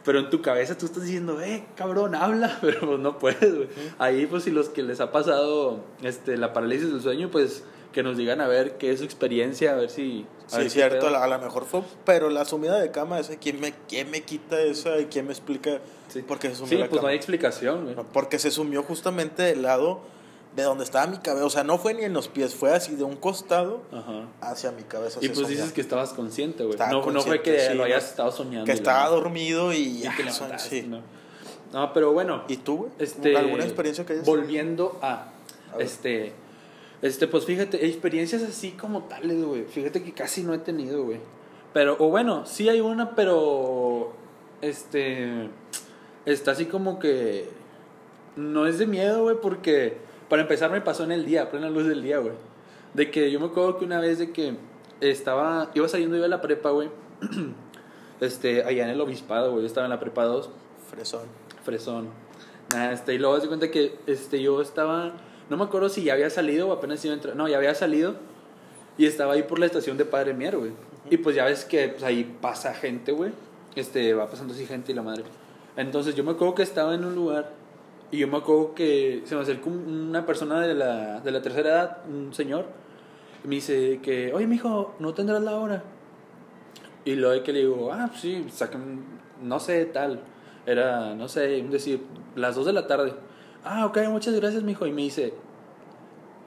Pero 0.03 0.19
en 0.19 0.29
tu 0.29 0.41
cabeza 0.41 0.77
tú 0.77 0.85
estás 0.85 1.03
diciendo, 1.03 1.39
eh, 1.41 1.63
cabrón, 1.75 2.13
habla, 2.15 2.57
pero 2.61 2.81
pues 2.87 2.99
no 2.99 3.19
puedes, 3.19 3.55
güey. 3.55 3.67
Ahí, 3.99 4.25
pues, 4.25 4.43
si 4.43 4.51
los 4.51 4.69
que 4.69 4.83
les 4.83 4.99
ha 4.99 5.11
pasado 5.11 5.79
este, 6.01 6.37
la 6.37 6.51
parálisis 6.53 6.91
del 6.91 7.01
sueño, 7.01 7.29
pues 7.31 7.63
que 7.93 8.01
nos 8.03 8.17
digan 8.17 8.41
a 8.41 8.47
ver 8.47 8.77
qué 8.79 8.91
es 8.91 8.99
su 8.99 9.05
experiencia, 9.05 9.71
a 9.73 9.75
ver 9.75 9.89
si. 9.89 10.25
a 10.47 10.49
Sí, 10.49 10.57
ver 10.57 10.65
es 10.67 10.73
qué 10.73 10.79
cierto, 10.79 11.07
a 11.15 11.27
lo 11.27 11.39
mejor 11.39 11.63
fue, 11.65 11.81
pero 12.05 12.29
la 12.31 12.43
sumida 12.43 12.79
de 12.79 12.89
cama 12.91 13.19
esa, 13.19 13.35
¿quién 13.37 13.59
me, 13.61 13.73
quién 13.87 14.09
me 14.09 14.23
quita 14.23 14.59
esa 14.61 14.97
y 14.99 15.05
quién 15.05 15.25
me 15.27 15.31
explica 15.31 15.79
Sí. 16.09 16.21
por 16.23 16.37
qué 16.39 16.49
se 16.49 16.55
sumió 16.55 16.69
Sí, 16.69 16.77
la 16.77 16.89
pues 16.89 17.01
no 17.01 17.07
hay 17.07 17.15
explicación, 17.15 17.83
güey. 17.83 17.95
Porque 18.11 18.39
se 18.39 18.49
sumió 18.51 18.81
justamente 18.83 19.43
del 19.43 19.61
lado 19.61 20.01
de 20.55 20.63
donde 20.63 20.83
estaba 20.83 21.07
mi 21.07 21.17
cabeza. 21.17 21.45
O 21.45 21.49
sea, 21.49 21.63
no 21.63 21.77
fue 21.77 21.93
ni 21.93 22.03
en 22.03 22.13
los 22.13 22.27
pies, 22.27 22.53
fue 22.53 22.73
así 22.73 22.95
de 22.95 23.03
un 23.03 23.15
costado 23.15 23.81
Ajá. 23.91 24.27
hacia 24.41 24.71
mi 24.71 24.83
cabeza. 24.83 25.19
Y 25.21 25.29
pues 25.29 25.47
dices 25.47 25.71
que 25.71 25.81
estabas 25.81 26.13
consciente, 26.13 26.63
güey. 26.63 26.77
No, 26.77 27.09
no 27.11 27.21
fue 27.21 27.41
que 27.41 27.59
sí, 27.59 27.73
lo 27.73 27.83
hayas 27.83 28.05
estado 28.05 28.31
soñando. 28.31 28.65
Que 28.65 28.73
estaba 28.73 29.09
dormido 29.09 29.73
y 29.73 29.99
ya 29.99 30.15
que 30.15 30.23
levantaste, 30.23 30.81
sí. 30.81 30.87
¿no? 30.87 31.01
No, 31.73 31.91
pero 31.91 32.13
bueno. 32.13 32.43
¿Y 32.47 32.57
tú, 32.57 32.77
güey? 32.77 32.91
Este, 32.99 33.35
¿Alguna 33.35 33.63
experiencia 33.63 34.05
que 34.05 34.13
hayas 34.13 34.25
Volviendo 34.25 34.99
a, 35.01 35.31
A 35.73 35.79
este, 35.79 36.33
este, 37.01 37.27
pues 37.27 37.45
fíjate, 37.45 37.85
experiencias 37.87 38.43
así 38.43 38.71
como 38.71 39.03
tales, 39.03 39.43
güey. 39.43 39.65
Fíjate 39.65 40.03
que 40.03 40.13
casi 40.13 40.43
no 40.43 40.53
he 40.53 40.59
tenido, 40.59 41.03
güey. 41.03 41.19
Pero, 41.73 41.97
o 41.99 42.09
bueno, 42.09 42.45
sí 42.45 42.69
hay 42.69 42.79
una, 42.79 43.15
pero, 43.15 44.13
este, 44.61 45.49
está 46.25 46.51
así 46.51 46.65
como 46.65 46.99
que, 46.99 47.49
no 48.35 48.67
es 48.67 48.77
de 48.77 48.85
miedo, 48.85 49.23
güey, 49.23 49.35
porque, 49.41 49.97
para 50.33 50.41
empezar, 50.41 50.71
me 50.71 50.81
pasó 50.81 51.03
en 51.03 51.11
el 51.11 51.27
día, 51.27 51.51
plena 51.51 51.69
luz 51.69 51.85
del 51.85 52.01
día, 52.01 52.17
güey. 52.17 52.33
De 52.95 53.11
que 53.11 53.29
yo 53.29 53.39
me 53.39 53.45
acuerdo 53.45 53.77
que 53.77 53.85
una 53.85 53.99
vez 53.99 54.17
de 54.17 54.31
que 54.31 54.55
estaba, 54.99 55.69
iba 55.75 55.87
saliendo 55.87 56.15
yo 56.15 56.23
de 56.23 56.27
la 56.27 56.41
prepa, 56.41 56.71
güey. 56.71 56.89
Este, 58.19 58.63
allá 58.63 58.85
en 58.85 58.89
el 58.89 58.99
obispado, 58.99 59.51
güey. 59.51 59.61
Yo 59.61 59.67
estaba 59.67 59.85
en 59.85 59.91
la 59.91 59.99
prepa 59.99 60.23
2 60.23 60.49
Fresón. 60.89 61.27
fresón. 61.63 62.07
Nada, 62.71 62.93
este, 62.93 63.13
y 63.13 63.19
luego 63.19 63.39
se 63.41 63.47
cuenta 63.47 63.69
que 63.69 63.99
este, 64.07 64.41
yo 64.41 64.59
estaba, 64.59 65.11
no 65.51 65.57
me 65.57 65.65
acuerdo 65.65 65.87
si 65.87 66.03
ya 66.03 66.13
había 66.13 66.31
salido 66.31 66.69
o 66.69 66.73
apenas 66.73 67.05
iba 67.05 67.13
a 67.13 67.17
entrar, 67.17 67.35
no, 67.35 67.47
ya 67.47 67.57
había 67.57 67.75
salido 67.75 68.15
y 68.97 69.05
estaba 69.05 69.33
ahí 69.33 69.43
por 69.43 69.59
la 69.59 69.67
estación 69.67 69.97
de 69.97 70.05
Padre 70.05 70.33
Mier, 70.33 70.57
güey. 70.57 70.71
Y 71.11 71.17
pues 71.17 71.35
ya 71.35 71.45
ves 71.45 71.63
que 71.63 71.89
pues, 71.89 72.01
ahí 72.01 72.23
pasa 72.41 72.73
gente, 72.73 73.11
güey. 73.11 73.33
Este, 73.75 74.15
va 74.15 74.27
pasando 74.27 74.55
así 74.55 74.65
gente 74.65 74.93
y 74.93 74.95
la 74.95 75.03
madre. 75.03 75.25
Entonces 75.77 76.15
yo 76.15 76.23
me 76.23 76.31
acuerdo 76.31 76.55
que 76.55 76.63
estaba 76.63 76.95
en 76.95 77.05
un 77.05 77.13
lugar 77.13 77.51
y 78.13 78.19
yo 78.19 78.27
me 78.27 78.37
acuerdo 78.37 78.73
que 78.75 79.23
se 79.25 79.35
me 79.35 79.41
acercó 79.41 79.69
un- 79.69 80.07
una 80.09 80.25
persona 80.25 80.61
de 80.61 80.73
la, 80.75 81.19
de 81.19 81.31
la 81.31 81.41
tercera 81.41 81.69
edad, 81.69 81.97
un 82.07 82.33
señor, 82.33 82.65
y 83.43 83.47
me 83.47 83.55
dice 83.55 83.99
que, 84.03 84.31
oye, 84.33 84.45
mijo, 84.47 84.93
¿no 84.99 85.13
tendrás 85.13 85.41
la 85.41 85.55
hora? 85.57 85.83
Y 87.05 87.15
luego 87.15 87.43
que 87.43 87.51
le 87.53 87.59
digo, 87.59 87.91
ah, 87.91 88.09
sí, 88.15 88.45
saquen, 88.49 89.03
no 89.41 89.59
sé, 89.59 89.85
tal. 89.85 90.21
Era, 90.65 91.13
no 91.15 91.27
sé, 91.27 91.41
decir, 91.63 92.01
las 92.35 92.55
2 92.55 92.65
de 92.67 92.73
la 92.73 92.87
tarde. 92.87 93.13
Ah, 93.65 93.85
ok, 93.85 93.97
muchas 94.09 94.33
gracias, 94.35 94.63
mijo. 94.63 94.85
Y 94.87 94.91
me 94.93 95.01
dice, 95.01 95.33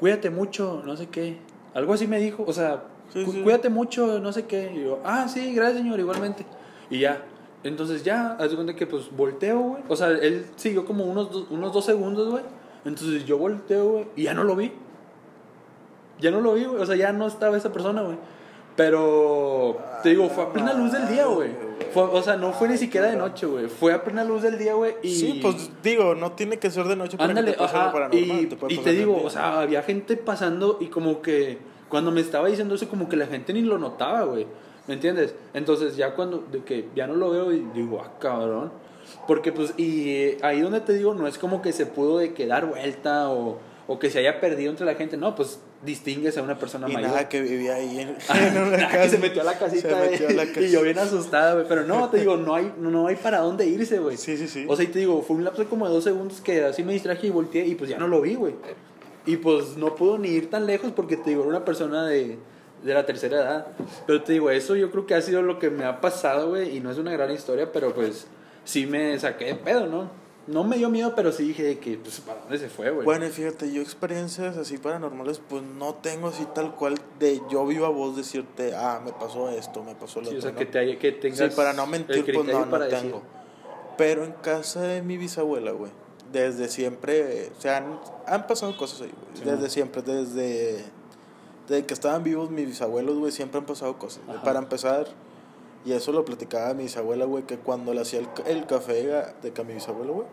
cuídate 0.01 0.31
mucho, 0.31 0.83
no 0.87 0.97
sé 0.97 1.09
qué. 1.09 1.39
Algo 1.75 1.93
así 1.93 2.07
me 2.07 2.19
dijo, 2.19 2.45
o 2.47 2.53
sea, 2.53 2.85
Sí, 3.13 3.25
"Cu- 3.25 3.33
sí. 3.33 3.43
cuídate 3.43 3.69
mucho, 3.69 4.19
no 4.21 4.33
sé 4.33 4.47
qué. 4.47 4.73
Y 4.75 4.83
yo, 4.85 5.01
ah, 5.05 5.29
sí, 5.29 5.55
gracias, 5.55 5.83
señor, 5.83 6.01
igualmente. 6.01 6.47
Y 6.91 7.01
ya. 7.01 7.23
Entonces 7.67 8.05
ya, 8.05 8.37
haz 8.39 8.51
de 8.51 8.55
cuenta 8.57 8.75
que 8.75 8.87
pues 8.87 9.11
volteo, 9.17 9.59
güey. 9.61 9.83
O 9.89 9.97
sea, 9.97 10.09
él 10.09 10.47
siguió 10.57 10.85
como 10.85 11.05
unos, 11.05 11.31
do- 11.31 11.47
unos 11.51 11.73
dos 11.73 11.85
segundos, 11.85 12.29
güey. 12.31 12.43
Entonces 12.85 13.25
yo 13.25 13.39
volteo, 13.39 13.89
güey, 13.91 14.07
y 14.17 14.23
ya 14.25 14.35
no 14.35 14.45
lo 14.45 14.55
vi. 14.57 14.73
Ya 16.21 16.31
no 16.31 16.41
lo 16.41 16.55
vi, 16.55 16.65
güey. 16.65 16.81
O 16.81 16.87
sea, 16.87 16.97
ya 16.97 17.13
no 17.13 17.27
estaba 17.27 17.57
esa 17.57 17.73
persona, 17.73 18.03
güey. 18.03 18.17
Pero, 18.77 19.79
te 20.03 20.11
digo, 20.11 20.29
fue 20.29 20.45
a 20.45 20.53
plena 20.53 20.75
luz 20.75 20.93
del 20.93 21.09
día, 21.09 21.25
güey. 21.27 21.51
Fue- 21.93 22.03
O 22.05 22.23
sea, 22.23 22.37
no 22.37 22.53
fue 22.53 22.69
ni 22.69 22.77
siquiera 22.77 23.07
de 23.07 23.17
noche, 23.17 23.47
güey. 23.47 23.69
Fue 23.69 23.93
a 23.95 24.05
plena 24.05 24.23
luz 24.23 24.43
del 24.43 24.59
día, 24.59 24.75
güey. 24.75 24.95
Y... 25.03 25.15
Sí, 25.15 25.39
pues 25.43 25.71
digo, 25.83 26.15
no 26.15 26.33
tiene 26.33 26.59
que 26.59 26.71
ser 26.71 26.85
de 26.87 26.95
noche 26.97 27.17
para 27.17 27.31
Ándale, 27.31 27.53
que 27.53 27.57
te 27.57 27.59
pase 27.59 27.77
ajá. 27.77 28.09
Y, 28.13 28.47
puede 28.47 28.75
y 28.75 28.79
te 28.79 28.93
digo, 28.93 29.21
o 29.25 29.31
sea, 29.31 29.61
había 29.61 29.83
gente 29.83 30.17
pasando 30.17 30.77
y 30.81 30.87
como 30.87 31.23
que 31.23 31.59
cuando 31.89 32.11
me 32.11 32.21
estaba 32.21 32.49
diciendo 32.49 32.75
eso, 32.75 32.87
como 32.89 33.09
que 33.09 33.17
la 33.17 33.27
gente 33.27 33.53
ni 33.55 33.63
lo 33.63 33.79
notaba, 33.79 34.23
güey. 34.25 34.47
¿Me 34.87 34.95
entiendes? 34.95 35.35
Entonces 35.55 35.97
ya 35.97 36.15
cuando, 36.15 36.45
de 36.51 36.63
que 36.63 36.89
ya 36.95 37.07
no 37.07 37.15
lo 37.15 37.31
veo 37.31 37.53
y 37.53 37.67
digo, 37.75 38.01
ah, 38.03 38.13
cabrón. 38.19 38.71
Porque 39.27 39.53
pues, 39.53 39.75
y 39.79 40.37
ahí 40.43 40.61
donde 40.61 40.81
te 40.81 40.93
digo, 40.93 41.15
no 41.15 41.27
es 41.27 41.39
como 41.39 41.63
que 41.63 41.73
se 41.73 41.87
pudo 41.87 42.19
de 42.19 42.35
que 42.35 42.47
dar 42.47 42.67
vuelta 42.67 43.31
o, 43.31 43.59
o 43.87 43.99
que 43.99 44.11
se 44.11 44.19
haya 44.19 44.41
perdido 44.41 44.71
entre 44.71 44.87
la 44.87 44.95
gente. 44.95 45.17
No, 45.17 45.35
pues 45.35 45.61
distingues 45.83 46.37
a 46.39 46.43
una 46.43 46.59
persona 46.59 46.89
y 46.89 46.93
mayor. 46.93 47.11
nada 47.11 47.29
que 47.29 47.41
vivía 47.41 47.75
ahí 47.75 48.01
en, 48.01 48.09
en 48.35 48.63
una 48.63 48.77
nada, 48.77 48.89
casa. 48.89 49.03
que 49.03 49.09
se 49.11 49.19
metió 49.19 49.43
a 49.43 49.45
la 49.45 49.59
casita 49.59 49.89
Se 49.89 50.11
metió 50.11 50.29
a 50.29 50.33
la 50.33 50.47
casa. 50.47 50.61
y 50.67 50.71
yo 50.71 50.83
bien 50.83 50.99
asustada, 50.99 51.55
güey. 51.55 51.67
Pero 51.69 51.85
no, 51.85 52.09
te 52.11 52.19
digo, 52.19 52.37
no 52.37 52.55
hay, 52.55 52.73
no 52.79 53.07
hay 53.07 53.17
para 53.17 53.39
dónde 53.39 53.67
irse, 53.67 53.99
güey. 53.99 54.17
Sí, 54.17 54.37
sí, 54.37 54.49
sí. 54.49 54.67
O 54.69 54.77
sea, 54.77 54.85
y 54.85 54.89
te 54.89 54.99
digo, 54.99 55.23
fue 55.23 55.37
un 55.37 55.45
lapso 55.45 55.69
como 55.69 55.87
de 55.87 55.95
dos 55.95 56.05
segundos 56.05 56.41
que 56.41 56.65
así 56.65 56.83
me 56.83 56.93
distraje 56.93 57.29
y 57.29 57.31
volteé 57.31 57.67
y 57.67 57.75
pues 57.75 57.91
ya 57.91 57.99
no 57.99 58.09
lo 58.09 58.21
vi, 58.21 58.35
güey. 58.35 58.55
Y 59.25 59.39
pues 59.39 59.77
no 59.77 59.95
pudo 59.95 60.19
ni 60.19 60.29
ir 60.29 60.51
tan 60.51 60.67
lejos 60.67 60.93
porque 60.93 61.17
te 61.17 61.31
digo, 61.31 61.43
era 61.43 61.51
una 61.51 61.65
persona 61.65 62.07
de, 62.07 62.39
de 62.87 62.95
la 62.95 63.05
tercera 63.05 63.37
edad. 63.39 63.67
Pero 64.07 64.23
te 64.23 64.33
digo, 64.33 64.51
eso 64.51 64.77
yo 64.77 64.91
creo 64.91 65.07
que 65.07 65.15
ha 65.15 65.21
sido 65.23 65.43
lo 65.43 65.59
que 65.59 65.69
me 65.71 65.85
ha 65.85 66.01
pasado, 66.01 66.49
güey. 66.51 66.77
Y 66.77 66.81
no 66.81 66.91
es 66.91 66.99
una 66.99 67.13
gran 67.13 67.31
historia, 67.31 67.71
pero 67.73 67.95
pues 67.95 68.27
sí 68.65 68.87
me 68.87 69.19
saqué 69.19 69.47
de 69.47 69.55
pedo, 69.57 69.87
¿no? 69.87 70.11
No 70.47 70.63
me 70.63 70.77
dio 70.79 70.89
miedo, 70.91 71.13
pero 71.17 71.33
sí 71.33 71.43
dije 71.49 71.79
que, 71.81 71.99
pues, 71.99 72.21
¿para 72.21 72.39
dónde 72.43 72.57
se 72.59 72.69
fue, 72.69 72.91
güey? 72.91 73.05
Bueno, 73.05 73.27
y 73.27 73.31
fíjate, 73.31 73.73
yo 73.73 73.83
experiencias 73.83 74.57
así 74.57 74.79
paranormales, 74.79 75.41
pues 75.49 75.65
no 75.65 75.95
tengo 75.95 76.29
así 76.29 76.47
tal 76.55 76.73
cual 76.77 76.95
de 77.19 77.43
yo 77.51 77.67
viva 77.67 77.89
voz 77.89 78.17
decirte, 78.17 78.73
ah, 78.77 79.01
me 79.05 79.13
pasó 79.13 79.51
esto, 79.51 79.83
me 79.83 79.97
pasó 79.97 80.21
lo 80.21 80.27
Sí, 80.29 80.37
o 80.37 80.39
otro. 80.39 80.43
sea, 80.43 80.53
¿no? 80.53 80.59
que, 80.59 80.67
te, 80.67 80.79
haya- 80.79 80.99
que 81.01 81.11
tengas 81.11 81.39
Sí, 81.41 81.57
para 81.57 81.73
no 81.73 81.89
mentir, 81.89 82.25
pues 82.33 82.47
no, 82.47 82.65
no 82.65 82.79
decir. 82.79 82.97
tengo. 82.97 83.23
Pero 83.99 84.25
en 84.25 84.33
casa 84.35 84.83
de 84.83 85.03
mi 85.03 85.17
bisabuela, 85.17 85.73
güey, 85.73 85.91
desde 86.31 86.69
siempre, 86.69 87.51
o 87.59 87.61
sea, 87.61 87.79
han, 87.79 87.99
han 88.27 88.47
pasado 88.47 88.77
cosas 88.77 89.01
ahí, 89.01 89.11
güey. 89.13 89.37
Sí, 89.39 89.43
desde 89.45 89.63
¿no? 89.65 89.69
siempre, 89.69 90.03
desde, 90.03 90.85
desde 91.69 91.87
que 91.87 91.95
estaban 91.95 92.23
vivos 92.23 92.51
mis 92.51 92.67
bisabuelos, 92.67 93.17
güey, 93.19 93.33
siempre 93.33 93.59
han 93.59 93.67
pasado 93.67 93.99
cosas. 93.99 94.23
Ajá. 94.29 94.43
Para 94.43 94.59
empezar, 94.59 95.07
y 95.85 95.93
eso 95.93 96.13
lo 96.13 96.25
platicaba 96.25 96.75
mi 96.75 96.85
bisabuela, 96.85 97.25
güey, 97.25 97.45
que 97.45 97.59
cuando 97.59 97.95
le 97.95 98.01
hacía 98.01 98.21
el, 98.21 98.29
el 98.47 98.67
café 98.67 99.33
de 99.43 99.53
que 99.53 99.61
a 99.61 99.65
mi 99.65 99.75
bisabuelo, 99.75 100.13
güey, 100.15 100.27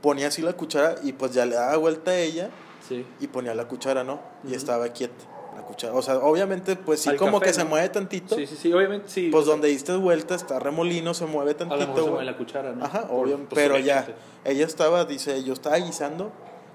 ponía 0.00 0.28
así 0.28 0.42
la 0.42 0.54
cuchara 0.54 0.96
y 1.02 1.12
pues 1.12 1.32
ya 1.32 1.46
le 1.46 1.54
daba 1.54 1.76
vuelta 1.76 2.10
a 2.10 2.18
ella 2.18 2.50
sí. 2.86 3.06
y 3.20 3.26
ponía 3.28 3.54
la 3.54 3.68
cuchara, 3.68 4.04
¿no? 4.04 4.20
Y 4.46 4.54
estaba 4.54 4.88
quieta 4.88 5.24
la 5.54 5.62
cuchara. 5.62 5.94
O 5.94 6.02
sea, 6.02 6.18
obviamente, 6.18 6.76
pues 6.76 7.00
sí, 7.00 7.10
Al 7.10 7.16
como 7.16 7.38
café, 7.38 7.50
que 7.50 7.54
se 7.54 7.64
mueve 7.64 7.88
tantito. 7.88 8.34
Sí, 8.34 8.46
sí, 8.46 8.56
sí, 8.56 8.72
obviamente 8.72 9.08
sí. 9.08 9.28
Pues 9.30 9.46
donde 9.46 9.68
diste 9.68 9.94
vuelta 9.96 10.34
está 10.34 10.58
remolino, 10.58 11.14
se 11.14 11.26
mueve 11.26 11.50
a 11.50 11.52
lo 11.52 11.58
tantito. 11.58 11.86
mejor 11.86 12.04
se 12.04 12.10
mueve 12.10 12.24
la 12.24 12.36
cuchara, 12.36 12.72
¿no? 12.72 12.84
Ajá, 12.84 13.06
obvio. 13.10 13.36
pues, 13.36 13.48
pero 13.54 13.78
ya, 13.78 14.00
obviamente. 14.00 14.14
ella 14.44 14.66
estaba, 14.66 15.04
dice, 15.04 15.44
yo 15.44 15.52
estaba 15.52 15.76
guisando 15.76 16.32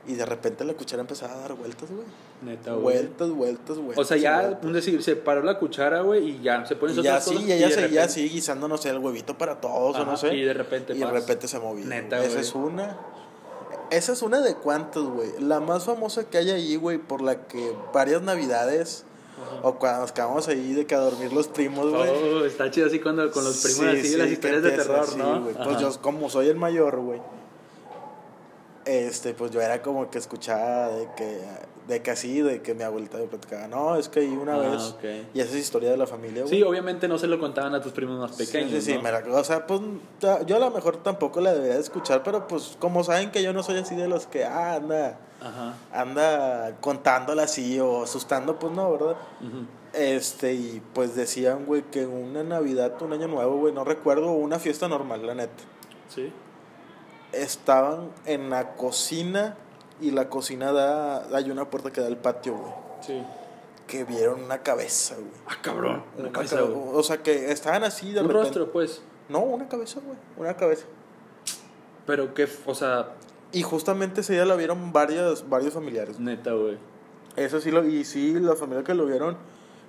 y 0.08 0.16
de 0.16 0.26
repente 0.26 0.64
la 0.64 0.74
cuchara 0.74 1.02
empezaba 1.02 1.34
a 1.34 1.38
dar 1.38 1.54
vueltas, 1.54 1.90
güey. 1.90 2.08
Neta, 2.42 2.74
güey. 2.74 2.84
Vueltas, 2.84 3.30
vueltas, 3.30 3.78
vueltas. 3.78 3.98
O 3.98 4.04
sea, 4.06 4.18
ya, 4.18 4.60
un 4.64 4.74
decir, 4.74 5.04
se 5.04 5.16
paró 5.16 5.44
la 5.44 5.60
cuchara, 5.60 6.02
güey, 6.02 6.30
y 6.30 6.42
ya, 6.42 6.66
se 6.66 6.76
pone 6.76 6.94
Y 6.94 7.02
ya 7.02 7.20
sí, 7.20 7.36
y 7.46 7.52
ella 7.52 7.70
seguía 7.70 8.06
así 8.06 8.30
guisando, 8.30 8.68
no 8.68 8.78
sé, 8.78 8.90
el 8.90 9.00
huevito 9.00 9.38
para 9.38 9.60
todos 9.60 9.98
o 9.98 10.06
no 10.06 10.18
sé. 10.18 10.36
y 10.36 10.44
de 10.44 10.54
repente 10.54 10.96
Y 10.96 11.00
de 11.00 11.12
repente 11.12 11.48
se 11.48 11.60
movía. 11.60 11.86
Neta, 11.86 12.20
Esa 12.20 12.30
güey. 12.30 12.42
es 12.42 12.56
una. 12.56 12.98
Esa 13.90 14.14
es 14.14 14.22
una 14.22 14.42
de 14.42 14.56
cuantas, 14.56 15.04
güey. 15.04 15.30
La 15.40 15.60
más 15.60 15.86
famosa 15.86 16.26
que 16.30 16.38
hay 16.38 16.50
ahí, 16.50 16.76
güey, 16.76 16.98
por 16.98 17.22
la 17.22 17.48
que 17.48 17.74
varias 17.94 18.22
navidades 18.22 19.06
o 19.62 19.76
cuando 19.76 20.02
nos 20.02 20.12
quedamos 20.12 20.48
ahí 20.48 20.74
de 20.74 20.86
que 20.86 20.96
a 20.96 21.00
dormir 21.00 21.32
los 21.32 21.48
primos, 21.48 21.90
güey. 21.90 22.10
Oh, 22.10 22.46
está 22.46 22.72
chido 22.72 22.88
así 22.88 23.00
cuando 23.00 23.30
con 23.32 23.44
los 23.44 23.58
primos 23.58 23.80
Sí, 23.80 23.86
así, 23.86 24.08
sí, 24.10 24.18
las 24.18 24.30
historias 24.30 24.64
de 24.64 24.72
terror, 24.72 25.00
así. 25.02 25.20
Pues 25.64 25.80
yo, 25.80 26.02
como 26.02 26.30
soy 26.30 26.48
el 26.48 26.56
mayor, 26.56 27.00
güey. 27.00 27.22
Este, 28.88 29.34
pues 29.34 29.52
yo 29.52 29.60
era 29.62 29.82
como 29.82 30.10
que 30.10 30.18
escuchaba 30.18 30.88
de 30.88 31.10
que, 31.18 31.42
de 31.90 32.02
que 32.02 32.12
así, 32.12 32.42
de 32.42 32.62
que 32.62 32.74
mi 32.74 32.84
abuelita 32.84 33.18
me 33.18 33.26
platicaba, 33.26 33.68
no, 33.68 33.98
es 33.98 34.08
que 34.08 34.22
ahí 34.22 34.28
una 34.30 34.56
Ah, 34.56 34.60
vez. 34.60 34.96
Y 35.34 35.42
esa 35.42 35.50
es 35.52 35.56
historia 35.58 35.92
de 35.92 35.98
la 35.98 36.08
familia, 36.08 36.44
güey. 36.44 36.56
Sí, 36.56 36.64
obviamente 36.64 37.08
no 37.10 37.18
se 37.18 37.28
lo 37.28 37.38
contaban 37.38 37.76
a 37.76 37.82
tus 37.82 37.92
primos 37.92 38.18
más 38.18 38.32
pequeños, 38.38 38.72
Sí, 38.72 38.80
sí, 38.82 38.92
sí, 38.92 38.96
¿no? 38.96 39.02
me 39.04 39.12
la- 39.12 39.24
o 39.38 39.44
sea, 39.44 39.68
pues 39.68 39.82
yo 40.46 40.56
a 40.56 40.60
lo 40.60 40.72
mejor 40.72 40.98
tampoco 41.04 41.42
la 41.42 41.52
debería 41.54 41.76
de 41.76 41.82
escuchar, 41.82 42.24
pero 42.24 42.48
pues 42.48 42.78
como 42.80 43.04
saben 43.04 43.30
que 43.32 43.44
yo 43.44 43.52
no 43.52 43.62
soy 43.62 43.76
así 43.78 43.94
de 43.96 44.08
los 44.08 44.26
que 44.26 44.46
ah, 44.46 44.76
anda, 44.76 45.20
Ajá. 45.42 45.74
anda 45.92 46.78
contándola 46.80 47.44
así 47.44 47.80
o 47.82 48.04
asustando, 48.04 48.58
pues 48.58 48.72
no, 48.74 48.90
¿verdad? 48.92 49.16
Este, 49.94 50.54
y 50.54 50.82
pues 50.94 51.14
decían, 51.16 51.66
güey, 51.66 51.82
que 51.84 52.06
una 52.06 52.44
Navidad, 52.44 52.94
un 53.02 53.12
año 53.14 53.28
nuevo, 53.28 53.58
güey, 53.58 53.74
no 53.74 53.84
recuerdo, 53.84 54.32
una 54.32 54.60
fiesta 54.60 54.88
normal, 54.88 55.26
la 55.26 55.36
neta. 55.36 55.64
Sí. 56.08 56.32
Estaban 57.34 58.10
en 58.26 58.50
la 58.50 58.76
cocina 58.76 59.56
y 60.02 60.12
la 60.12 60.30
cocina 60.30 60.72
da, 60.72 61.28
hay 61.36 61.52
una 61.52 61.70
puerta 61.70 61.92
que 61.92 62.02
da 62.02 62.08
al 62.08 62.18
patio, 62.18 62.56
güey. 62.56 62.74
Sí. 63.02 63.24
Que 63.88 64.04
vieron 64.04 64.44
una 64.44 64.60
cabeza, 64.64 65.16
güey. 65.16 65.28
Ah, 65.48 65.58
cabrón. 65.62 66.04
Una 66.18 66.24
Una 66.24 66.32
cabeza, 66.32 66.62
güey. 66.62 66.82
o 66.94 67.04
sea, 67.04 67.18
que 67.24 67.52
estaban 67.52 67.84
así 67.84 68.12
de 68.12 68.22
Un 68.22 68.28
repente. 68.28 68.44
rostro, 68.46 68.72
pues. 68.72 69.02
No, 69.30 69.40
una 69.40 69.68
cabeza, 69.68 70.00
güey, 70.06 70.18
una 70.38 70.56
cabeza. 70.56 70.86
Pero 72.06 72.34
que, 72.34 72.48
o 72.66 72.74
sea, 72.76 73.10
Y 73.52 73.64
justamente 73.64 74.22
ese 74.22 74.34
día 74.34 74.46
la 74.46 74.56
vieron 74.56 74.92
varias, 74.94 75.48
varios 75.50 75.74
familiares. 75.74 76.20
neta, 76.20 76.52
güey. 76.54 76.78
Eso 77.36 77.60
sí, 77.62 77.72
lo, 77.72 77.86
y 77.86 78.04
sí, 78.06 78.34
la 78.40 78.56
familia 78.56 78.84
que 78.84 78.94
lo 78.94 79.06
vieron, 79.06 79.38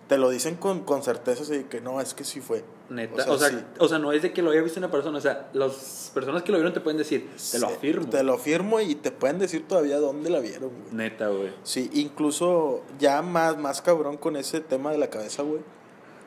te 0.09 0.17
lo 0.17 0.31
dicen 0.31 0.57
con, 0.57 0.81
con 0.81 1.03
certeza, 1.03 1.43
así 1.43 1.65
que 1.65 1.83
no, 1.83 2.01
es 2.01 2.15
que 2.15 2.25
sí 2.25 2.41
fue. 2.41 2.65
Neta. 2.89 3.31
O 3.31 3.39
sea, 3.39 3.69
o 3.79 3.89
sea, 3.89 3.99
sí. 3.99 4.03
no 4.03 4.13
es 4.13 4.23
de 4.23 4.33
que 4.33 4.41
lo 4.41 4.51
haya 4.51 4.63
visto 4.63 4.81
una 4.81 4.91
persona. 4.91 5.19
O 5.19 5.21
sea, 5.21 5.51
las 5.53 6.11
personas 6.15 6.43
que 6.43 6.51
lo 6.51 6.57
vieron 6.57 6.73
te 6.73 6.81
pueden 6.81 6.97
decir, 6.97 7.31
te 7.53 7.59
lo 7.59 7.67
afirmo. 7.67 8.09
Te 8.09 8.23
lo 8.23 8.33
afirmo 8.33 8.81
y 8.81 8.95
te 8.95 9.11
pueden 9.11 9.39
decir 9.39 9.69
todavía 9.69 9.99
dónde 9.99 10.31
la 10.31 10.41
vieron, 10.41 10.71
güey. 10.71 10.95
Neta, 10.95 11.29
güey. 11.29 11.53
Sí, 11.63 11.91
incluso 11.93 12.83
ya 12.99 13.21
más, 13.21 13.59
más 13.59 13.83
cabrón 13.83 14.17
con 14.17 14.37
ese 14.37 14.61
tema 14.61 14.91
de 14.91 14.99
la 14.99 15.11
cabeza, 15.11 15.43
güey. 15.43 15.61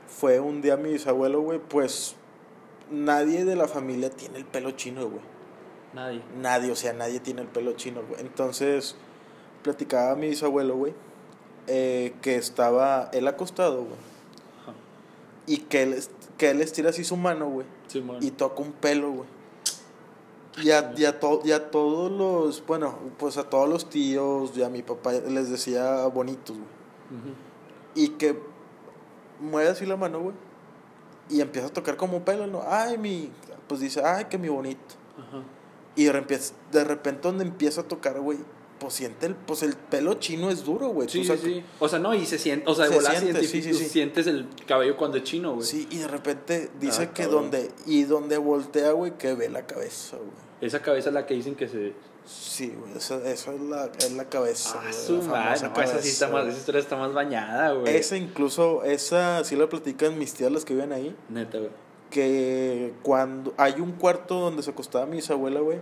Fue 0.08 0.40
un 0.40 0.62
día 0.62 0.78
mi 0.78 0.94
bisabuelo, 0.94 1.42
güey, 1.42 1.58
pues 1.58 2.16
nadie 2.92 3.46
de 3.46 3.56
la 3.56 3.68
familia 3.68 4.12
tiene 4.12 4.38
el 4.38 4.46
pelo 4.46 4.72
chino, 4.72 5.10
güey. 5.10 5.22
Nadie. 5.94 6.22
Nadie, 6.40 6.72
o 6.72 6.76
sea, 6.76 6.94
nadie 6.94 7.20
tiene 7.20 7.42
el 7.42 7.48
pelo 7.48 7.74
chino, 7.74 8.04
güey. 8.08 8.22
Entonces, 8.22 8.96
platicaba 9.64 10.16
mi 10.16 10.30
bisabuelo, 10.30 10.76
güey, 10.76 10.94
eh, 11.68 12.14
que 12.22 12.36
estaba 12.36 13.10
él 13.14 13.28
acostado, 13.28 13.84
güey, 13.84 14.00
Ajá. 14.64 14.74
y 15.48 15.58
que 15.58 15.84
él, 15.84 16.04
que 16.38 16.50
él 16.52 16.62
estira 16.62 16.90
así 16.90 17.04
su 17.04 17.18
mano, 17.18 17.50
güey, 17.50 17.66
y 18.22 18.32
toca 18.32 18.62
un 18.62 18.72
pelo, 18.72 19.12
güey. 19.12 19.30
Y 20.62 20.72
a, 20.72 20.94
y, 20.98 21.06
a 21.06 21.18
to- 21.20 21.42
y 21.46 21.52
a 21.54 21.72
todos 21.72 22.12
los, 22.12 22.66
bueno, 22.66 22.94
pues 23.18 23.38
a 23.38 23.50
todos 23.50 23.70
los 23.70 23.90
tíos 23.90 24.52
y 24.58 24.64
a 24.64 24.70
mi 24.70 24.82
papá 24.84 25.14
les 25.14 25.50
decía 25.50 26.06
bonitos, 26.08 26.58
güey. 26.58 27.34
Y 27.96 28.10
que 28.10 28.38
mueve 29.40 29.70
así 29.70 29.86
la 29.86 29.96
mano, 29.96 30.20
güey. 30.20 30.36
Y 31.30 31.40
empieza 31.40 31.68
a 31.68 31.74
tocar 31.74 31.96
como 31.96 32.18
un 32.18 32.24
pelo, 32.24 32.48
¿no? 32.48 32.64
Ay, 32.68 32.98
mi. 32.98 33.32
Pues 33.70 33.80
dice, 33.80 34.02
ay, 34.04 34.26
que 34.26 34.38
mi 34.38 34.50
bonito. 34.50 34.96
Ajá. 35.18 35.42
Y 35.96 36.04
de 36.06 36.12
repente, 36.12 36.46
de 36.74 36.84
repente 36.84 37.22
donde 37.24 37.46
empieza 37.46 37.82
a 37.82 37.84
tocar, 37.86 38.20
güey, 38.20 38.40
pues 38.82 38.96
siente 38.96 39.28
el, 39.28 39.36
pues 39.36 39.62
el 39.62 39.76
pelo 39.76 40.16
chino 40.16 40.50
es 40.50 40.66
duro, 40.66 40.88
güey. 40.88 41.08
Sí, 41.08 41.24
sí, 41.24 41.38
sí. 41.38 41.64
O 41.78 41.88
sea, 41.88 42.00
no, 42.00 42.16
y 42.16 42.26
se 42.26 42.40
siente, 42.40 42.68
o 42.68 42.74
sea, 42.74 42.88
de 42.90 43.00
Se 43.00 43.02
siente, 43.02 43.44
sientes, 43.44 43.50
sí, 43.52 43.62
sí, 43.76 43.86
sientes 43.90 44.26
el 44.26 44.48
cabello 44.66 44.98
cuando 44.98 45.18
es 45.18 45.24
chino, 45.24 45.54
güey. 45.54 45.68
Sí, 45.68 45.88
y 45.92 46.00
de 46.00 46.08
repente 46.08 46.72
dice 46.80 47.04
Ah, 47.04 47.14
que 47.14 47.24
cabrón. 47.26 47.52
donde, 47.52 47.70
y 47.86 48.04
donde 48.06 48.40
voltea, 48.40 48.94
güey, 48.94 49.16
que 49.20 49.36
ve 49.36 49.50
la 49.50 49.68
cabeza, 49.68 50.18
güey. 50.18 50.32
Esa 50.62 50.82
cabeza 50.82 51.10
es 51.10 51.14
la 51.14 51.28
que 51.28 51.36
dicen 51.36 51.54
que 51.54 51.68
se... 51.68 51.94
Sí, 52.26 52.74
güey, 52.76 52.98
esa, 52.98 53.18
esa 53.30 53.54
es, 53.54 53.62
la, 53.62 53.92
es 54.00 54.12
la 54.14 54.26
cabeza. 54.30 54.80
Ah, 54.80 54.82
güey, 54.82 54.94
su 54.94 55.22
madre, 55.30 55.70
no, 55.70 55.82
esa 55.82 56.02
sí 56.02 56.10
está 56.10 56.28
más, 56.30 56.48
esa 56.48 56.58
historia 56.58 56.82
está 56.82 56.98
más 56.98 57.14
bañada, 57.14 57.74
güey. 57.74 57.96
Esa 57.96 58.18
incluso, 58.18 58.84
esa 58.84 59.44
sí 59.44 59.56
la 59.56 59.70
platican 59.70 60.18
mis 60.18 60.34
tías 60.34 60.52
las 60.52 60.66
que 60.66 60.74
viven 60.74 60.92
ahí. 60.92 61.16
Neta, 61.30 61.60
güey. 61.60 61.70
que 62.10 62.94
cuando 63.04 63.54
hay 63.58 63.80
un 63.80 63.92
cuarto 63.92 64.40
donde 64.40 64.64
se 64.64 64.72
acostaba 64.72 65.06
mi 65.06 65.18
bisabuela, 65.18 65.60
güey, 65.60 65.78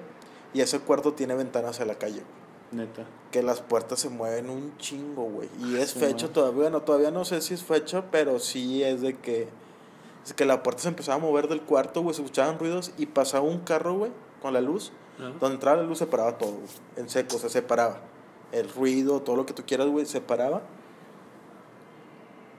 y 0.54 0.60
ese 0.62 0.80
cuarto 0.80 1.14
tiene 1.14 1.36
ventanas 1.36 1.80
a 1.80 1.86
la 1.86 1.96
calle, 1.96 2.24
Neta. 2.72 3.06
que 3.32 3.42
las 3.44 3.62
puertas 3.62 4.00
se 4.00 4.10
mueven 4.10 4.50
un 4.50 4.78
chingo, 4.78 5.24
güey, 5.24 5.50
y 5.60 5.78
es 5.78 5.92
Sí, 5.92 6.00
fecha 6.00 6.28
todavía, 6.28 6.64
bueno, 6.64 6.82
todavía 6.82 7.12
no 7.12 7.26
sé 7.26 7.42
si 7.42 7.54
es 7.54 7.64
fecha, 7.64 8.06
pero 8.12 8.40
sí 8.40 8.84
es 8.84 9.02
de 9.02 9.16
que 9.18 9.48
es 10.26 10.34
que 10.34 10.46
la 10.46 10.62
puerta 10.62 10.82
se 10.84 10.90
empezaba 10.90 11.16
a 11.16 11.20
mover 11.20 11.48
del 11.48 11.62
cuarto, 11.62 12.02
güey, 12.02 12.14
se 12.14 12.22
escuchaban 12.22 12.60
ruidos 12.60 12.92
y 12.98 13.08
pasaba 13.08 13.44
un 13.44 13.60
carro, 13.60 13.96
güey, 13.96 14.12
con 14.42 14.54
la 14.54 14.62
luz, 14.62 14.92
donde 15.18 15.56
entraba 15.56 15.78
la 15.78 15.84
luz 15.84 15.98
se 15.98 16.06
paraba 16.06 16.38
todo, 16.38 16.52
güey, 16.52 16.68
en 16.98 17.10
seco, 17.10 17.38
se 17.38 17.50
separaba. 17.50 18.02
El 18.52 18.70
ruido, 18.70 19.22
todo 19.22 19.36
lo 19.36 19.46
que 19.46 19.54
tú 19.54 19.64
quieras, 19.66 19.88
güey, 19.88 20.06
se 20.06 20.22
paraba. 20.22 20.64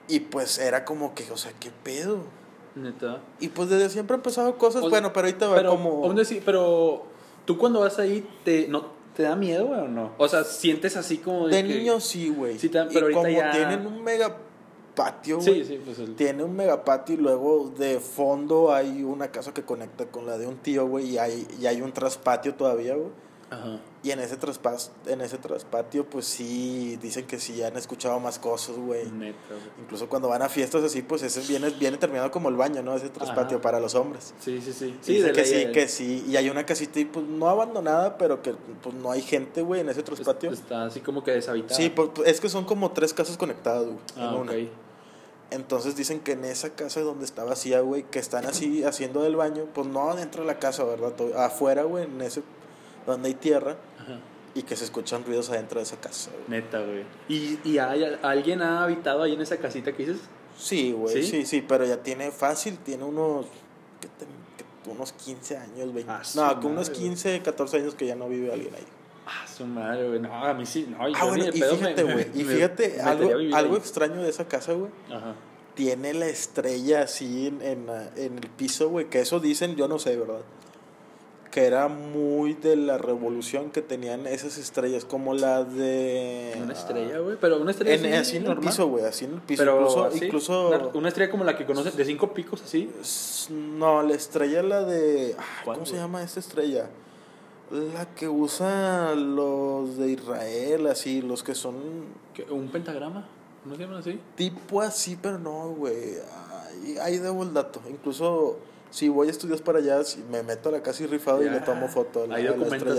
Y 0.08 0.20
pues 0.20 0.58
era 0.58 0.84
como 0.84 1.14
que, 1.14 1.30
o 1.32 1.36
sea, 1.36 1.52
¿qué 1.58 1.70
pedo? 1.82 2.18
Neta. 2.74 3.20
Y 3.40 3.48
pues 3.48 3.68
desde 3.68 3.90
siempre 3.90 4.14
han 4.14 4.22
pasado 4.22 4.56
cosas, 4.56 4.82
O 4.84 4.90
bueno, 4.90 5.12
pero 5.12 5.26
ahorita 5.26 5.48
va 5.48 5.64
como... 5.64 6.04
aún 6.04 6.18
así, 6.18 6.40
pero 6.44 7.04
tú 7.44 7.58
cuando 7.58 7.80
vas 7.80 7.98
ahí, 7.98 8.28
te, 8.44 8.68
no, 8.68 8.88
¿te 9.16 9.22
da 9.24 9.36
miedo, 9.36 9.66
güey, 9.66 9.80
o 9.80 9.88
no? 9.88 10.12
O 10.18 10.28
sea, 10.28 10.44
sientes 10.44 10.96
así 10.96 11.18
como 11.18 11.48
de 11.48 11.56
De 11.62 11.68
que- 11.68 11.78
niño 11.78 12.00
sí, 12.00 12.28
güey. 12.30 12.58
Sí 12.58 12.68
te 12.68 12.78
y 12.78 12.86
pero 12.92 13.06
ahorita 13.06 13.20
como 13.22 13.30
ya- 13.32 13.50
tienen 13.52 13.86
un 13.86 14.02
mega 14.02 14.36
patio, 14.94 15.40
Sí, 15.40 15.64
sí, 15.64 15.80
pues 15.84 15.98
el... 16.00 16.14
Tiene 16.16 16.42
un 16.44 16.54
mega 16.54 16.84
patio 16.84 17.14
y 17.14 17.18
luego 17.18 17.72
de 17.78 18.00
fondo 18.00 18.72
hay 18.74 19.02
una 19.02 19.28
casa 19.28 19.54
que 19.54 19.62
conecta 19.62 20.06
con 20.06 20.26
la 20.26 20.36
de 20.36 20.46
un 20.46 20.56
tío, 20.58 20.86
güey, 20.86 21.10
y 21.10 21.18
hay, 21.18 21.46
y 21.60 21.66
hay 21.66 21.80
un 21.80 21.92
traspatio 21.92 22.54
todavía, 22.54 22.94
güey. 22.96 23.08
Ajá. 23.50 23.80
Y 24.04 24.12
en 24.12 24.20
ese 24.20 24.36
traspas, 24.36 24.92
en 25.06 25.20
ese 25.20 25.36
traspatio, 25.36 26.08
pues 26.08 26.24
sí, 26.24 26.96
dicen 27.02 27.26
que 27.26 27.38
sí 27.40 27.62
han 27.62 27.76
escuchado 27.76 28.18
más 28.20 28.38
cosas, 28.38 28.76
güey. 28.76 29.10
Neta, 29.10 29.36
güey. 29.50 29.60
Incluso 29.82 30.08
cuando 30.08 30.28
van 30.28 30.40
a 30.42 30.48
fiestas 30.48 30.84
así, 30.84 31.02
pues 31.02 31.22
ese 31.22 31.40
viene, 31.42 31.68
viene 31.70 31.96
terminado 31.98 32.30
como 32.30 32.48
el 32.48 32.54
baño, 32.56 32.80
¿no? 32.82 32.94
Ese 32.94 33.08
traspatio 33.08 33.56
Ajá. 33.58 33.62
para 33.62 33.80
los 33.80 33.94
hombres. 33.96 34.32
Sí, 34.40 34.60
sí, 34.62 34.72
sí. 34.72 34.96
Sí, 35.02 35.18
de 35.18 35.32
que 35.32 35.44
sí, 35.44 35.72
que 35.72 35.88
sí. 35.88 36.24
Y 36.28 36.36
hay 36.36 36.48
una 36.48 36.64
casita, 36.64 37.00
y 37.00 37.04
pues 37.06 37.26
no 37.26 37.48
abandonada, 37.48 38.16
pero 38.16 38.40
que 38.40 38.54
pues 38.82 38.94
no 38.94 39.10
hay 39.10 39.20
gente, 39.20 39.62
güey, 39.62 39.80
en 39.80 39.88
ese 39.88 40.02
traspatio. 40.04 40.50
Está 40.52 40.84
así 40.86 41.00
como 41.00 41.24
que 41.24 41.32
deshabitada. 41.32 41.74
Sí, 41.74 41.90
pues, 41.90 42.10
pues, 42.14 42.28
es 42.28 42.40
que 42.40 42.48
son 42.48 42.64
como 42.64 42.92
tres 42.92 43.12
casas 43.12 43.36
conectadas, 43.36 43.84
güey. 43.84 43.98
Ah, 44.16 44.30
en 44.32 44.40
una. 44.40 44.52
Entonces 45.50 45.96
dicen 45.96 46.20
que 46.20 46.32
en 46.32 46.44
esa 46.44 46.70
casa 46.70 47.00
donde 47.00 47.24
está 47.24 47.42
vacía, 47.42 47.80
güey, 47.80 48.04
que 48.04 48.20
están 48.20 48.46
así 48.46 48.84
haciendo 48.84 49.22
del 49.22 49.34
baño, 49.34 49.64
pues 49.74 49.88
no 49.88 50.14
dentro 50.14 50.42
de 50.42 50.46
la 50.46 50.60
casa, 50.60 50.84
¿verdad? 50.84 51.10
To- 51.14 51.36
Afuera, 51.36 51.82
güey, 51.82 52.04
en 52.04 52.20
ese 52.20 52.42
donde 53.06 53.28
hay 53.28 53.34
tierra 53.34 53.76
Ajá. 54.00 54.18
y 54.54 54.62
que 54.62 54.76
se 54.76 54.84
escuchan 54.84 55.24
ruidos 55.24 55.50
adentro 55.50 55.78
de 55.80 55.84
esa 55.84 55.96
casa, 56.00 56.30
güey. 56.30 56.60
Neta, 56.60 56.80
güey. 56.80 57.04
¿Y, 57.28 57.58
y 57.64 57.78
hay, 57.78 58.04
alguien 58.22 58.62
ha 58.62 58.84
habitado 58.84 59.22
ahí 59.22 59.34
en 59.34 59.40
esa 59.40 59.56
casita 59.58 59.92
que 59.92 60.06
dices? 60.06 60.22
Sí, 60.58 60.92
güey, 60.92 61.22
¿Sí? 61.22 61.30
¿Sí? 61.30 61.46
sí, 61.46 61.64
pero 61.66 61.84
ya 61.86 62.02
tiene 62.02 62.30
fácil, 62.30 62.78
tiene 62.78 63.04
unos 63.04 63.46
¿qué 64.00 64.08
te- 64.08 64.26
qué- 64.56 64.90
unos 64.90 65.12
15 65.12 65.56
años, 65.56 65.92
20. 65.94 66.10
Ah, 66.12 66.24
su 66.24 66.40
no, 66.40 66.60
con 66.60 66.72
unos 66.72 66.88
madre, 66.88 67.00
15, 67.02 67.40
14 67.42 67.76
años 67.78 67.94
que 67.94 68.06
ya 68.06 68.14
no 68.16 68.28
vive 68.28 68.52
alguien 68.52 68.74
ahí. 68.74 68.84
Ah, 69.26 69.46
su 69.46 69.64
madre, 69.64 70.08
güey. 70.08 70.20
No, 70.20 70.34
a 70.34 70.52
mí 70.54 70.66
sí. 70.66 70.86
No, 70.90 70.96
Ah, 71.14 71.24
bueno, 71.24 71.44
y 71.46 71.52
fíjate, 71.52 72.02
güey, 72.02 72.26
y 72.34 72.44
fíjate, 72.44 73.00
algo, 73.00 73.30
algo 73.56 73.76
extraño 73.76 74.20
de 74.22 74.28
esa 74.28 74.46
casa, 74.48 74.72
güey. 74.72 74.90
Ajá. 75.10 75.34
tiene 75.74 76.12
la 76.14 76.26
estrella 76.26 77.02
así 77.02 77.46
en, 77.46 77.62
en, 77.62 77.86
en 78.16 78.38
el 78.38 78.50
piso, 78.50 78.88
güey, 78.90 79.08
que 79.08 79.20
eso 79.20 79.38
dicen, 79.40 79.76
yo 79.76 79.86
no 79.88 79.98
sé, 79.98 80.16
¿verdad? 80.16 80.40
Que 81.50 81.64
era 81.64 81.88
muy 81.88 82.54
de 82.54 82.76
la 82.76 82.96
revolución 82.96 83.70
que 83.70 83.82
tenían 83.82 84.26
esas 84.28 84.56
estrellas, 84.56 85.04
como 85.04 85.34
la 85.34 85.64
de... 85.64 86.56
Una 86.62 86.72
estrella, 86.74 87.18
güey. 87.18 87.36
Pero 87.40 87.60
una 87.60 87.72
estrella 87.72 88.08
En, 88.08 88.14
así, 88.14 88.36
en 88.36 88.42
el 88.42 88.48
normal. 88.50 88.68
piso, 88.68 88.86
güey, 88.86 89.04
así 89.04 89.24
en 89.24 89.34
el 89.34 89.40
piso. 89.40 89.62
Pero 89.62 89.76
incluso, 89.80 90.04
así, 90.04 90.24
incluso 90.26 90.68
Una, 90.68 90.86
una 90.94 91.08
estrella 91.08 91.30
como 91.30 91.42
la 91.42 91.56
que 91.56 91.66
conoces, 91.66 91.96
de 91.96 92.04
cinco 92.04 92.32
picos, 92.32 92.62
así. 92.62 92.88
no, 93.50 94.02
la 94.02 94.14
estrella 94.14 94.62
la 94.62 94.84
de... 94.84 95.34
ay, 95.36 95.44
¿Cuál, 95.64 95.78
¿Cómo 95.78 95.86
se 95.86 95.96
llama 95.96 96.22
esta 96.22 96.38
estrella? 96.38 96.88
La 97.94 98.06
que 98.14 98.28
usan 98.28 99.34
los 99.36 99.96
de 99.96 100.10
Israel, 100.10 100.86
así, 100.86 101.20
los 101.22 101.42
que 101.42 101.54
son 101.54 101.74
¿Qué? 102.34 102.44
¿Un 102.50 102.68
pentagrama? 102.68 103.26
¿No 103.64 103.74
se 103.74 103.82
llaman 103.82 103.98
así? 103.98 104.18
Tipo 104.36 104.80
así, 104.80 105.18
pero 105.20 105.38
no, 105.38 105.68
güey. 105.70 106.14
Ahí 107.02 107.18
debo 107.18 107.42
el 107.42 107.52
dato. 107.52 107.80
Incluso 107.90 108.56
si 108.90 109.08
voy 109.08 109.28
a 109.28 109.30
estudios 109.30 109.60
para 109.62 109.78
allá, 109.78 110.02
si 110.04 110.22
me 110.30 110.42
meto 110.42 110.68
a 110.68 110.72
la 110.72 110.82
casa 110.82 111.02
y 111.02 111.06
rifado 111.06 111.42
y 111.42 111.48
le 111.48 111.60
tomo 111.60 111.88
foto. 111.88 112.26
la- 112.26 112.34
Ahí 112.36 112.42
documentas 112.64 112.96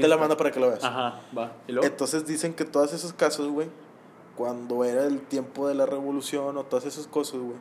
te 0.00 0.08
la 0.08 0.16
mando 0.16 0.36
para 0.36 0.50
que 0.50 0.60
lo 0.60 0.68
veas. 0.68 0.82
Ajá, 0.84 1.20
va. 1.36 1.52
¿Y 1.66 1.72
luego? 1.72 1.86
Entonces 1.86 2.26
dicen 2.26 2.54
que 2.54 2.64
todas 2.64 2.92
esas 2.92 3.12
casas, 3.12 3.46
güey, 3.46 3.68
cuando 4.36 4.84
era 4.84 5.04
el 5.06 5.20
tiempo 5.20 5.68
de 5.68 5.74
la 5.74 5.86
revolución 5.86 6.56
o 6.56 6.64
todas 6.64 6.84
esas 6.86 7.06
cosas, 7.06 7.40
güey, 7.40 7.56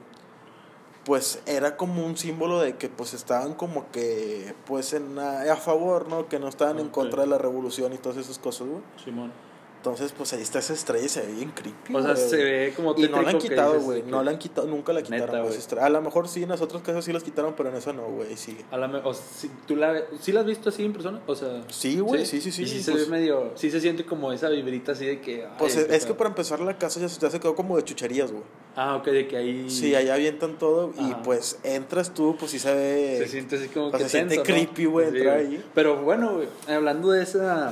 pues 1.06 1.42
era 1.46 1.78
como 1.78 2.06
un 2.06 2.18
símbolo 2.18 2.60
de 2.60 2.76
que 2.76 2.90
pues 2.90 3.14
estaban 3.14 3.54
como 3.54 3.90
que 3.92 4.54
pues 4.66 4.92
en 4.94 5.18
a, 5.20 5.42
a 5.54 5.56
favor, 5.56 6.08
¿no? 6.10 6.28
Que 6.28 6.38
no 6.40 6.48
estaban 6.50 6.80
en 6.80 6.90
contra 6.90 7.22
de 7.22 7.28
la 7.28 7.38
revolución 7.38 7.94
y 7.94 7.98
todas 7.98 8.18
esas 8.18 8.38
cosas, 8.40 8.68
güey. 8.68 8.82
Simón. 9.04 9.32
Entonces 9.78 10.12
pues 10.12 10.34
ahí 10.34 10.42
está 10.42 10.60
esa 10.60 10.74
estrella 10.74 11.06
y 11.06 11.10
se 11.10 11.22
ve 11.22 11.34
bien 11.34 11.52
creepy. 11.52 11.96
O 11.96 12.02
sea, 12.02 12.16
se 12.16 12.38
ve 12.38 12.74
como 12.76 12.96
Y 12.98 13.08
no 13.08 13.22
la 13.22 13.30
han 13.30 13.38
quitado, 13.38 13.80
güey. 13.80 14.04
No 14.04 14.24
la 14.24 14.32
han 14.32 14.38
quitado, 14.38 14.68
nunca 14.68 14.92
la 14.92 15.02
quitaron. 15.02 15.50
Neta. 15.50 15.86
A 15.86 15.90
lo 15.90 16.02
mejor 16.02 16.28
sí, 16.28 16.44
en 16.44 16.50
las 16.50 16.62
otras 16.62 16.82
casas 16.82 17.06
sí 17.06 17.14
las 17.14 17.24
quitaron, 17.24 17.54
pero 17.56 17.70
en 17.70 17.76
esa 17.76 17.94
no, 17.94 18.04
güey. 18.04 18.36
Sigue. 18.36 18.66
A 18.72 18.78
la 18.78 18.88
o 19.04 19.14
si, 19.14 19.50
¿Tú 19.66 19.76
la, 19.76 20.04
sí 20.20 20.32
la 20.32 20.42
has 20.42 20.46
visto 20.46 20.70
así 20.70 20.84
en 20.84 20.94
persona? 20.94 21.22
O 21.28 21.36
sea... 21.36 21.64
Sí, 21.70 22.00
güey, 22.00 22.26
sí, 22.26 22.42
sí, 22.42 22.52
sí. 22.52 22.64
Y 22.64 22.68
sí 22.68 22.84
se 22.84 22.92
pues, 22.92 23.10
ve 23.10 23.18
medio... 23.18 23.52
Sí 23.56 23.70
se 23.72 23.80
siente 23.80 24.06
como 24.06 24.32
esa 24.34 24.50
vibrita 24.50 24.94
así 24.94 25.06
de 25.06 25.22
que... 25.22 25.46
ay, 25.46 25.52
pues 25.58 25.76
es, 25.76 25.90
es 25.90 26.06
que 26.06 26.14
para 26.14 26.30
empezar 26.30 26.60
la 26.60 26.78
casa 26.78 27.00
ya 27.00 27.08
se, 27.08 27.20
ya 27.20 27.30
se 27.30 27.40
quedó 27.40 27.56
como 27.56 27.78
de 27.78 27.84
chucherías, 27.84 28.32
güey. 28.32 28.44
Ah, 28.76 28.96
ok, 28.96 29.06
de 29.08 29.28
que 29.28 29.38
ahí... 29.38 29.70
Sí, 29.70 29.96
allá 29.96 30.16
avientan 30.16 30.58
todo 30.58 30.94
y 31.00 31.14
pues 31.24 31.60
entras 31.64 32.14
tú, 32.14 32.36
pues 32.38 32.52
sí 32.52 32.60
se 32.60 32.74
ve. 32.74 33.18
Se 33.20 33.28
siente 33.28 33.56
así 33.56 33.68
como 33.70 33.88
o 33.88 33.90
sea, 33.92 34.00
que 34.00 34.04
se 34.06 34.10
siente 34.10 34.42
creepy, 34.42 34.86
güey, 34.86 35.12
Sí, 35.12 35.18
entrar 35.18 35.42
güey. 35.42 35.56
ahí. 35.56 35.66
Pero 35.74 36.02
bueno, 36.04 36.36
güey, 36.36 36.48
hablando 36.68 37.12
de 37.12 37.24
esa 37.24 37.72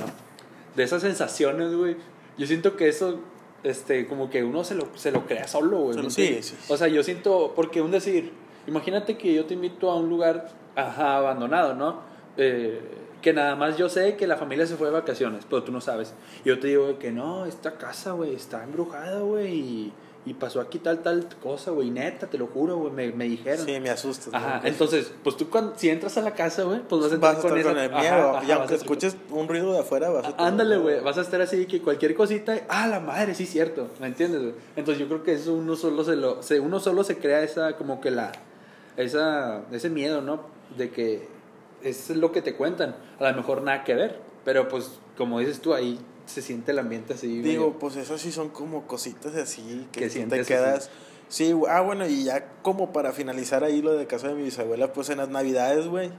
de 0.76 0.82
esas 0.84 1.02
sensaciones, 1.02 1.74
güey, 1.74 1.96
yo 2.38 2.46
siento 2.46 2.76
que 2.76 2.88
eso 2.88 3.18
este 3.64 4.06
como 4.06 4.30
que 4.30 4.44
uno 4.44 4.62
se 4.62 4.74
lo 4.74 4.88
se 4.94 5.10
lo 5.10 5.26
crea 5.26 5.48
solo, 5.48 5.78
güey. 5.80 5.94
Se 5.94 5.98
lo- 5.98 6.04
¿me 6.04 6.10
sí, 6.10 6.38
sí. 6.42 6.54
O 6.68 6.76
sea, 6.76 6.88
yo 6.88 7.02
siento 7.02 7.52
porque 7.56 7.80
un 7.82 7.90
decir, 7.90 8.30
imagínate 8.66 9.16
que 9.16 9.34
yo 9.34 9.46
te 9.46 9.54
invito 9.54 9.90
a 9.90 9.96
un 9.96 10.08
lugar 10.08 10.48
ajá, 10.76 11.16
abandonado, 11.16 11.74
¿no? 11.74 12.00
Eh, 12.36 12.80
que 13.22 13.32
nada 13.32 13.56
más 13.56 13.76
yo 13.76 13.88
sé 13.88 14.14
que 14.16 14.26
la 14.26 14.36
familia 14.36 14.66
se 14.66 14.76
fue 14.76 14.88
de 14.88 14.92
vacaciones, 14.92 15.44
pero 15.48 15.64
tú 15.64 15.72
no 15.72 15.80
sabes. 15.80 16.14
Y 16.44 16.48
yo 16.50 16.60
te 16.60 16.68
digo 16.68 16.98
que 16.98 17.10
no, 17.10 17.46
esta 17.46 17.72
casa, 17.72 18.12
güey, 18.12 18.34
está 18.34 18.62
embrujada, 18.62 19.20
güey, 19.20 19.54
y, 19.58 19.92
y 20.26 20.34
pasó 20.34 20.60
aquí 20.60 20.80
tal, 20.80 20.98
tal 21.04 21.26
cosa, 21.42 21.70
güey, 21.70 21.88
neta, 21.90 22.26
te 22.26 22.36
lo 22.36 22.48
juro, 22.48 22.76
güey, 22.78 22.92
me, 22.92 23.12
me 23.12 23.24
dijeron. 23.26 23.64
Sí, 23.64 23.78
me 23.80 23.90
asustas. 23.90 24.34
Ajá, 24.34 24.58
güey. 24.58 24.72
entonces, 24.72 25.12
pues 25.22 25.36
tú 25.36 25.48
cuando, 25.48 25.72
si 25.76 25.88
entras 25.88 26.18
a 26.18 26.20
la 26.20 26.32
casa, 26.34 26.64
güey, 26.64 26.80
pues 26.80 27.00
vas 27.00 27.12
a 27.12 27.14
entrar 27.14 27.34
vas 27.36 27.44
a 27.44 27.48
estar 27.48 27.62
con, 27.62 27.72
esa- 27.76 27.84
el 27.84 27.92
ajá, 27.94 28.00
miedo. 28.02 28.30
ajá, 28.36 28.44
y 28.44 28.48
vas 28.48 28.58
aunque 28.58 28.74
escuches 28.74 29.16
un 29.30 29.46
ruido 29.48 29.72
de 29.72 29.78
afuera, 29.78 30.10
vas 30.10 30.26
a 30.26 30.28
estar- 30.30 30.46
Ándale, 30.46 30.76
güey, 30.78 31.00
vas 31.00 31.16
a 31.16 31.20
estar 31.20 31.40
así 31.40 31.64
que 31.66 31.80
cualquier 31.80 32.14
cosita, 32.16 32.60
ah, 32.68 32.86
la 32.88 32.98
madre, 33.00 33.34
sí 33.36 33.46
cierto, 33.46 33.88
¿me 34.00 34.08
entiendes, 34.08 34.42
güey? 34.42 34.54
Entonces 34.74 35.00
yo 35.00 35.06
creo 35.08 35.22
que 35.22 35.32
eso 35.34 35.54
uno 35.54 35.76
solo 35.76 36.02
se 36.04 36.16
lo, 36.16 36.42
se, 36.42 36.58
uno 36.60 36.80
solo 36.80 37.04
se 37.04 37.16
crea 37.18 37.42
esa, 37.42 37.76
como 37.76 38.00
que 38.00 38.10
la, 38.10 38.32
esa, 38.96 39.62
ese 39.70 39.90
miedo, 39.90 40.20
¿no? 40.22 40.40
De 40.76 40.90
que 40.90 41.28
es 41.82 42.10
lo 42.10 42.32
que 42.32 42.42
te 42.42 42.54
cuentan, 42.54 42.96
a 43.20 43.30
lo 43.30 43.36
mejor 43.36 43.62
nada 43.62 43.84
que 43.84 43.94
ver, 43.94 44.18
pero 44.44 44.68
pues, 44.68 44.90
como 45.16 45.38
dices 45.38 45.60
tú, 45.60 45.72
ahí 45.74 45.98
se 46.26 46.42
siente 46.42 46.72
el 46.72 46.78
ambiente 46.78 47.14
así. 47.14 47.40
Digo, 47.40 47.66
medio- 47.68 47.78
pues 47.78 47.96
esas 47.96 48.20
sí 48.20 48.30
son 48.32 48.50
como 48.50 48.86
cositas 48.86 49.34
así 49.36 49.88
que, 49.92 50.08
te 50.08 50.44
quedas. 50.44 50.90
Sí, 51.28 51.52
ah, 51.68 51.80
bueno, 51.80 52.06
y 52.06 52.24
ya 52.24 52.48
como 52.62 52.92
para 52.92 53.12
finalizar 53.12 53.64
ahí 53.64 53.82
lo 53.82 53.94
de 53.94 54.06
casa 54.06 54.28
de 54.28 54.34
mi 54.34 54.42
bisabuela, 54.44 54.92
pues 54.92 55.08
en 55.10 55.18
las 55.18 55.28
navidades, 55.28 55.86
güey. 55.88 56.10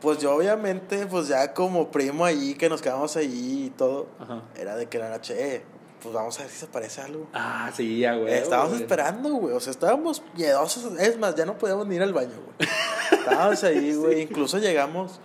Pues 0.00 0.18
yo 0.18 0.34
obviamente, 0.34 1.06
pues 1.06 1.28
ya 1.28 1.54
como 1.54 1.90
primo 1.90 2.24
ahí, 2.26 2.54
que 2.54 2.68
nos 2.68 2.82
quedamos 2.82 3.16
ahí 3.16 3.64
y 3.66 3.70
todo, 3.70 4.06
Ajá. 4.20 4.42
era 4.56 4.76
de 4.76 4.86
que 4.86 4.98
la 4.98 5.08
noche, 5.08 5.54
eh, 5.56 5.62
pues 6.02 6.14
vamos 6.14 6.38
a 6.38 6.42
ver 6.42 6.50
si 6.50 6.58
se 6.58 6.66
parece 6.66 7.00
algo. 7.00 7.26
Ah, 7.32 7.70
sí, 7.74 7.98
ya, 8.00 8.14
güey. 8.14 8.34
estábamos 8.34 8.72
güey. 8.72 8.82
esperando, 8.82 9.30
güey. 9.36 9.54
O 9.54 9.60
sea, 9.60 9.70
estábamos 9.70 10.22
miedosos. 10.36 10.92
Es 11.00 11.18
más, 11.18 11.34
ya 11.34 11.46
no 11.46 11.56
podíamos 11.56 11.86
ni 11.86 11.96
ir 11.96 12.02
al 12.02 12.12
baño, 12.12 12.34
güey. 12.44 12.68
estábamos 13.18 13.64
ahí, 13.64 13.94
güey. 13.94 14.20
Incluso 14.20 14.58
llegamos. 14.58 15.18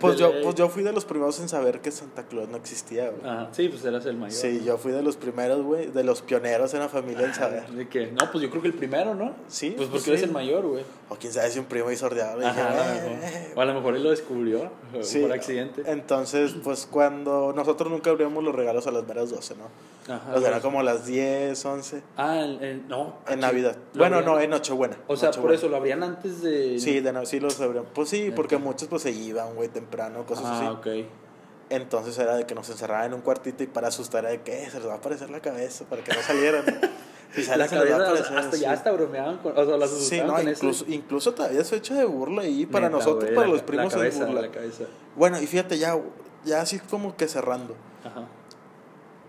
Pues 0.00 0.16
yo, 0.16 0.32
pues 0.42 0.54
yo 0.54 0.68
fui 0.68 0.82
de 0.82 0.92
los 0.92 1.04
primeros 1.04 1.38
en 1.40 1.48
saber 1.48 1.80
que 1.80 1.90
Santa 1.90 2.22
Claus 2.24 2.48
no 2.48 2.56
existía, 2.56 3.10
güey. 3.10 3.28
Ajá. 3.30 3.48
Sí, 3.52 3.68
pues 3.68 3.84
eras 3.84 4.06
el 4.06 4.16
mayor. 4.16 4.32
Sí, 4.38 4.62
yo 4.64 4.78
fui 4.78 4.92
de 4.92 5.02
los 5.02 5.16
primeros, 5.16 5.62
güey. 5.62 5.86
De 5.88 6.04
los 6.04 6.22
pioneros 6.22 6.72
en 6.74 6.80
la 6.80 6.88
familia 6.88 7.26
en 7.26 7.34
saber. 7.34 7.64
Ah, 7.68 7.72
¿De 7.72 7.88
qué? 7.88 8.06
No, 8.12 8.30
pues 8.30 8.42
yo 8.42 8.50
creo 8.50 8.62
que 8.62 8.68
el 8.68 8.74
primero, 8.74 9.14
¿no? 9.14 9.34
Sí, 9.48 9.74
Pues 9.76 9.88
porque 9.88 10.04
sí. 10.04 10.10
eres 10.10 10.22
el 10.22 10.30
mayor, 10.30 10.66
güey. 10.66 10.84
O 11.10 11.16
quién 11.16 11.32
sabe 11.32 11.50
si 11.50 11.58
un 11.58 11.64
primo 11.66 11.88
a 11.88 11.90
lo 11.90 11.96
"Eh, 11.96 12.36
mejor. 12.36 12.44
eh". 13.22 13.52
O 13.56 13.60
a 13.60 13.64
lo 13.64 13.74
mejor 13.74 13.96
él 13.96 14.02
lo 14.04 14.10
descubrió 14.10 14.70
Sí, 15.02 15.20
por 15.20 15.32
accidente. 15.32 15.82
Entonces, 15.86 16.54
pues 16.62 16.86
cuando 16.90 17.52
nosotros 17.54 17.90
nunca 17.90 18.10
abríamos 18.10 18.42
los 18.44 18.54
regalos 18.54 18.86
a 18.86 18.90
las 18.90 19.06
meras 19.06 19.30
12, 19.30 19.54
¿no? 19.56 19.64
Ajá. 20.12 20.32
O 20.34 20.40
sea, 20.40 20.48
era 20.48 20.60
como 20.60 20.82
las 20.82 21.04
10, 21.06 21.62
11 21.66 22.02
Ah, 22.16 22.38
el, 22.40 22.62
el- 22.62 22.88
no. 22.88 23.16
ah, 23.26 23.32
en 23.32 23.34
sí. 23.34 23.40
Navidad. 23.40 23.76
Bueno, 23.94 24.22
no, 24.22 24.40
en 24.40 24.48
Nochebuena. 24.50 24.96
O 25.06 25.16
sea, 25.16 25.30
por 25.32 25.52
eso 25.52 25.68
lo 25.68 25.76
abrían 25.76 26.02
antes 26.02 26.40
de. 26.42 26.78
Sí, 26.78 27.00
de, 27.00 27.26
sí 27.26 27.40
los 27.40 27.60
abrían. 27.60 27.84
Pues 27.94 28.08
sí, 28.08 28.32
porque 28.34 28.56
muchos 28.56 28.88
pues 28.88 29.02
se 29.02 29.10
iban, 29.10 29.48
güey, 29.58 29.68
temprano, 29.68 30.24
cosas 30.24 30.44
Ah, 30.46 30.56
así. 30.58 30.66
ok. 30.66 31.06
Entonces 31.70 32.18
era 32.18 32.34
de 32.36 32.46
que 32.46 32.54
nos 32.54 32.68
encerraban 32.70 33.06
en 33.08 33.14
un 33.14 33.20
cuartito 33.20 33.62
y 33.62 33.66
para 33.66 33.88
asustar 33.88 34.24
era 34.24 34.30
de 34.30 34.40
que 34.42 34.62
"Eh, 34.64 34.70
se 34.70 34.78
les 34.78 34.88
va 34.88 34.94
a 34.94 34.96
aparecer 34.96 35.28
la 35.28 35.40
cabeza 35.40 35.84
para 35.84 36.02
que 36.02 36.14
no 36.14 36.22
salieran. 36.22 36.64
si 37.34 37.42
salen 37.42 37.58
La 37.60 37.68
se 37.68 37.74
les 37.76 37.92
va 37.92 37.96
a 37.96 37.98
cabeza, 38.06 38.24
aparecer. 38.24 38.38
hasta 38.38 38.56
ya 38.56 38.72
hasta 38.72 38.90
bromeaban 38.92 39.36
con. 39.38 39.52
O 39.58 39.66
sea, 39.66 39.76
las 39.76 39.90
Sí, 39.90 39.96
asustaban 39.96 40.26
no, 40.28 40.34
con 40.34 40.48
incluso, 40.48 40.84
eso. 40.84 40.92
incluso 40.94 41.34
todavía 41.34 41.60
es 41.60 41.68
fecha 41.68 41.94
de 41.94 42.06
burla 42.06 42.42
ahí 42.42 42.64
para 42.64 42.86
Neta, 42.88 42.96
nosotros, 42.98 43.24
güey, 43.24 43.34
para 43.34 43.46
la 43.48 43.52
los 43.52 43.62
primos 43.62 43.92
la 43.92 43.98
cabeza, 43.98 44.20
es 44.20 44.26
burla. 44.26 44.40
La 44.40 44.50
cabeza. 44.50 44.84
Bueno, 45.14 45.38
y 45.42 45.46
fíjate 45.46 45.76
ya, 45.78 46.00
ya 46.46 46.62
así 46.62 46.78
como 46.78 47.14
que 47.16 47.28
cerrando. 47.28 47.74
Ajá. 48.02 48.26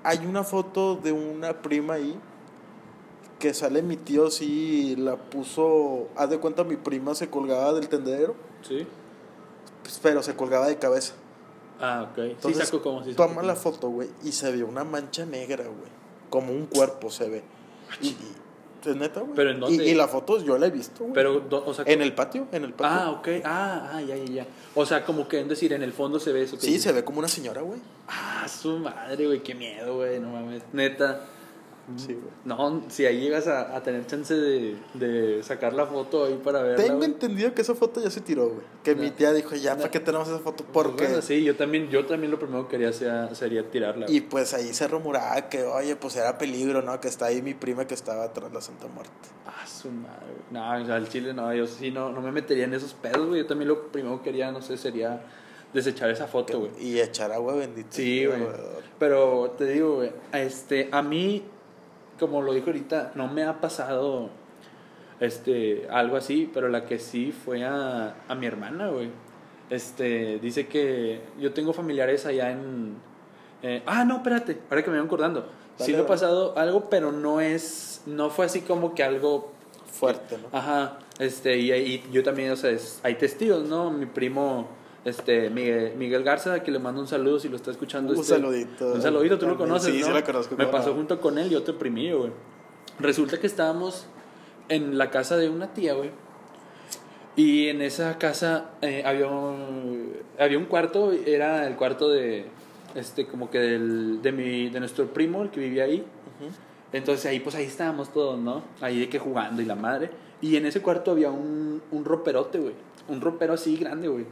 Hay 0.04 0.26
una 0.26 0.46
foto 0.46 0.96
de 0.96 1.12
una 1.12 1.62
prima 1.62 1.96
ahí 1.96 2.18
que 3.38 3.54
sale 3.54 3.82
mi 3.82 3.98
tío 3.98 4.30
sí 4.32 4.96
la 4.98 5.18
puso, 5.18 6.08
haz 6.16 6.30
de 6.30 6.40
cuenta 6.40 6.64
mi 6.64 6.76
prima 6.78 7.16
se 7.16 7.30
colgaba 7.30 7.74
del 7.74 7.90
tendedero, 7.90 8.36
Sí. 8.62 8.86
Pues, 9.84 10.00
pero 10.02 10.22
se 10.24 10.36
colgaba 10.36 10.68
de 10.68 10.78
cabeza. 10.78 11.14
Ah, 11.80 12.08
ok. 12.12 12.18
Entonces, 12.20 12.62
sí, 12.62 12.66
saco 12.66 12.82
como 12.82 13.04
si 13.04 13.14
Toma 13.14 13.42
la 13.42 13.56
foto, 13.56 13.90
güey, 13.90 14.10
y 14.24 14.32
se 14.32 14.52
ve 14.52 14.64
una 14.64 14.84
mancha 14.84 15.26
negra, 15.26 15.64
güey. 15.64 15.92
Como 16.30 16.52
un 16.52 16.66
cuerpo 16.66 17.10
se 17.10 17.30
ve. 17.30 17.44
Y, 18.02 18.08
y- 18.10 18.18
es 18.86 18.96
neta, 18.96 19.20
güey. 19.22 19.34
¿Pero 19.36 19.52
en 19.52 19.60
dónde? 19.60 19.86
Y, 19.86 19.90
y 19.90 19.94
la 19.94 20.08
foto 20.08 20.42
yo 20.42 20.58
la 20.58 20.68
he 20.68 20.72
visto, 20.72 21.00
güey. 21.00 21.14
Pero, 21.14 21.44
o 21.50 21.74
sea. 21.74 21.84
en 21.88 22.02
el 22.02 22.14
patio, 22.14 22.48
en 22.52 22.64
el 22.64 22.74
patio. 22.74 22.98
Ah, 22.98 23.12
ok. 23.12 23.28
Ah, 23.44 23.92
ah, 23.94 24.02
ya, 24.02 24.16
ya, 24.16 24.26
ya. 24.26 24.48
O 24.76 24.86
sea, 24.86 25.04
como 25.06 25.28
que, 25.28 25.42
es 25.42 25.48
decir, 25.50 25.74
en 25.74 25.84
el 25.84 25.92
fondo 25.92 26.20
se 26.20 26.32
ve 26.32 26.44
eso. 26.44 26.58
que 26.58 26.66
sí, 26.66 26.80
se 26.80 26.92
ve 26.94 27.04
como 27.04 27.20
una 27.20 27.28
señora, 27.28 27.62
güey. 27.62 27.80
Ah, 28.08 28.48
su 28.48 28.78
madre, 28.80 29.26
güey, 29.26 29.44
qué 29.44 29.54
miedo, 29.54 29.98
güey, 29.98 30.20
no 30.20 30.30
mames. 30.30 30.64
Neta. 30.72 31.26
Sí, 31.98 32.14
güey. 32.14 32.32
No, 32.46 32.84
si 32.90 33.06
ahí 33.06 33.20
llegas 33.20 33.48
a, 33.48 33.76
a 33.76 33.82
tener 33.84 34.06
chance 34.08 34.34
de, 34.36 34.76
de 34.94 35.44
sacar 35.44 35.74
la 35.74 35.86
foto 35.86 36.26
ahí 36.26 36.40
para 36.44 36.62
verla. 36.62 36.84
Tengo 36.84 36.98
güey. 36.98 37.10
entendido 37.10 37.54
que 37.54 37.62
esa 37.62 37.76
foto 37.76 38.02
ya 38.02 38.10
se 38.10 38.22
tiró, 38.22 38.48
güey. 38.50 38.62
Que 38.84 38.96
mi 38.96 39.12
tía 39.12 39.34
dijo, 39.34 39.56
ya, 39.56 39.72
No. 39.76 39.80
¿para 39.82 39.92
qué 39.92 40.00
tenemos 40.00 40.28
esa 40.28 40.40
foto? 40.40 40.64
Pues 40.64 40.72
Porque... 40.88 41.06
bueno, 41.08 41.22
sí, 41.22 41.44
yo 41.44 41.56
también, 41.56 41.90
yo 41.90 42.06
también 42.06 42.32
lo 42.32 42.40
primero 42.40 42.68
que 42.68 42.72
quería 42.78 42.94
sea- 42.94 43.34
sería 43.36 43.70
tirarla. 43.70 44.06
Y 44.10 44.22
pues 44.22 44.54
ahí 44.54 44.74
se 44.74 44.88
rumoraba 44.88 45.50
que, 45.50 45.64
oye, 45.64 45.96
pues 45.96 46.16
era 46.16 46.38
peligro, 46.38 46.82
¿no? 46.82 47.00
Que 47.00 47.08
está 47.08 47.26
ahí 47.28 47.42
mi 47.42 47.54
prima 47.54 47.86
que 47.88 47.94
estaba 47.94 48.32
tras 48.34 48.52
la 48.54 48.62
Santa 48.62 48.88
Muerte. 48.88 49.12
Ah, 49.46 49.66
su 49.68 49.90
madre, 49.90 50.26
güey. 50.28 50.44
No, 50.52 50.82
o 50.82 50.86
sea, 50.86 50.96
al 50.96 51.10
chile 51.10 51.34
no, 51.34 51.54
yo 51.54 51.68
sí 51.68 51.92
no, 51.92 52.12
no 52.12 52.22
me 52.22 52.32
metería 52.32 52.66
en 52.66 52.74
esos 52.74 52.94
pedos, 52.94 53.28
güey. 53.28 53.42
Yo 53.42 53.48
también 53.48 53.68
lo 53.70 53.92
primero 53.92 54.18
que 54.20 54.26
quería, 54.32 54.52
no 54.52 54.62
sé, 54.62 54.78
sería 54.78 55.22
desechar 55.74 56.10
esa 56.10 56.28
foto, 56.28 56.60
güey. 56.62 56.72
Y 56.80 57.00
echar 57.00 57.32
agua 57.32 57.54
bendita. 57.56 57.90
Sí, 57.92 58.26
güey. 58.26 58.40
Pero 58.98 59.52
te 59.58 59.66
digo, 59.66 59.96
güey, 59.98 60.12
este, 60.34 60.90
a 60.92 61.02
mí, 61.02 61.44
como 62.20 62.42
lo 62.42 62.54
dijo 62.54 62.68
ahorita, 62.68 63.14
no 63.16 63.28
me 63.28 63.44
ha 63.44 63.60
pasado 63.62 64.30
este, 65.20 65.88
algo 65.90 66.18
así, 66.18 66.50
pero 66.54 66.70
la 66.70 66.86
que 66.86 67.00
sí 67.00 67.32
fue 67.32 67.66
a, 67.66 68.16
a 68.28 68.36
mi 68.36 68.46
hermana, 68.46 68.88
güey. 68.90 69.10
Este, 69.70 70.40
dice 70.40 70.68
que 70.68 71.22
yo 71.40 71.54
tengo 71.54 71.74
familiares 71.74 72.26
allá 72.26 72.52
en... 72.52 72.96
eh, 73.62 73.84
ah, 73.86 74.04
no, 74.06 74.18
espérate, 74.18 74.58
ahora 74.70 74.84
que 74.84 74.90
me 74.90 74.98
voy 74.98 75.06
acordando. 75.06 75.42
sí 75.78 75.84
Dale, 75.92 75.94
ha 75.94 75.98
dale. 75.98 76.08
pasado 76.08 76.58
algo, 76.58 76.90
pero 76.90 77.12
no 77.12 77.40
es, 77.42 78.02
no 78.06 78.30
fue 78.30 78.46
así 78.46 78.62
como 78.62 78.94
que 78.96 79.04
algo 79.04 79.52
Fuerte, 79.92 80.38
¿no? 80.38 80.58
Ajá, 80.58 81.00
este, 81.18 81.58
y, 81.58 81.72
y 81.74 82.04
yo 82.12 82.24
también, 82.24 82.52
o 82.52 82.56
sea, 82.56 82.70
es- 82.70 83.00
hay 83.04 83.16
testigos, 83.16 83.68
¿no? 83.68 83.90
Mi 83.92 84.06
primo, 84.06 84.68
este, 85.10 85.50
Miguel, 85.50 85.94
Miguel 85.98 86.24
Garza, 86.24 86.62
que 86.64 86.72
le 86.72 86.80
mando 86.80 87.02
un 87.02 87.08
saludo 87.08 87.40
si 87.40 87.50
lo 87.50 87.56
está 87.56 87.72
escuchando. 87.72 88.14
Un 88.14 88.20
este, 88.20 88.36
saludito. 88.36 88.94
Un 88.94 89.02
saludito, 89.02 89.38
tú 89.38 89.48
lo 89.48 89.58
conoces, 89.58 89.94
Sí, 89.94 90.00
¿no? 90.02 90.08
sí 90.08 90.14
lo 90.14 90.24
conozco, 90.24 90.56
Me 90.56 90.68
pasó 90.68 90.94
junto 90.94 91.20
con 91.20 91.38
él 91.38 91.52
y 91.52 91.56
otro 91.56 91.78
primillo, 91.78 92.20
güey. 92.20 92.32
Resulta 93.00 93.40
que 93.40 93.48
estábamos 93.48 94.08
en 94.70 94.98
la 94.98 95.10
casa 95.10 95.38
de 95.38 95.50
una 95.50 95.74
tía, 95.74 95.94
güey. 95.94 96.12
Y 97.36 97.68
en 97.68 97.82
esa 97.82 98.18
casa 98.18 98.72
eh, 98.82 99.04
había, 99.06 99.28
un, 99.28 100.14
había 100.38 100.58
un 100.58 100.66
cuarto, 100.66 101.12
era 101.12 101.68
el 101.68 101.76
cuarto 101.76 102.10
de, 102.10 102.46
este, 102.96 103.28
como 103.28 103.50
que 103.50 103.60
del, 103.60 104.22
de, 104.22 104.32
mi, 104.32 104.70
de 104.70 104.80
nuestro 104.80 105.08
primo, 105.14 105.44
el 105.44 105.50
que 105.50 105.60
vivía 105.60 105.86
ahí. 105.86 106.06
Entonces 106.92 107.26
ahí 107.28 107.40
pues 107.40 107.56
ahí 107.56 107.66
estábamos 107.66 108.12
todos, 108.12 108.40
¿no? 108.40 108.64
Ahí 108.82 109.00
de 109.00 109.10
que 109.10 109.20
jugando 109.20 109.62
y 109.62 109.66
la 109.66 109.76
madre. 109.76 110.10
Y 110.42 110.56
en 110.56 110.66
ese 110.66 110.82
cuarto 110.82 111.12
había 111.12 111.30
un, 111.30 111.82
un 111.92 112.06
roperote, 112.06 112.60
güey. 112.60 112.74
Un 113.08 113.22
ropero 113.22 113.54
así 113.54 113.78
grande, 113.78 114.08
güey. 114.08 114.26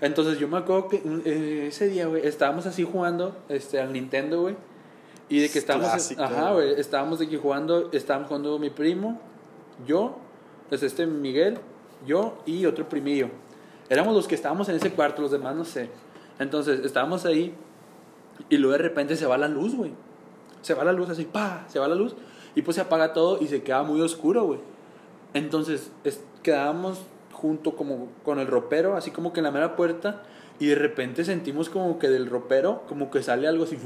Entonces 0.00 0.38
yo 0.38 0.46
me 0.48 0.58
acuerdo 0.58 0.88
que 0.88 1.02
eh, 1.24 1.66
ese 1.68 1.88
día, 1.88 2.06
güey, 2.06 2.26
estábamos 2.26 2.66
así 2.66 2.84
jugando 2.84 3.36
este, 3.48 3.80
al 3.80 3.92
Nintendo, 3.92 4.42
güey. 4.42 4.56
Y 5.28 5.40
de 5.40 5.48
que 5.50 5.58
estábamos... 5.58 5.90
Clásico, 5.90 6.22
ajá, 6.22 6.52
güey. 6.52 6.78
Estábamos 6.80 7.18
de 7.18 7.28
que 7.28 7.36
jugando, 7.36 7.90
estábamos 7.92 8.28
jugando 8.28 8.58
mi 8.58 8.70
primo, 8.70 9.20
yo, 9.86 10.16
pues 10.68 10.82
este 10.82 11.06
Miguel, 11.06 11.58
yo 12.06 12.38
y 12.46 12.64
otro 12.66 12.88
primillo. 12.88 13.28
Éramos 13.88 14.14
los 14.14 14.28
que 14.28 14.34
estábamos 14.34 14.68
en 14.68 14.76
ese 14.76 14.92
cuarto, 14.92 15.20
los 15.22 15.30
demás 15.30 15.56
no 15.56 15.64
sé. 15.64 15.90
Entonces 16.38 16.80
estábamos 16.84 17.24
ahí 17.26 17.54
y 18.48 18.56
luego 18.56 18.72
de 18.76 18.82
repente 18.82 19.16
se 19.16 19.26
va 19.26 19.36
la 19.36 19.48
luz, 19.48 19.74
güey. 19.74 19.92
Se 20.62 20.74
va 20.74 20.84
la 20.84 20.92
luz 20.92 21.08
así, 21.10 21.24
pa, 21.24 21.64
se 21.68 21.78
va 21.78 21.88
la 21.88 21.94
luz 21.94 22.14
y 22.54 22.62
pues 22.62 22.74
se 22.76 22.80
apaga 22.80 23.12
todo 23.12 23.38
y 23.40 23.48
se 23.48 23.62
queda 23.62 23.82
muy 23.82 24.00
oscuro, 24.00 24.44
güey. 24.44 24.60
Entonces 25.34 25.90
es- 26.04 26.22
quedábamos 26.42 27.00
junto 27.40 27.76
como 27.76 28.08
con 28.24 28.38
el 28.38 28.46
ropero, 28.46 28.96
así 28.96 29.10
como 29.10 29.32
que 29.32 29.40
en 29.40 29.44
la 29.44 29.50
mera 29.50 29.76
puerta 29.76 30.22
y 30.60 30.66
de 30.66 30.74
repente 30.74 31.24
sentimos 31.24 31.68
como 31.70 31.98
que 31.98 32.08
del 32.08 32.28
ropero 32.28 32.82
como 32.88 33.10
que 33.10 33.22
sale 33.22 33.46
algo 33.46 33.64
así, 33.64 33.78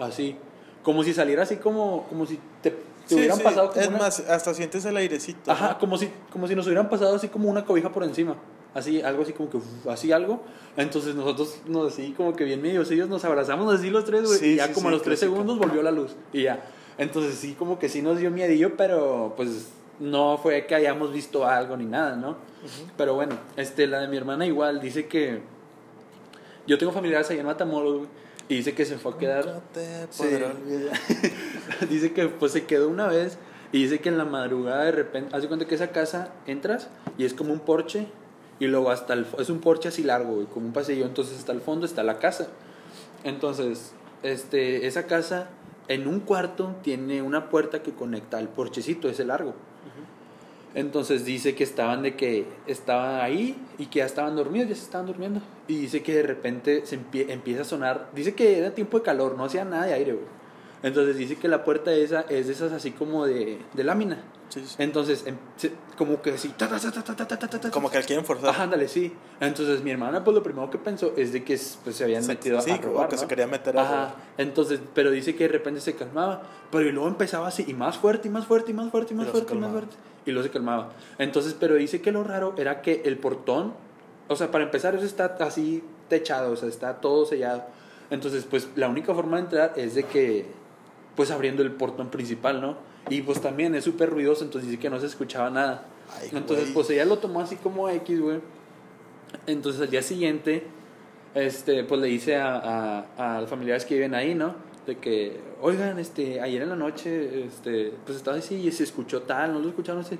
así, 0.00 0.36
como 0.82 1.02
si 1.04 1.14
saliera 1.14 1.44
así 1.44 1.56
como 1.56 2.04
como 2.08 2.26
si 2.26 2.38
te, 2.62 2.70
te 2.70 2.76
Sí, 3.06 3.14
hubieran 3.16 3.38
sí, 3.38 3.42
pasado 3.44 3.68
como 3.70 3.80
Es 3.80 3.88
una- 3.88 3.98
más, 3.98 4.20
hasta 4.20 4.54
sientes 4.54 4.84
el 4.84 4.96
airecito. 4.96 5.50
Ajá, 5.50 5.70
¿no? 5.72 5.78
como 5.78 5.96
si, 5.98 6.10
como 6.32 6.46
si 6.48 6.54
nos 6.54 6.66
hubieran 6.66 6.88
pasado 6.88 7.14
así 7.16 7.28
como 7.28 7.48
una 7.48 7.64
cobija 7.64 7.90
por 7.90 8.04
encima. 8.04 8.36
Así, 8.72 9.02
algo 9.02 9.22
así 9.22 9.32
como 9.32 9.50
que, 9.50 9.58
así 9.88 10.12
algo. 10.12 10.42
Entonces 10.76 11.16
nosotros 11.16 11.56
nos 11.66 11.92
así 11.92 12.12
como 12.12 12.34
que 12.36 12.44
bien 12.44 12.62
medios 12.62 12.88
ellos 12.92 13.08
nos 13.08 13.24
abrazamos 13.24 13.72
así 13.74 13.90
los 13.90 14.04
tres, 14.04 14.24
güey. 14.26 14.38
Sí, 14.38 14.46
y 14.52 14.56
ya 14.56 14.72
como 14.72 14.88
a 14.88 14.90
los 14.92 15.02
tres 15.02 15.18
segundos 15.18 15.58
volvió 15.58 15.82
la 15.82 15.90
luz. 15.90 16.14
Y 16.32 16.42
ya. 16.44 16.62
Entonces 16.98 17.34
sí, 17.34 17.54
como 17.58 17.78
que 17.80 17.88
sí 17.88 18.00
nos 18.00 18.18
dio 18.18 18.30
miedillo, 18.30 18.76
pero 18.76 19.32
pues 19.36 19.70
no 20.00 20.38
fue 20.38 20.66
que 20.66 20.74
hayamos 20.74 21.12
visto 21.12 21.46
algo 21.46 21.76
ni 21.76 21.84
nada, 21.84 22.16
¿no? 22.16 22.36
Pero 22.96 23.14
bueno, 23.14 23.36
este, 23.56 23.86
la 23.86 24.00
de 24.00 24.08
mi 24.08 24.16
hermana 24.16 24.46
igual 24.46 24.80
dice 24.80 25.06
que... 25.06 25.40
Yo 26.66 26.78
tengo 26.78 26.92
familiares 26.92 27.30
ahí 27.30 27.38
en 27.38 27.46
Matamoros. 27.46 28.06
Y 28.48 28.56
dice 28.56 28.74
que 28.74 28.84
se 28.84 28.98
fue 28.98 29.12
a 29.12 29.16
quedar... 29.18 29.46
No 29.46 29.60
te 29.72 30.06
Sí. 30.10 30.22
podré 30.24 30.44
olvidar. 30.46 30.98
dice 31.88 32.12
que 32.12 32.26
pues 32.28 32.52
se 32.52 32.64
quedó 32.66 32.88
una 32.88 33.06
vez 33.06 33.38
y 33.72 33.82
dice 33.84 34.00
que 34.00 34.08
en 34.08 34.18
la 34.18 34.24
madrugada 34.24 34.84
de 34.84 34.90
repente, 34.92 35.34
hace 35.36 35.46
cuenta 35.46 35.66
que 35.66 35.76
esa 35.76 35.88
casa 35.92 36.32
entras 36.46 36.88
y 37.16 37.24
es 37.24 37.32
como 37.34 37.52
un 37.52 37.60
porche 37.60 38.08
y 38.58 38.66
luego 38.66 38.90
hasta 38.90 39.14
el, 39.14 39.26
es 39.38 39.48
un 39.50 39.60
porche 39.60 39.88
así 39.88 40.02
largo, 40.02 40.34
güey, 40.34 40.46
como 40.46 40.66
un 40.66 40.72
pasillo, 40.72 41.06
entonces 41.06 41.38
hasta 41.38 41.52
el 41.52 41.60
fondo 41.60 41.86
está 41.86 42.02
la 42.02 42.18
casa. 42.18 42.48
Entonces, 43.22 43.92
este, 44.24 44.86
esa 44.86 45.06
casa 45.06 45.48
en 45.88 46.06
un 46.06 46.20
cuarto 46.20 46.76
tiene 46.82 47.22
una 47.22 47.48
puerta 47.50 47.82
que 47.82 47.92
conecta 47.92 48.38
al 48.38 48.48
porchecito, 48.48 49.08
ese 49.08 49.24
largo. 49.24 49.54
Entonces 50.72 51.24
dice 51.24 51.56
que 51.56 51.64
estaban 51.64 52.02
de 52.02 52.14
que 52.14 52.46
estaban 52.68 53.20
ahí 53.20 53.56
y 53.76 53.86
que 53.86 53.98
ya 53.98 54.04
estaban 54.06 54.36
dormidos, 54.36 54.68
ya 54.68 54.76
se 54.76 54.82
estaban 54.82 55.06
durmiendo. 55.06 55.40
Y 55.66 55.78
dice 55.80 56.02
que 56.02 56.14
de 56.14 56.22
repente 56.22 56.86
se 56.86 56.96
empie- 56.96 57.26
empieza 57.28 57.62
a 57.62 57.64
sonar. 57.64 58.08
Dice 58.14 58.34
que 58.34 58.58
era 58.58 58.70
tiempo 58.70 58.98
de 58.98 59.02
calor, 59.04 59.36
no 59.36 59.44
hacía 59.44 59.64
nada 59.64 59.86
de 59.86 59.94
aire, 59.94 60.12
güey. 60.12 60.24
Entonces 60.82 61.16
dice 61.16 61.36
que 61.36 61.48
la 61.48 61.64
puerta 61.64 61.92
esa 61.92 62.22
es 62.22 62.46
de 62.46 62.52
esas 62.52 62.72
así 62.72 62.92
como 62.92 63.26
de, 63.26 63.58
de 63.74 63.84
lámina. 63.84 64.22
Sí, 64.48 64.64
sí. 64.66 64.74
Entonces, 64.78 65.24
como 65.96 66.20
que 66.20 66.30
así, 66.30 66.48
ta, 66.48 66.68
ta, 66.68 66.78
ta, 66.90 67.70
como 67.70 67.88
que 67.88 67.98
la 68.00 68.04
quieren 68.04 68.24
forzar. 68.24 68.50
Ajá, 68.50 68.64
ándale, 68.64 68.88
sí. 68.88 69.12
Entonces, 69.38 69.82
mi 69.82 69.92
hermana, 69.92 70.24
pues 70.24 70.34
lo 70.34 70.42
primero 70.42 70.68
que 70.70 70.78
pensó 70.78 71.12
es 71.16 71.32
de 71.32 71.44
que 71.44 71.58
pues, 71.84 71.96
se 71.96 72.02
habían 72.02 72.22
se, 72.22 72.28
metido 72.28 72.60
sí, 72.60 72.72
a 72.72 72.78
robar. 72.78 73.08
que 73.08 73.14
¿no? 73.14 73.22
se 73.22 73.28
quería 73.28 73.46
meter 73.46 73.78
a 73.78 73.82
Ajá. 73.82 74.14
Entonces, 74.38 74.80
pero 74.92 75.10
dice 75.12 75.36
que 75.36 75.44
de 75.44 75.52
repente 75.52 75.80
se 75.80 75.94
calmaba. 75.94 76.42
Pero 76.72 76.88
y 76.88 76.92
luego 76.92 77.08
empezaba 77.08 77.46
así, 77.46 77.64
y 77.68 77.74
más 77.74 77.98
fuerte, 77.98 78.26
y 78.26 78.30
más 78.30 78.46
fuerte, 78.46 78.72
y 78.72 78.74
más 78.74 78.90
fuerte, 78.90 79.14
y 79.14 79.16
más 79.16 79.28
fuerte, 79.28 79.54
y 79.54 79.58
más 79.58 79.70
fuerte. 79.70 79.96
Y 80.26 80.32
luego 80.32 80.46
se 80.46 80.52
calmaba. 80.52 80.90
Entonces, 81.18 81.54
pero 81.58 81.76
dice 81.76 82.00
que 82.00 82.10
lo 82.10 82.24
raro 82.24 82.54
era 82.56 82.82
que 82.82 83.02
el 83.04 83.18
portón, 83.18 83.74
o 84.26 84.34
sea, 84.34 84.50
para 84.50 84.64
empezar, 84.64 84.96
eso 84.96 85.04
está 85.04 85.36
así 85.40 85.84
techado, 86.08 86.52
o 86.52 86.56
sea, 86.56 86.68
está 86.68 87.00
todo 87.00 87.24
sellado. 87.24 87.64
Entonces, 88.10 88.44
pues 88.50 88.68
la 88.74 88.88
única 88.88 89.14
forma 89.14 89.36
de 89.36 89.42
entrar 89.44 89.72
es 89.76 89.94
de 89.94 90.02
que 90.02 90.46
pues 91.20 91.30
abriendo 91.30 91.62
el 91.62 91.72
portón 91.72 92.08
principal, 92.08 92.62
¿no? 92.62 92.78
Y 93.10 93.20
pues 93.20 93.42
también 93.42 93.74
es 93.74 93.84
súper 93.84 94.08
ruidoso, 94.08 94.42
entonces 94.42 94.70
dice 94.70 94.80
que 94.80 94.88
no 94.88 94.98
se 94.98 95.04
escuchaba 95.04 95.50
nada. 95.50 95.84
Ay, 96.18 96.30
entonces, 96.32 96.70
pues 96.72 96.88
ella 96.88 97.04
lo 97.04 97.18
tomó 97.18 97.42
así 97.42 97.56
como 97.56 97.90
X, 97.90 98.22
güey. 98.22 98.38
Entonces, 99.46 99.82
al 99.82 99.90
día 99.90 100.00
siguiente, 100.00 100.64
este, 101.34 101.84
pues 101.84 102.00
le 102.00 102.06
dice 102.06 102.36
a, 102.36 103.04
a, 103.18 103.36
a 103.36 103.40
los 103.42 103.50
familiares 103.50 103.84
que 103.84 103.96
viven 103.96 104.14
ahí, 104.14 104.34
¿no? 104.34 104.54
De 104.86 104.96
que, 104.96 105.38
oigan, 105.60 105.98
este, 105.98 106.40
ayer 106.40 106.62
en 106.62 106.70
la 106.70 106.76
noche, 106.76 107.44
este, 107.44 107.92
pues 108.06 108.16
estaba 108.16 108.38
así 108.38 108.54
y 108.54 108.72
se 108.72 108.84
escuchó 108.84 109.20
tal, 109.20 109.52
no 109.52 109.58
lo 109.58 109.68
escucharon 109.68 110.00
así. 110.00 110.18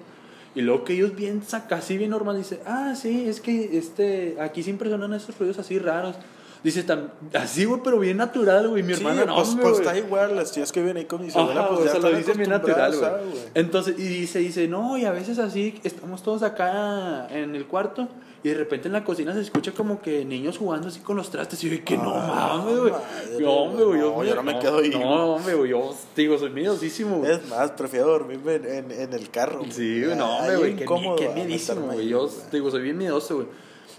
Y 0.55 0.61
luego 0.61 0.85
que 0.85 0.93
ellos 0.93 1.17
bien 1.17 1.43
así 1.71 1.97
bien 1.97 2.11
normal, 2.11 2.37
dice, 2.37 2.61
ah, 2.67 2.93
sí, 2.95 3.27
es 3.27 3.41
que 3.41 3.79
este, 3.79 4.37
aquí 4.39 4.63
siempre 4.63 4.91
sonan 4.91 5.15
esos 5.15 5.39
ruidos 5.39 5.59
así 5.59 5.79
raros. 5.79 6.17
Dice, 6.63 6.83
tan, 6.83 7.11
así, 7.33 7.65
güey, 7.65 7.81
pero 7.83 7.99
bien 7.99 8.19
natural, 8.19 8.69
güey. 8.69 8.83
Mi 8.83 8.93
Sí, 8.95 9.01
hermana 9.01 9.25
no, 9.25 9.37
pues, 9.37 9.49
hombre, 9.49 9.65
pues 9.67 9.79
está 9.81 9.97
igual, 9.97 10.37
las 10.37 10.53
tías 10.53 10.71
que 10.73 10.81
viven 10.81 10.99
ahí 10.99 11.07
con 11.07 11.25
mi 11.25 11.33
abuela, 11.33 11.69
pues 11.69 11.85
ya 11.85 11.91
sea, 11.93 12.01
lo 12.01 12.15
dice 12.17 12.35
bien 12.35 12.51
natural, 12.51 12.91
güey. 12.95 13.01
¿sabes, 13.11 13.51
Entonces, 13.55 13.95
y 13.99 14.03
dice, 14.03 14.41
dice, 14.41 14.69
no, 14.69 14.99
y 14.99 15.07
a 15.07 15.13
veces 15.13 15.39
así, 15.39 15.81
estamos 15.85 16.23
todos 16.23 16.43
acá 16.43 17.29
en 17.31 17.55
el 17.55 17.67
cuarto, 17.67 18.09
y 18.43 18.51
de 18.51 18.55
repente 18.55 18.89
en 18.89 18.93
la 18.93 19.05
cocina 19.05 19.33
se 19.33 19.41
escucha 19.41 19.73
como 19.73 20.03
que 20.03 20.25
niños 20.27 20.59
jugando 20.59 20.89
así 20.89 21.01
con 21.01 21.17
los 21.17 21.31
trastes, 21.31 21.65
y 21.65 21.71
yo, 21.71 21.83
que 21.85 21.97
no 21.97 22.13
Ah, 22.15 22.57
mames, 22.59 22.79
güey. 22.79 22.93
Yo, 23.39 23.51
hombre, 23.53 23.85
güey, 23.85 24.01
no, 24.01 24.25
yo 24.25 24.35
no 24.35 24.43
me 24.43 24.59
quedo 24.59 24.79
ahí, 24.81 24.91
No, 24.91 25.35
hombre, 25.37 25.55
güey, 25.55 25.71
yo, 25.71 25.95
digo, 26.15 26.39
soy 26.39 26.51
miedosísimo, 26.51 27.19
güey. 27.21 27.33
Es 27.33 27.49
más, 27.49 27.71
prefiero 27.71 28.09
dormirme 28.09 28.57
en, 28.57 28.65
en, 28.67 28.91
en 28.91 29.13
el 29.15 29.31
carro. 29.31 29.63
Sí, 29.71 30.05
güey, 30.05 30.15
no, 30.15 30.37
hombre, 30.37 30.53
Ahí 30.53 30.59
güey, 30.59 31.17
qué, 31.17 31.31
miedísimo, 31.35 31.87
güey. 31.87 32.07
Yo, 32.09 32.29
digo, 32.53 32.71
soy 32.71 32.83
bien 32.83 32.99
miedoso, 32.99 33.37
güey. 33.37 33.49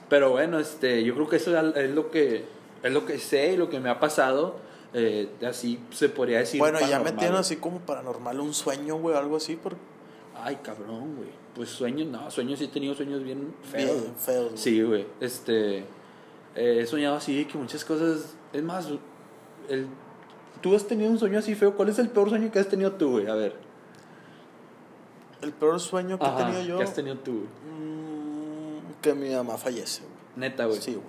Pero 0.10 0.32
bueno, 0.32 0.60
este, 0.60 1.04
yo 1.04 1.14
creo 1.16 1.28
que 1.30 1.36
eso 1.38 1.58
es 1.76 1.90
lo 1.92 2.12
que, 2.12 2.46
es 2.84 2.92
lo 2.92 3.06
que 3.06 3.20
sé 3.20 3.54
y 3.54 3.58
lo 3.58 3.70
que 3.70 3.80
me 3.80 3.90
ha 3.90 4.00
pasado. 4.00 4.56
Eh, 4.94 5.30
así 5.48 5.80
se 5.92 6.10
podría 6.10 6.40
decir. 6.40 6.60
Bueno, 6.60 6.80
ya 6.80 6.86
paranormal, 6.86 7.14
metieron 7.14 7.36
güey. 7.36 7.42
así 7.42 7.56
como 7.58 7.80
paranormal 7.80 8.40
un 8.40 8.54
sueño, 8.54 8.98
güey, 8.98 9.16
algo 9.16 9.38
así, 9.38 9.56
porque 9.56 9.80
Ay, 10.44 10.58
cabrón, 10.64 11.16
güey. 11.16 11.30
Pues 11.56 11.70
sueños, 11.70 12.08
no, 12.08 12.32
sueños 12.32 12.60
sí 12.60 12.66
he 12.66 12.68
tenido 12.70 12.94
sueños 12.96 13.24
bien 13.24 13.54
feos. 13.62 14.02
bien 14.02 14.16
feos. 14.16 14.46
güey. 14.46 14.58
Sí, 14.58 14.82
güey. 14.82 15.06
Este, 15.20 15.80
eh, 15.80 16.80
he 16.82 16.86
soñado 16.86 17.16
así 17.16 17.46
que 17.46 17.58
muchas 17.58 17.86
cosas. 17.86 18.36
Es 18.52 18.64
más, 18.64 18.88
el, 19.70 19.88
tú 20.62 20.76
has 20.76 20.86
tenido 20.88 21.12
un 21.12 21.20
sueño 21.20 21.40
así 21.40 21.54
feo. 21.56 21.76
¿Cuál 21.76 21.90
es 21.90 22.00
el 22.00 22.10
peor 22.10 22.30
sueño 22.30 22.52
que 22.52 22.60
has 22.60 22.70
tenido 22.70 22.94
tú, 22.94 23.12
güey? 23.12 23.28
A 23.28 23.36
ver. 23.36 23.56
El 25.42 25.52
peor 25.54 25.80
sueño 25.80 26.18
que 26.20 26.26
Ajá, 26.26 26.42
he 26.42 26.44
tenido 26.46 26.64
yo, 26.64 26.78
¿Qué 26.78 26.84
has 26.84 26.94
tenido 26.94 27.18
tú, 27.18 27.32
güey? 27.32 27.48
mm, 27.74 28.01
que 29.02 29.14
mi 29.14 29.30
mamá 29.34 29.58
fallece, 29.58 30.02
güey. 30.02 30.14
Neta, 30.50 30.66
güey. 30.66 30.82
Sí, 30.82 30.94
güey. 30.94 31.06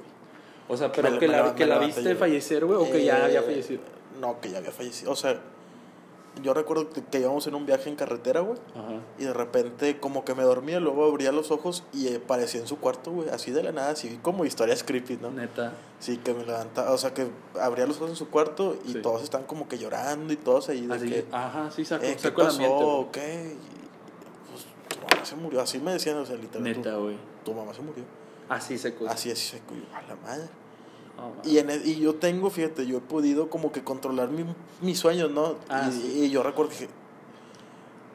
O 0.69 0.77
sea, 0.77 0.91
pero 0.93 1.11
Me- 1.11 1.19
que, 1.19 1.29
me 1.29 1.37
la, 1.37 1.55
que 1.55 1.67
la 1.67 1.79
viste 1.79 2.15
fallecer, 2.15 2.65
güey, 2.65 2.79
o 2.79 2.91
que 2.91 3.05
ya 3.05 3.19
Eh, 3.21 3.25
había 3.25 3.43
fallecido. 3.43 3.81
No, 4.21 4.41
que 4.41 4.51
ya 4.51 4.59
había 4.59 4.71
fallecido. 4.73 5.11
O 5.13 5.17
sea, 5.17 5.41
yo 6.43 6.55
recuerdo 6.55 6.89
que, 6.89 7.03
que 7.05 7.19
íbamos 7.21 7.47
en 7.47 7.55
un 7.55 7.67
viaje 7.67 7.91
en 7.91 7.97
carretera, 7.97 8.41
güey. 8.41 8.59
Ajá. 8.75 9.01
Y 9.19 9.25
de 9.25 9.33
repente 9.35 9.99
como 10.01 10.25
que 10.25 10.35
me 10.35 10.45
dormía, 10.45 10.81
luego 10.81 11.05
abría 11.05 11.31
los 11.31 11.51
ojos 11.51 11.85
y 11.93 12.07
eh, 12.09 12.21
aparecía 12.25 12.61
en 12.61 12.67
su 12.67 12.79
cuarto, 12.79 13.11
güey. 13.11 13.29
Así 13.29 13.51
de 13.51 13.63
la 13.63 13.73
nada, 13.73 13.91
así 13.91 14.19
como 14.23 14.45
historias 14.47 14.83
creepy, 14.83 15.19
¿no? 15.21 15.31
Neta. 15.31 15.75
Sí, 15.99 16.17
que 16.17 16.33
me 16.33 16.45
levantaba, 16.47 16.93
o 16.93 16.99
sea, 16.99 17.13
que 17.13 17.27
abría 17.61 17.87
los 17.87 17.97
ojos 17.99 18.11
en 18.11 18.17
su 18.17 18.29
cuarto 18.31 18.79
y 18.87 18.93
Sí. 18.93 19.03
todos 19.03 19.23
están 19.23 19.43
como 19.45 19.69
que 19.69 19.77
llorando 19.79 20.33
y 20.33 20.37
todos 20.37 20.69
ahí 20.71 20.87
de 20.87 20.95
Así, 20.95 21.09
que... 21.11 21.27
ajá, 21.33 21.71
sí, 21.71 21.85
sacó, 21.85 22.05
eh, 22.07 22.13
¿Qué 22.15 22.19
sacó 22.19 22.43
el 22.43 22.49
ambiente, 22.49 22.75
pasó? 22.77 22.97
güey. 22.97 23.11
¿Qué? 23.13 23.57
Y, 23.57 25.15
pues 25.17 25.29
se 25.29 25.37
murió. 25.37 25.61
Así 25.61 25.79
me 25.81 25.93
decían, 25.93 26.17
o 26.17 26.25
sea, 26.25 26.37
literalmente. 26.37 26.79
Neta, 26.79 26.97
güey. 26.97 27.17
Tu 27.45 27.53
mamá 27.55 27.73
se 27.75 27.83
murió. 27.83 28.05
Así 28.49 28.77
se 28.79 28.95
Así, 29.09 29.31
así 29.31 29.51
se 29.51 29.59
cuyó. 29.61 29.83
A 29.95 30.03
la 30.03 30.17
madre. 30.17 30.49
Oh. 31.19 31.47
Y, 31.49 31.59
en 31.59 31.71
el- 31.71 31.87
y 31.87 32.01
yo 32.01 32.15
tengo, 32.15 32.51
fíjate, 32.51 32.87
yo 32.87 32.99
he 32.99 33.01
podido 33.01 33.49
como 33.51 33.71
que 33.73 33.85
controlar 33.85 34.29
mi, 34.31 34.45
mis 34.81 34.99
sueños, 34.99 35.31
¿no? 35.31 35.57
Ah, 35.69 35.89
y, 35.89 35.93
sí. 35.93 36.25
y 36.25 36.31
yo 36.31 36.43
recuerdo 36.43 36.73
que... 36.77 36.89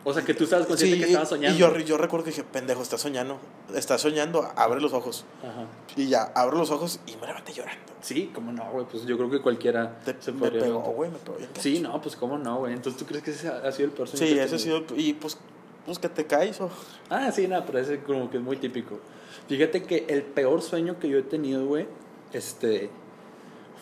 O 0.03 0.13
sea, 0.13 0.23
que 0.23 0.33
tú 0.33 0.45
estabas 0.45 0.67
consciente 0.67 0.95
Sí, 0.95 1.01
que 1.01 1.07
estabas 1.09 1.27
soñando. 1.29 1.55
Y 1.57 1.59
yo, 1.59 1.77
yo 1.79 1.97
recuerdo 1.97 2.23
que 2.23 2.29
dije, 2.31 2.43
pendejo, 2.43 2.81
estás 2.81 3.01
soñando. 3.01 3.39
Estás 3.75 3.99
soñando, 4.01 4.49
abre 4.55 4.79
los 4.79 4.93
ojos. 4.93 5.25
Ajá. 5.43 5.65
Y 5.97 6.07
ya, 6.07 6.31
abro 6.33 6.57
los 6.57 6.71
ojos 6.71 7.01
y 7.07 7.17
me 7.17 7.27
levanté 7.27 7.51
llorando. 7.51 7.91
Sí, 8.01 8.31
cómo 8.33 8.53
no, 8.53 8.69
güey. 8.71 8.85
Pues 8.85 9.05
yo 9.05 9.17
creo 9.17 9.29
que 9.29 9.41
cualquiera 9.41 9.99
Te- 10.05 10.15
se 10.21 10.31
me 10.31 10.39
podría 10.39 10.61
pegó, 10.61 10.71
levantar. 10.79 10.95
güey, 10.95 11.11
me 11.11 11.17
pegó. 11.17 11.37
Sí, 11.59 11.79
no, 11.81 12.01
pues 12.01 12.15
cómo 12.15 12.37
no, 12.37 12.59
güey. 12.59 12.73
Entonces, 12.73 12.97
¿tú 12.99 13.05
crees 13.05 13.21
que 13.23 13.31
ese 13.31 13.49
ha 13.49 13.69
sido 13.71 13.89
el 13.89 13.91
peor 13.93 14.07
sueño 14.07 14.25
Sí, 14.25 14.39
ese 14.39 14.55
ha 14.55 14.59
sido... 14.59 14.83
Y 14.95 15.13
pues, 15.13 15.37
pues 15.85 15.99
que 15.99 16.07
te 16.07 16.25
caes 16.25 16.61
o... 16.61 16.69
Ah, 17.09 17.29
sí, 17.33 17.47
nada, 17.47 17.65
pero 17.65 17.79
ese 17.79 17.99
como 18.01 18.29
que 18.29 18.37
es 18.37 18.43
muy 18.43 18.55
típico. 18.57 18.99
Fíjate 19.47 19.83
que 19.83 20.05
el 20.09 20.23
peor 20.23 20.61
sueño 20.61 20.99
que 20.99 21.07
yo 21.09 21.17
he 21.19 21.23
tenido, 21.23 21.65
güey, 21.65 21.87
este, 22.33 22.89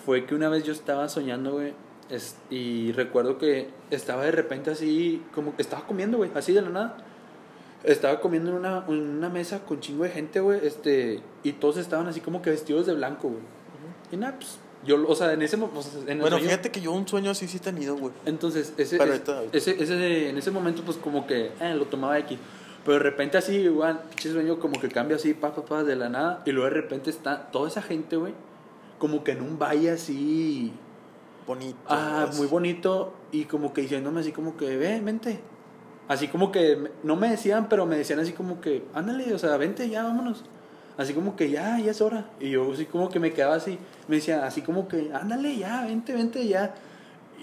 fue 0.05 0.25
que 0.25 0.35
una 0.35 0.49
vez 0.49 0.63
yo 0.63 0.71
estaba 0.73 1.09
soñando, 1.09 1.53
güey, 1.53 1.73
es- 2.09 2.35
y 2.51 2.91
recuerdo 2.91 3.37
que 3.39 3.69
estaba 3.89 4.23
de 4.23 4.31
repente 4.31 4.69
así, 4.69 5.23
como 5.33 5.55
que 5.55 5.61
estaba 5.63 5.87
comiendo, 5.87 6.17
güey, 6.17 6.29
así 6.35 6.53
de 6.53 6.61
la 6.61 6.69
nada. 6.69 6.97
Estaba 7.83 8.19
comiendo 8.19 8.49
en 8.51 8.57
una, 8.57 8.83
en 8.87 8.93
una 9.17 9.29
mesa 9.29 9.59
con 9.65 9.79
chingo 9.79 10.03
de 10.03 10.09
gente, 10.09 10.39
güey, 10.39 10.59
este, 10.65 11.21
y 11.43 11.53
todos 11.53 11.77
estaban 11.77 12.07
así 12.07 12.19
como 12.19 12.41
que 12.41 12.49
vestidos 12.51 12.85
de 12.85 12.93
blanco, 12.93 13.29
güey. 13.29 13.41
Y 14.11 14.17
nada, 14.17 14.35
pues, 14.37 14.57
yo, 14.85 15.03
o 15.07 15.15
sea, 15.15 15.33
en 15.33 15.41
ese, 15.41 15.57
mo- 15.57 15.71
o 15.75 15.81
sea, 15.81 15.99
en 16.03 16.09
el 16.09 16.17
Bueno, 16.19 16.37
sueño- 16.37 16.49
fíjate 16.49 16.71
que 16.71 16.81
yo 16.81 16.91
un 16.91 17.07
sueño 17.07 17.31
así 17.31 17.47
sí 17.47 17.57
he 17.57 17.59
tenido, 17.59 17.95
güey. 17.95 18.13
entonces, 18.25 18.73
ese, 18.77 18.97
Pero 18.99 19.13
es- 19.13 19.27
ahorita- 19.27 19.57
ese, 19.57 19.81
ese, 19.83 20.29
en 20.29 20.37
ese 20.37 20.51
momento, 20.51 20.83
pues 20.83 20.97
como 20.97 21.25
que 21.25 21.51
eh, 21.59 21.73
lo 21.75 21.85
tomaba 21.85 22.17
X. 22.19 22.37
Pero 22.85 22.97
de 22.97 23.03
repente, 23.03 23.37
así, 23.37 23.55
igual, 23.55 24.03
pinche 24.09 24.31
sueño 24.31 24.59
como 24.59 24.79
que 24.79 24.87
cambia 24.89 25.17
así, 25.17 25.33
pa, 25.33 25.53
pa, 25.55 25.65
pa, 25.65 25.83
de 25.83 25.95
la 25.95 26.07
nada. 26.07 26.43
Y 26.45 26.51
luego 26.51 26.69
de 26.69 26.75
repente 26.81 27.09
está 27.09 27.47
toda 27.51 27.67
esa 27.67 27.81
gente, 27.81 28.15
güey, 28.15 28.33
como 28.99 29.23
que 29.23 29.31
en 29.31 29.41
un 29.41 29.57
valle 29.59 29.89
así, 29.91 30.71
Bonito. 31.47 31.77
ah, 31.87 32.27
es- 32.29 32.37
muy 32.37 32.47
bonito. 32.47 33.13
Y 33.31 33.45
como 33.45 33.73
que 33.73 33.81
diciéndome 33.81 34.21
así, 34.21 34.31
como 34.31 34.55
que, 34.55 34.77
ven, 34.77 35.03
vente. 35.03 35.39
Así 36.07 36.27
como 36.27 36.51
que, 36.51 36.91
no 37.03 37.15
me 37.15 37.29
decían, 37.29 37.67
pero 37.69 37.87
me 37.87 37.97
decían 37.97 38.19
así 38.19 38.31
como 38.33 38.61
que, 38.61 38.83
ándale, 38.93 39.33
o 39.33 39.39
sea, 39.39 39.57
vente 39.57 39.89
ya, 39.89 40.03
vámonos. 40.03 40.43
Así 40.97 41.13
como 41.13 41.35
que 41.35 41.49
ya, 41.49 41.79
ya 41.79 41.91
es 41.91 41.99
hora. 42.01 42.29
Y 42.39 42.51
yo 42.51 42.71
así 42.71 42.85
como 42.85 43.09
que 43.09 43.19
me 43.19 43.33
quedaba 43.33 43.55
así, 43.55 43.77
me 44.07 44.17
decía 44.17 44.45
así 44.45 44.61
como 44.61 44.87
que, 44.87 45.11
ándale 45.13 45.57
ya, 45.57 45.83
vente, 45.85 46.13
vente 46.13 46.47
ya. 46.47 46.75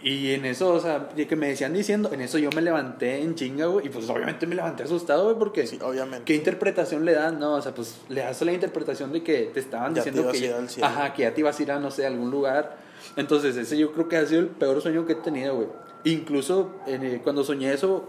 Y 0.04 0.32
en 0.34 0.44
eso, 0.46 0.72
o 0.74 0.80
sea, 0.80 1.10
que 1.10 1.36
me 1.36 1.48
decían 1.48 1.72
diciendo, 1.72 2.10
en 2.12 2.20
eso 2.22 2.36
yo 2.38 2.50
me 2.56 2.60
levanté 2.60 3.20
en 3.22 3.36
chinga, 3.36 3.66
güey. 3.66 3.86
Y 3.86 3.88
pues 3.88 4.08
obviamente 4.10 4.46
me 4.48 4.56
levanté 4.56 4.82
asustado, 4.82 5.24
güey, 5.24 5.36
porque 5.38 5.66
Sí, 5.66 5.78
obviamente. 5.80 6.24
¿qué 6.24 6.34
interpretación 6.34 7.04
le 7.04 7.12
dan? 7.12 7.38
No, 7.38 7.54
o 7.54 7.62
sea, 7.62 7.72
pues 7.72 7.98
le 8.08 8.20
das 8.22 8.42
la 8.42 8.52
interpretación 8.52 9.12
de 9.12 9.22
que 9.22 9.50
te 9.54 9.60
estaban 9.60 9.94
Ya 9.94 10.02
te 10.02 10.10
diciendo 10.10 10.22
ibas 10.30 10.40
que 10.40 10.48
ya, 10.48 10.56
al 10.58 10.68
cielo. 10.68 10.86
ajá, 10.88 11.12
que 11.14 11.22
ya 11.22 11.32
te 11.34 11.40
ibas 11.40 11.58
a 11.58 11.62
ir 11.62 11.70
a, 11.72 11.78
no 11.78 11.90
sé, 11.92 12.04
a 12.04 12.08
algún 12.08 12.30
lugar. 12.32 12.76
Entonces, 13.16 13.56
ese 13.56 13.78
yo 13.78 13.92
creo 13.92 14.08
que 14.08 14.16
ha 14.16 14.26
sido 14.26 14.40
el 14.40 14.48
peor 14.48 14.80
sueño 14.82 15.06
que 15.06 15.12
he 15.12 15.16
tenido, 15.16 15.54
güey. 15.54 15.68
Incluso 16.04 16.72
eh, 16.88 17.20
cuando 17.22 17.44
soñé 17.44 17.72
eso, 17.72 18.04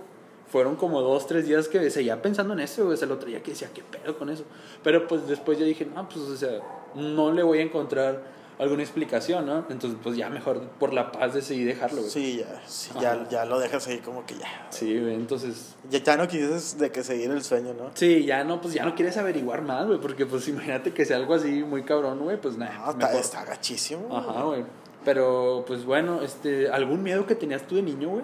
fueron 0.51 0.75
como 0.75 1.01
dos, 1.01 1.27
tres 1.27 1.45
días 1.47 1.67
que 1.67 1.91
seguía 1.91 2.21
pensando 2.23 2.53
en 2.53 2.61
eso, 2.61 2.85
güey. 2.85 2.95
O 2.95 2.97
sea, 2.97 3.05
el 3.05 3.11
otro 3.11 3.27
día 3.29 3.43
que 3.43 3.51
decía, 3.51 3.69
¿qué 3.73 3.83
pedo 3.83 4.17
con 4.17 4.29
eso? 4.29 4.45
Pero 4.83 5.07
pues 5.07 5.27
después 5.27 5.59
yo 5.59 5.65
dije, 5.65 5.85
no, 5.85 6.09
pues, 6.09 6.21
o 6.25 6.35
sea, 6.35 6.59
no 6.95 7.31
le 7.31 7.43
voy 7.43 7.59
a 7.59 7.61
encontrar 7.61 8.23
alguna 8.63 8.83
explicación, 8.83 9.45
¿no? 9.45 9.65
Entonces, 9.69 9.99
pues 10.01 10.17
ya 10.17 10.29
mejor 10.29 10.61
por 10.79 10.93
la 10.93 11.11
paz 11.11 11.33
decidí 11.33 11.63
dejarlo, 11.63 11.99
güey. 11.99 12.11
Sí, 12.11 12.37
ya, 12.39 12.61
sí, 12.65 12.89
ya, 12.99 13.27
ya 13.29 13.45
lo 13.45 13.59
dejas 13.59 13.87
ahí 13.87 13.99
como 13.99 14.25
que 14.25 14.35
ya. 14.35 14.67
Sí, 14.69 14.99
güey, 14.99 15.13
entonces... 15.15 15.75
Ya, 15.89 15.99
ya 15.99 16.17
no 16.17 16.27
quisieras 16.27 16.77
de 16.77 16.91
que 16.91 17.03
seguir 17.03 17.29
el 17.31 17.43
sueño, 17.43 17.73
¿no? 17.73 17.91
Sí, 17.93 18.25
ya 18.25 18.43
no, 18.43 18.61
pues 18.61 18.73
ya 18.73 18.85
no 18.85 18.95
quieres 18.95 19.17
averiguar 19.17 19.61
más, 19.61 19.85
güey, 19.85 19.99
porque 19.99 20.25
pues 20.25 20.47
imagínate 20.47 20.93
que 20.93 21.05
sea 21.05 21.17
algo 21.17 21.33
así 21.33 21.63
muy 21.63 21.83
cabrón, 21.83 22.19
güey, 22.19 22.39
pues 22.39 22.57
nada. 22.57 22.73
No, 22.85 22.91
está, 22.91 23.19
está 23.19 23.45
gachísimo. 23.45 24.15
Ajá, 24.15 24.43
güey. 24.43 24.65
Pero, 25.05 25.65
pues 25.67 25.85
bueno, 25.85 26.21
este, 26.21 26.69
¿algún 26.69 27.03
miedo 27.03 27.25
que 27.25 27.35
tenías 27.35 27.67
tú 27.67 27.75
de 27.75 27.81
niño, 27.81 28.09
güey? 28.09 28.23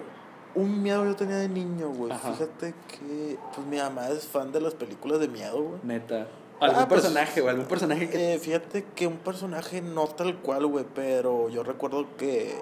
Un 0.54 0.82
miedo 0.82 1.04
yo 1.04 1.14
tenía 1.14 1.36
de 1.36 1.48
niño, 1.48 1.90
güey. 1.90 2.12
Fíjate 2.12 2.74
que, 2.88 3.38
pues 3.54 3.66
mi 3.66 3.76
mamá 3.76 4.08
es 4.08 4.26
fan 4.26 4.50
de 4.50 4.60
las 4.60 4.74
películas 4.74 5.20
de 5.20 5.28
miedo, 5.28 5.62
güey. 5.62 5.80
Neta. 5.84 6.26
¿Algún 6.60 6.82
Ah, 6.82 6.88
pues, 6.88 7.00
personaje 7.00 7.40
o 7.40 7.48
algún 7.48 7.64
personaje 7.66 8.08
que... 8.10 8.34
Eh, 8.34 8.38
fíjate 8.38 8.84
que 8.94 9.06
un 9.06 9.16
personaje 9.16 9.80
no 9.80 10.06
tal 10.08 10.36
cual, 10.38 10.66
güey, 10.66 10.84
pero 10.94 11.48
yo 11.48 11.62
recuerdo 11.62 12.06
que 12.16 12.54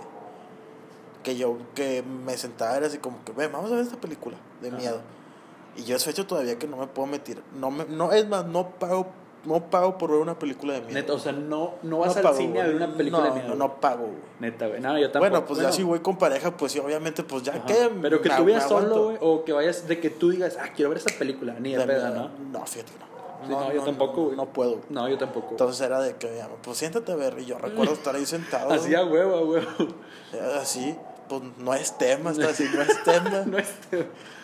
que 1.23 1.37
yo 1.37 1.59
que 1.75 2.03
me 2.03 2.37
sentaba 2.37 2.77
era 2.77 2.87
así 2.87 2.99
como 2.99 3.23
que, 3.25 3.33
ven, 3.33 3.51
vamos 3.53 3.71
a 3.73 3.75
ver 3.75 3.85
esta 3.85 4.01
película 4.01 4.37
de 4.63 4.69
Ajá. 4.69 4.77
miedo. 4.79 5.01
Y 5.77 5.83
yo 5.85 5.97
he 5.97 6.11
hecho 6.11 6.27
todavía 6.27 6.59
que 6.59 6.67
no 6.69 6.77
me 6.77 6.87
puedo 6.87 7.07
meter. 7.09 7.43
No 7.59 7.71
me, 7.71 7.85
no 7.87 8.13
es 8.13 8.27
más, 8.29 8.47
no 8.47 8.71
pago 8.71 9.09
no 9.45 9.71
pago 9.71 9.97
por 9.99 10.11
ver 10.11 10.21
una 10.21 10.39
película 10.39 10.75
de 10.75 10.81
miedo. 10.81 10.95
Neta, 10.95 11.13
o 11.13 11.19
sea, 11.19 11.33
no, 11.33 11.75
no 11.83 11.99
vas 11.99 12.11
No 12.11 12.17
al 12.17 12.23
pago, 12.23 12.37
cine 12.37 12.61
a 12.61 12.65
güey. 12.65 12.75
ver 12.79 12.85
una 12.89 12.97
película 12.97 13.29
no, 13.29 13.35
de 13.35 13.41
miedo. 13.41 13.55
No, 13.55 13.69
no 13.69 13.81
pago, 13.81 14.05
güey. 14.07 14.19
Neta, 14.41 14.67
güey. 14.69 14.81
No, 14.81 14.99
yo 14.99 15.11
tampoco. 15.11 15.31
Bueno, 15.31 15.47
pues 15.47 15.61
ya 15.61 15.73
si 15.73 15.83
voy 15.85 16.01
con 16.01 16.17
pareja, 16.19 16.57
pues 16.57 16.73
sí, 16.73 16.79
obviamente, 16.81 17.23
pues 17.23 17.43
ya 17.45 17.53
Ajá. 17.55 17.67
que. 17.67 17.91
Pero 18.03 18.21
que 18.21 18.31
tú 18.31 18.45
vayas 18.45 18.69
solo, 18.69 19.05
güey, 19.05 19.19
o 19.21 19.45
que 19.45 19.53
vayas 19.53 19.87
de 19.89 20.01
que 20.01 20.11
tú 20.11 20.31
digas, 20.31 20.57
ah, 20.61 20.69
quiero 20.75 20.89
ver 20.91 20.99
esta 20.99 21.17
película, 21.19 21.55
ni 21.61 21.73
de 21.73 21.79
De 21.79 21.87
peda. 21.87 22.11
¿no? 22.11 22.31
No, 22.53 22.67
fíjate 22.67 22.93
no. 22.99 23.08
Sí, 23.45 23.51
no, 23.51 23.73
yo 23.73 23.83
tampoco, 23.83 24.25
güey. 24.25 24.37
No, 24.37 24.47
puedo. 24.47 24.81
No, 24.89 25.09
yo 25.09 25.17
tampoco. 25.19 25.49
Entonces 25.51 25.81
era 25.81 26.01
de 26.01 26.17
que 26.17 26.29
pues 26.63 26.79
siéntate 26.79 27.13
a 27.13 27.17
ver. 27.17 27.37
Y 27.39 27.47
yo 27.47 27.59
recuerdo 27.59 27.95
estar 27.95 28.15
ahí 28.15 28.27
sentado. 28.27 28.71
Así 28.73 28.95
a 28.95 29.05
huevo, 29.05 29.37
a 29.37 29.45
huevo. 29.45 29.69
Así, 30.61 30.97
pues 31.29 31.43
no 31.59 31.75
es 31.75 31.97
tema, 31.99 32.31
está 32.31 32.49
así, 32.51 32.65
no 32.75 32.83
es 32.83 33.05
tema. 33.05 33.43
no 33.47 33.59
es... 33.59 33.69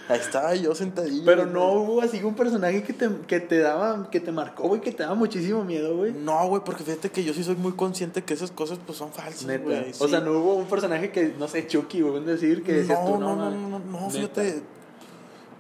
Ahí 0.07 0.19
estaba 0.21 0.55
yo 0.55 0.75
sentadillo. 0.75 1.25
Pero 1.25 1.43
güey. 1.43 1.55
no 1.55 1.73
hubo 1.73 2.03
así 2.03 2.23
un 2.23 2.35
personaje 2.35 2.83
que 2.83 2.93
te, 2.93 3.09
que 3.27 3.41
te 3.41 3.59
daba, 3.61 4.11
que 4.11 4.21
te 4.21 4.33
marcó, 4.33 4.69
güey, 4.69 4.81
que 4.83 4.93
te 4.93 5.03
daba 5.03 5.15
muchísimo 5.15 5.65
miedo, 5.65 5.97
güey. 5.97 6.13
No, 6.13 6.47
güey, 6.49 6.63
porque 6.63 6.85
fíjate 6.85 7.11
que 7.11 7.25
yo 7.25 7.33
sí 7.33 7.43
soy 7.43 7.57
muy 7.57 7.73
consciente 7.73 8.23
que 8.23 8.35
esas 8.35 8.51
cosas 8.51 8.79
pues 8.85 8.99
son 8.99 9.13
falsas, 9.13 9.47
Neta. 9.47 9.65
güey. 9.65 9.91
O 9.99 10.05
sí. 10.05 10.09
sea, 10.09 10.21
no 10.21 10.33
hubo 10.33 10.55
un 10.57 10.67
personaje 10.67 11.11
que, 11.11 11.35
no 11.39 11.49
sé, 11.49 11.67
Chucky, 11.67 12.03
güey, 12.03 12.23
decir 12.23 12.63
que 12.63 12.73
decías 12.73 13.01
no, 13.01 13.13
tú, 13.13 13.19
no, 13.19 13.35
no, 13.35 13.51
no, 13.51 13.69
no, 13.69 13.79
no, 13.79 14.01
Neta. 14.01 14.11
fíjate. 14.11 14.63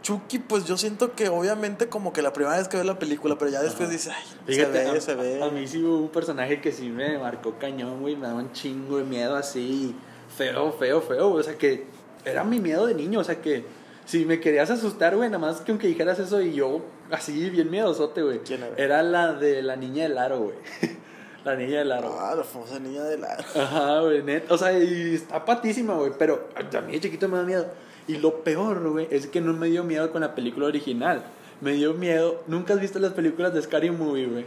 Chucky, 0.04 0.38
pues 0.38 0.66
yo 0.66 0.76
siento 0.76 1.14
que 1.14 1.30
obviamente 1.30 1.88
como 1.88 2.12
que 2.12 2.20
la 2.20 2.34
primera 2.34 2.58
vez 2.58 2.68
que 2.68 2.76
ves 2.76 2.84
la 2.84 2.98
película, 2.98 3.38
pero 3.38 3.50
ya 3.50 3.62
después 3.62 3.88
Ajá. 3.88 3.92
dices, 3.92 4.12
ay, 4.14 4.24
Fíjate, 4.46 4.78
se 4.78 4.84
ve, 4.84 4.98
a, 4.98 5.00
se 5.00 5.14
ve. 5.14 5.42
a 5.42 5.48
mí 5.48 5.66
sí 5.66 5.82
hubo 5.82 5.96
un 5.96 6.10
personaje 6.10 6.60
que 6.60 6.72
sí 6.72 6.90
me 6.90 7.18
marcó 7.18 7.54
cañón, 7.58 8.02
güey, 8.02 8.14
me 8.14 8.26
daba 8.26 8.40
un 8.40 8.52
chingo 8.52 8.98
de 8.98 9.04
miedo 9.04 9.34
así, 9.34 9.96
feo, 10.36 10.72
feo, 10.72 11.00
feo, 11.00 11.32
o 11.32 11.42
sea 11.42 11.56
que 11.56 11.86
era 12.22 12.44
mi 12.44 12.60
miedo 12.60 12.86
de 12.86 12.94
niño, 12.94 13.20
o 13.20 13.24
sea 13.24 13.40
que 13.40 13.64
si 14.04 14.26
me 14.26 14.40
querías 14.40 14.70
asustar, 14.70 15.16
güey, 15.16 15.30
nada 15.30 15.38
más 15.38 15.62
que 15.62 15.72
aunque 15.72 15.86
dijeras 15.86 16.18
eso 16.18 16.42
y 16.42 16.52
yo 16.52 16.82
así 17.10 17.48
bien 17.48 17.70
miedosote, 17.70 18.22
güey. 18.22 18.40
¿Quién 18.40 18.62
era? 18.62 18.76
Era 18.76 19.02
la 19.02 19.32
de 19.32 19.62
la 19.62 19.76
niña 19.76 20.02
del 20.02 20.18
aro, 20.18 20.40
güey. 20.40 20.56
la 21.44 21.56
niña 21.56 21.78
del 21.78 21.92
aro. 21.92 22.14
Ah, 22.20 22.34
la 22.34 22.44
famosa 22.44 22.78
niña 22.78 23.02
de 23.04 23.18
la... 23.18 23.32
Ajá, 23.32 24.00
güey, 24.00 24.22
neta. 24.22 24.52
O 24.52 24.58
sea, 24.58 24.78
y 24.78 25.14
está 25.14 25.44
patísima, 25.44 25.94
güey. 25.94 26.12
Pero 26.18 26.48
a 26.54 26.80
mí 26.82 26.92
de 26.92 27.00
chiquito 27.00 27.28
me 27.28 27.38
da 27.38 27.44
miedo. 27.44 27.66
Y 28.06 28.16
lo 28.18 28.42
peor, 28.44 28.86
güey, 28.90 29.08
es 29.10 29.26
que 29.26 29.40
no 29.40 29.52
me 29.52 29.68
dio 29.68 29.84
miedo 29.84 30.10
con 30.12 30.20
la 30.20 30.34
película 30.34 30.66
original. 30.66 31.24
Me 31.60 31.72
dio 31.72 31.94
miedo. 31.94 32.42
Nunca 32.46 32.74
has 32.74 32.80
visto 32.80 32.98
las 32.98 33.12
películas 33.12 33.54
de 33.54 33.62
Scary 33.62 33.90
Movie, 33.90 34.26
güey. 34.26 34.44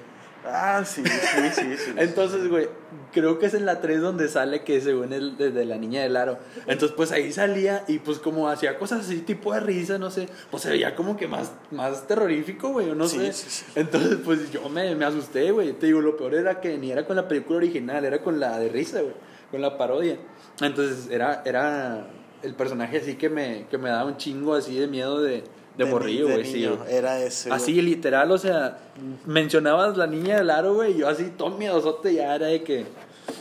Ah, 0.49 0.83
sí, 0.85 1.03
sí, 1.03 1.49
sí, 1.53 1.77
sí. 1.77 1.91
Entonces, 1.97 2.47
güey, 2.47 2.69
creo 3.11 3.37
que 3.37 3.47
es 3.47 3.53
en 3.53 3.65
la 3.65 3.81
3 3.81 3.99
donde 3.99 4.29
sale 4.29 4.63
que 4.63 4.79
según 4.79 5.11
el 5.11 5.35
de, 5.35 5.51
de 5.51 5.65
la 5.65 5.77
niña 5.77 6.03
del 6.03 6.15
aro. 6.15 6.37
Entonces, 6.67 6.91
pues 6.95 7.11
ahí 7.11 7.33
salía 7.33 7.83
y 7.89 7.99
pues 7.99 8.19
como 8.19 8.47
hacía 8.47 8.77
cosas 8.77 9.01
así, 9.05 9.17
tipo 9.21 9.53
de 9.53 9.59
risa, 9.59 9.97
no 9.97 10.09
sé. 10.09 10.29
Pues 10.49 10.63
se 10.63 10.69
veía 10.69 10.95
como 10.95 11.17
que 11.17 11.27
más, 11.27 11.51
más 11.71 12.07
terrorífico, 12.07 12.69
güey, 12.69 12.89
o 12.91 12.95
no 12.95 13.07
Sí, 13.09 13.17
sé. 13.17 13.33
sí, 13.33 13.45
sí. 13.49 13.65
Entonces, 13.75 14.19
pues 14.23 14.49
yo 14.51 14.69
me, 14.69 14.95
me 14.95 15.03
asusté, 15.03 15.51
güey. 15.51 15.73
Te 15.73 15.87
digo, 15.87 15.99
lo 15.99 16.15
peor 16.15 16.35
era 16.35 16.61
que 16.61 16.77
ni 16.77 16.91
era 16.91 17.05
con 17.05 17.17
la 17.17 17.27
película 17.27 17.57
original, 17.57 18.05
era 18.05 18.21
con 18.21 18.39
la 18.39 18.57
de 18.59 18.69
risa, 18.69 19.01
güey. 19.01 19.15
Con 19.51 19.61
la 19.61 19.77
parodia. 19.77 20.17
Entonces, 20.61 21.09
era, 21.11 21.41
era 21.45 22.07
el 22.43 22.53
personaje 22.53 22.97
así 22.97 23.15
que 23.15 23.29
me, 23.29 23.65
que 23.69 23.77
me 23.77 23.89
daba 23.89 24.05
un 24.05 24.17
chingo 24.17 24.53
así 24.53 24.77
de 24.77 24.87
miedo 24.87 25.21
de, 25.21 25.43
de, 25.77 25.85
ni- 25.85 25.91
morrillo, 25.91 26.27
de 26.27 26.33
güey. 26.35 26.45
Sí. 26.45 26.69
Era 26.89 27.19
ese. 27.21 27.51
Así, 27.51 27.81
literal, 27.81 28.31
o 28.31 28.37
sea, 28.37 28.79
mencionabas 29.25 29.97
la 29.97 30.07
niña 30.07 30.37
del 30.37 30.49
aro, 30.49 30.73
güey, 30.75 30.93
y 30.93 30.97
yo 30.99 31.09
así, 31.09 31.31
todo 31.37 31.51
miedosote 31.51 32.13
ya 32.13 32.35
era 32.35 32.47
de 32.47 32.63
que, 32.63 32.85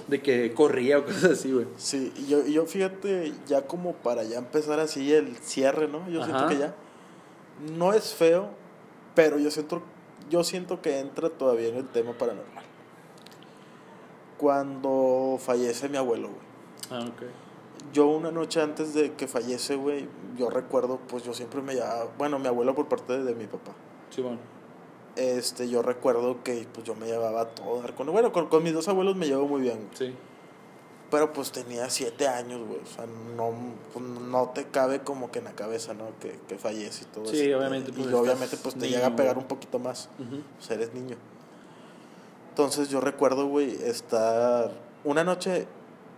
de 0.08 0.20
que 0.22 0.52
corría 0.54 0.98
o 0.98 1.04
cosas 1.04 1.24
así, 1.32 1.52
güey. 1.52 1.66
Sí, 1.76 2.12
y 2.16 2.26
yo, 2.26 2.46
yo 2.46 2.66
fíjate, 2.66 3.32
ya 3.46 3.62
como 3.62 3.92
para 3.94 4.22
ya 4.24 4.38
empezar 4.38 4.80
así 4.80 5.12
el 5.12 5.36
cierre, 5.36 5.88
¿no? 5.88 6.08
Yo 6.10 6.24
siento 6.24 6.48
que 6.48 6.58
ya 6.58 6.74
no 7.76 7.92
es 7.92 8.12
feo, 8.14 8.50
pero 9.14 9.38
yo 9.38 9.50
siento, 9.50 9.82
yo 10.30 10.44
siento 10.44 10.80
que 10.82 10.98
entra 11.00 11.30
todavía 11.30 11.68
en 11.68 11.76
el 11.76 11.88
tema 11.88 12.12
paranormal. 12.12 12.64
Cuando 14.36 15.38
fallece 15.40 15.88
mi 15.88 15.96
abuelo, 15.96 16.28
güey. 16.28 16.40
Ah, 16.90 17.06
ok. 17.06 17.22
Yo 17.92 18.06
una 18.06 18.30
noche 18.30 18.60
antes 18.60 18.94
de 18.94 19.12
que 19.14 19.26
fallece, 19.26 19.76
güey, 19.76 20.08
yo 20.36 20.50
recuerdo, 20.50 20.98
pues 21.08 21.22
yo 21.24 21.32
siempre 21.34 21.62
me 21.62 21.74
llevaba, 21.74 22.08
bueno, 22.18 22.38
mi 22.38 22.46
abuelo 22.48 22.74
por 22.74 22.88
parte 22.88 23.22
de, 23.22 23.34
mi 23.34 23.46
papá. 23.46 23.72
Sí, 24.10 24.22
bueno. 24.22 24.38
Este, 25.16 25.68
yo 25.68 25.80
recuerdo 25.82 26.42
que 26.44 26.66
pues 26.72 26.86
yo 26.86 26.94
me 26.94 27.06
llevaba 27.06 27.46
todo 27.48 27.80
dar 27.80 27.94
con, 27.94 28.06
bueno, 28.12 28.32
con, 28.32 28.48
con 28.48 28.62
mis 28.62 28.74
dos 28.74 28.86
abuelos 28.88 29.16
me 29.16 29.26
llevo 29.26 29.46
muy 29.46 29.62
bien, 29.62 29.76
güey. 29.78 29.96
Sí. 30.10 30.14
Pero 31.10 31.32
pues 31.32 31.52
tenía 31.52 31.88
siete 31.88 32.26
años, 32.28 32.60
güey. 32.66 32.80
O 32.80 32.86
sea, 32.86 33.06
no, 33.36 33.52
pues, 33.92 34.04
no 34.04 34.48
te 34.50 34.64
cabe 34.64 35.00
como 35.02 35.30
que 35.30 35.38
en 35.38 35.44
la 35.46 35.52
cabeza, 35.52 35.94
¿no? 35.94 36.06
Que, 36.20 36.38
que 36.48 36.58
fallece 36.58 37.04
y 37.04 37.06
todo 37.14 37.26
Sí, 37.26 37.48
eso. 37.48 37.58
obviamente, 37.58 37.90
Y 37.92 37.94
pues, 37.94 38.06
obviamente 38.12 38.56
estás 38.56 38.60
pues 38.60 38.74
te 38.74 38.80
niño, 38.80 38.96
llega 38.96 39.06
a 39.06 39.16
pegar 39.16 39.34
güey. 39.34 39.44
un 39.44 39.48
poquito 39.48 39.78
más. 39.78 40.08
O 40.58 40.62
sea, 40.62 40.74
eres 40.76 40.92
niño. 40.92 41.16
Entonces 42.50 42.88
yo 42.88 43.00
recuerdo, 43.00 43.46
güey, 43.46 43.70
estar... 43.84 44.72
Una 45.04 45.22
noche, 45.22 45.66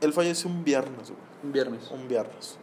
él 0.01 0.12
fallece 0.14 0.49
un 0.49 0.64
viernes, 0.64 1.11
güey. 1.11 1.28
Un 1.43 1.53
viernes. 1.53 1.91
Un 1.91 2.09
viernes. 2.09 2.59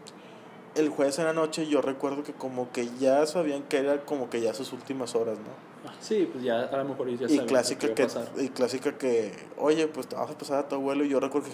El 0.76 0.90
jueves 0.90 1.18
en 1.20 1.26
la 1.26 1.34
noche 1.34 1.68
yo 1.68 1.82
recuerdo 1.82 2.24
que 2.24 2.34
como 2.34 2.72
que 2.72 2.90
ya 3.00 3.26
sabían 3.26 3.64
que 3.64 3.78
era 3.78 4.02
como 4.04 4.30
que 4.30 4.42
ya 4.42 4.54
sus 4.54 4.74
últimas 4.74 5.16
horas, 5.16 5.38
¿no? 5.38 5.90
Ah, 5.90 5.94
Sí, 6.02 6.28
pues 6.32 6.44
ya 6.44 6.64
a 6.64 6.78
lo 6.78 6.84
mejor 6.86 7.10
ya 7.16 7.28
y 7.34 7.40
clásica 7.46 7.94
que, 7.94 8.04
pasar. 8.04 8.28
y 8.38 8.50
clásica 8.50 8.98
que 8.98 9.32
oye 9.58 9.88
pues 9.88 10.08
te 10.08 10.16
vas 10.16 10.30
a 10.32 10.38
pasar 10.38 10.60
a 10.60 10.68
tu 10.68 10.76
abuelo 10.76 11.06
y 11.06 11.10
yo 11.10 11.20
recuerdo 11.20 11.48
que 11.48 11.54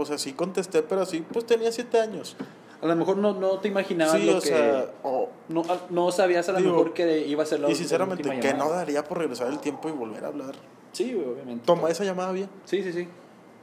o 0.00 0.04
sea 0.06 0.16
sí 0.16 0.32
contesté 0.32 0.82
pero 0.82 1.04
sí 1.04 1.24
pues 1.32 1.44
tenía 1.44 1.70
siete 1.72 2.00
años 2.00 2.36
A 2.80 2.86
lo 2.86 2.94
mejor 2.96 3.16
no, 3.16 3.34
no 3.34 3.58
te 3.58 3.66
imaginabas 3.68 4.16
sí 4.20 4.26
lo 4.26 4.38
o 4.38 4.40
que... 4.40 4.48
sea 4.48 4.86
o- 5.02 5.28
no, 5.48 5.62
a- 5.62 5.80
no 5.90 6.10
sabías 6.12 6.48
a 6.48 6.52
lo 6.52 6.58
Digo, 6.58 6.70
mejor 6.70 6.94
que 6.94 7.26
iba 7.26 7.42
a 7.42 7.46
ser 7.46 7.60
la 7.60 7.68
y 7.68 7.74
sinceramente 7.74 8.40
que 8.40 8.54
no 8.54 8.70
daría 8.70 9.02
por 9.04 9.18
regresar 9.18 9.48
el 9.48 9.58
tiempo 9.58 9.88
y 9.88 9.92
volver 9.92 10.24
a 10.24 10.28
hablar 10.28 10.54
Sí, 10.92 11.12
obviamente. 11.14 11.66
toma 11.66 11.90
esa 11.90 12.04
llamada 12.04 12.30
bien 12.32 12.48
Sí, 12.64 12.82
sí, 12.84 12.92
sí. 12.92 13.08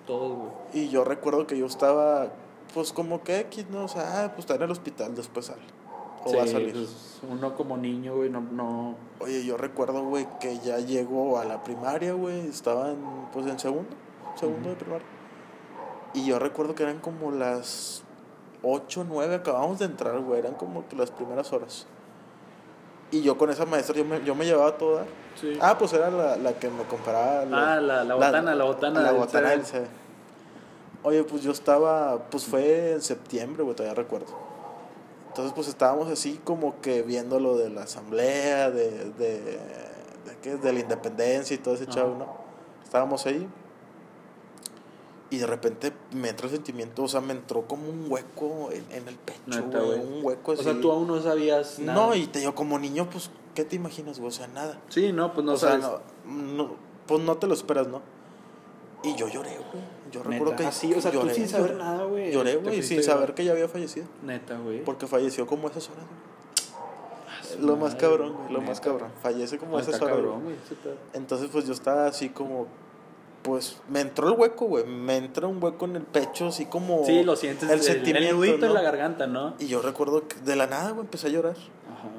Todo, 0.06 0.36
güey. 0.36 0.52
y 0.74 0.90
yo 0.90 1.06
recuerdo 1.06 1.48
que 1.48 1.58
yo 1.58 1.66
estaba 1.68 2.28
pues 2.74 2.94
como 2.94 3.24
que 3.24 3.40
X 3.42 3.66
no 3.70 3.86
o 3.86 3.88
sea 3.88 4.24
ah, 4.26 4.28
pues 4.30 4.40
está 4.40 4.56
en 4.56 4.64
el 4.64 4.72
hospital 4.72 5.16
después 5.16 5.46
sale 5.48 5.62
o 6.24 6.30
Sí, 6.30 6.36
va 6.38 6.44
a 6.44 6.48
salir 6.48 6.74
pues, 6.74 7.20
uno 7.30 7.56
como 7.56 7.78
niño, 7.78 8.16
güey, 8.16 8.30
no, 8.30 8.42
no... 8.42 8.96
oye 9.20 9.44
yo 9.46 9.58
recuerdo 9.58 10.04
güey 10.04 10.28
que 10.40 10.60
ya 10.60 10.78
llegó 10.80 11.40
a 11.40 11.46
la 11.46 11.64
primaria 11.64 12.14
güey 12.14 12.48
estaba 12.48 12.92
en 12.92 12.98
pues 13.34 13.46
en 13.48 13.58
segundo 13.60 13.90
segundo 14.40 14.70
de 14.70 14.76
primaria 14.76 15.08
y 16.14 16.26
yo 16.26 16.40
recuerdo 16.40 16.76
que 16.76 16.84
eran 16.84 17.00
como 17.00 17.32
las 17.32 18.04
8, 18.64 19.06
9, 19.08 19.36
acabamos 19.36 19.80
de 19.80 19.86
entrar, 19.86 20.20
güey, 20.20 20.40
eran 20.40 20.54
como 20.56 20.88
que 20.88 20.96
las 20.96 21.10
primeras 21.10 21.52
horas. 21.54 21.88
Y 23.12 23.22
yo 23.22 23.38
con 23.38 23.50
esa 23.50 23.66
maestra, 23.66 23.96
yo 23.96 24.06
me, 24.06 24.24
yo 24.24 24.36
me 24.36 24.46
llevaba 24.46 24.78
toda. 24.78 25.06
Sí. 25.40 25.58
Ah, 25.62 25.78
pues 25.78 25.94
era 25.94 26.12
la, 26.12 26.36
la 26.36 26.54
que 26.54 26.70
me 26.70 26.84
comparaba. 26.84 27.42
Ah, 27.52 27.80
la- 27.80 28.04
la 28.04 28.16
botana, 28.16 28.54
la 28.54 28.64
botana 28.66 29.00
La 29.02 29.12
botana 29.14 29.50
del. 29.52 29.62
Oye, 31.04 31.24
pues 31.24 31.42
yo 31.42 31.52
estaba, 31.52 32.30
pues 32.30 32.46
fue 32.46 32.94
en 32.94 33.02
septiembre, 33.02 33.64
güey, 33.64 33.76
todavía 33.76 33.96
recuerdo. 33.96 34.28
Entonces, 35.30 35.54
pues 35.54 35.68
estábamos 35.68 36.10
así 36.10 36.40
como 36.44 36.80
que 36.82 37.02
viendo 37.02 37.40
lo 37.40 37.58
de 37.58 37.70
la 37.70 37.84
asamblea, 37.84 38.70
de, 38.70 39.12
de, 39.14 39.40
de, 39.42 39.60
¿qué? 40.42 40.58
de 40.58 40.74
la 40.74 40.80
independencia 40.80 41.56
y 41.56 41.58
todo 41.58 41.74
ese 41.74 41.88
chavo, 41.88 42.16
¿no? 42.18 42.28
Estábamos 42.84 43.26
ahí. 43.26 43.48
Y 45.30 45.38
de 45.38 45.48
repente 45.48 45.94
me 46.14 46.28
entró 46.28 46.48
el 46.48 46.54
sentimiento, 46.54 47.04
o 47.04 47.08
sea, 47.08 47.22
me 47.22 47.32
entró 47.32 47.66
como 47.66 47.90
un 47.90 48.12
hueco 48.12 48.70
en, 48.74 48.84
en 48.92 49.08
el 49.08 49.16
pecho, 49.16 49.40
Neta, 49.48 49.80
güey. 49.80 50.00
güey. 50.00 50.18
Un 50.18 50.26
hueco 50.26 50.52
así. 50.52 50.62
O 50.62 50.64
sea, 50.66 50.82
tú 50.82 50.92
aún 50.92 51.08
no 51.08 51.22
sabías 51.22 51.80
nada. 51.80 52.08
No, 52.08 52.14
y 52.14 52.28
te 52.28 52.40
digo, 52.40 52.54
como 52.54 52.78
niño, 52.78 53.10
pues, 53.10 53.32
¿qué 53.56 53.64
te 53.64 53.78
imaginas, 53.78 54.20
güey? 54.20 54.28
O 54.28 54.34
sea, 54.34 54.48
nada. 54.48 54.82
Sí, 54.90 55.14
no, 55.14 55.34
pues 55.34 55.46
no 55.46 55.54
o 55.54 55.58
sea, 55.58 55.80
sabes. 55.80 56.02
no, 56.26 56.66
no, 56.66 56.76
pues 57.08 57.22
no 57.22 57.38
te 57.38 57.48
lo 57.48 57.54
esperas, 57.54 57.88
¿no? 57.88 58.02
Y 59.04 59.16
yo 59.16 59.30
lloré, 59.30 59.58
güey. 59.58 60.01
Yo 60.12 60.22
recuerdo 60.24 60.52
Neta, 60.52 60.64
que. 60.64 60.66
así, 60.68 60.94
o 60.94 61.02
sea, 61.02 61.12
tú 61.12 61.20
lloré, 61.20 61.34
sin 61.34 61.48
saber 61.48 61.72
lloré. 61.72 61.84
nada, 61.84 62.04
güey. 62.06 62.32
Lloré, 62.32 62.56
güey, 62.58 62.84
sin 62.84 63.02
saber 63.04 63.34
que 63.34 63.46
ya 63.46 63.52
había 63.54 63.68
fallecido. 63.68 64.06
Neta, 64.24 64.58
güey. 64.58 64.84
Porque 64.84 65.08
falleció 65.08 65.48
como 65.48 65.68
esas 65.70 65.90
horas, 65.90 66.04
güey. 66.06 66.32
Ah, 67.28 67.42
Lo 67.62 67.76
más 67.78 67.96
cabrón, 67.96 68.34
güey, 68.34 68.54
lo 68.54 68.62
más 68.62 68.80
neta. 68.80 68.82
cabrón. 68.92 69.12
Fallece 69.22 69.58
como 69.58 69.72
No, 69.74 69.80
esas 69.80 70.02
horas. 70.02 70.16
cabrón, 70.16 70.44
güey. 70.44 70.56
Entonces, 71.14 71.50
pues 71.52 71.66
yo 71.66 71.74
estaba 71.74 72.08
así 72.08 72.30
como. 72.30 72.68
Pues 73.44 73.78
me 73.90 74.02
entró 74.02 74.28
el 74.28 74.36
hueco, 74.40 74.66
güey. 74.66 74.86
Me 74.86 75.18
entra 75.18 75.48
un 75.48 75.62
hueco 75.64 75.86
en 75.86 75.96
el 75.96 76.04
pecho, 76.04 76.48
así 76.48 76.66
como. 76.68 77.04
Sí, 77.06 77.24
lo 77.24 77.36
sientes. 77.36 77.70
El 77.70 77.80
El, 77.80 77.82
sentimiento. 77.84 78.44
el 78.44 78.60
¿no? 78.60 78.66
en 78.68 78.74
la 78.74 78.82
garganta, 78.82 79.26
¿no? 79.28 79.56
Y 79.60 79.66
yo 79.68 79.82
recuerdo 79.82 80.28
que 80.28 80.36
de 80.42 80.56
la 80.56 80.68
nada, 80.68 80.92
güey, 80.92 81.02
empecé 81.06 81.28
a 81.28 81.30
llorar. 81.32 81.56
Ajá. 81.56 82.10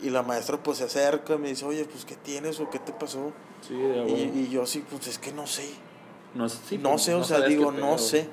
Y 0.00 0.10
la 0.10 0.22
maestra, 0.22 0.56
pues 0.62 0.78
se 0.78 0.84
acerca 0.84 1.34
y 1.34 1.38
me 1.38 1.48
dice, 1.48 1.64
oye, 1.66 1.84
pues, 1.84 2.04
¿qué 2.04 2.16
tienes 2.16 2.60
o 2.60 2.70
qué 2.70 2.78
te 2.78 2.92
pasó? 2.92 3.32
Sí, 3.66 3.74
de. 3.74 4.08
Y, 4.08 4.46
y 4.46 4.48
yo 4.50 4.62
así, 4.62 4.82
pues 4.88 5.06
es 5.06 5.18
que 5.18 5.32
no 5.32 5.46
sé. 5.46 5.68
No, 6.34 6.48
sé, 6.48 6.58
sí, 6.66 6.78
no 6.78 6.98
sé, 6.98 7.14
o 7.14 7.24
sea, 7.24 7.40
digo, 7.42 7.70
no 7.72 7.98
sé. 7.98 8.28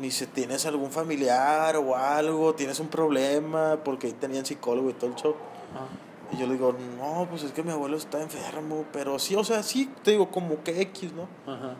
Ni 0.00 0.10
si 0.10 0.26
tienes 0.26 0.64
algún 0.64 0.90
familiar 0.90 1.76
o 1.76 1.94
algo, 1.96 2.54
tienes 2.54 2.80
un 2.80 2.88
problema, 2.88 3.78
porque 3.84 4.06
ahí 4.06 4.12
tenían 4.14 4.46
psicólogo 4.46 4.88
y 4.90 4.94
todo 4.94 5.10
el 5.10 5.16
show. 5.16 5.34
Ah, 5.74 5.86
Y 6.32 6.38
yo 6.38 6.46
le 6.46 6.54
digo, 6.54 6.74
no, 6.98 7.26
pues 7.28 7.42
es 7.42 7.52
que 7.52 7.62
mi 7.62 7.72
abuelo 7.72 7.98
está 7.98 8.22
enfermo, 8.22 8.86
pero 8.92 9.18
sí, 9.18 9.34
o 9.34 9.44
sea, 9.44 9.62
sí, 9.62 9.90
te 10.02 10.12
digo, 10.12 10.30
como 10.30 10.62
que 10.62 10.80
X, 10.80 11.12
¿no? 11.12 11.28
Ajá. 11.52 11.74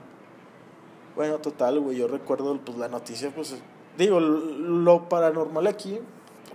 Bueno, 1.16 1.38
total, 1.38 1.80
güey, 1.80 1.96
yo 1.98 2.08
recuerdo, 2.08 2.58
pues 2.64 2.76
la 2.76 2.88
noticia, 2.88 3.30
pues, 3.34 3.54
digo, 3.96 4.20
lo 4.20 5.08
paranormal 5.08 5.66
aquí, 5.66 5.98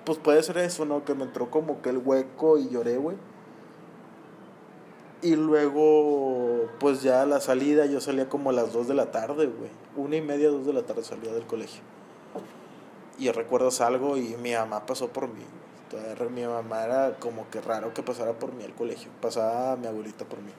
pues 0.04 0.20
puede 0.20 0.42
ser 0.44 0.60
eso, 0.60 0.86
¿no? 0.86 1.06
Que 1.06 1.16
me 1.16 1.24
entró 1.24 1.50
como 1.50 1.82
que 1.82 1.90
el 1.90 1.98
hueco 1.98 2.58
y 2.58 2.70
lloré, 2.70 2.98
güey. 2.98 3.18
Y 5.22 5.36
luego, 5.36 6.70
pues 6.80 7.02
ya 7.02 7.24
a 7.24 7.26
la 7.26 7.40
salida, 7.40 7.88
yo 7.88 8.00
salía 8.00 8.30
como 8.30 8.52
a 8.52 8.54
las 8.54 8.72
2 8.72 8.88
de 8.88 8.94
la 8.94 9.12
tarde, 9.12 9.48
güey. 9.48 9.72
Una 9.96 10.16
y 10.16 10.22
media, 10.22 10.50
2 10.50 10.66
de 10.68 10.74
la 10.74 10.84
tarde 10.84 11.04
salía 11.04 11.34
del 11.34 11.48
colegio. 11.48 11.82
Y 13.18 13.26
yo 13.26 13.34
recuerdo 13.34 13.72
salgo 13.72 14.18
y 14.18 14.36
mi 14.38 14.54
mamá 14.54 14.86
pasó 14.86 15.08
por 15.08 15.28
mí. 15.28 15.44
Todavía 15.90 16.30
mi 16.30 16.44
mamá 16.46 16.84
era 16.84 17.16
como 17.18 17.50
que 17.50 17.62
raro 17.62 17.94
que 17.94 18.04
pasara 18.04 18.34
por 18.34 18.54
mí 18.54 18.64
al 18.64 18.76
colegio. 18.76 19.10
Pasaba 19.20 19.76
mi 19.76 19.88
abuelita 19.88 20.26
por 20.26 20.40
mí. 20.40 20.52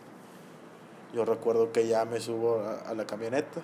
Yo 1.15 1.25
recuerdo 1.25 1.71
que 1.71 1.87
ya 1.87 2.05
me 2.05 2.19
subo 2.19 2.61
a, 2.61 2.81
a 2.81 2.95
la 2.95 3.07
camioneta. 3.07 3.61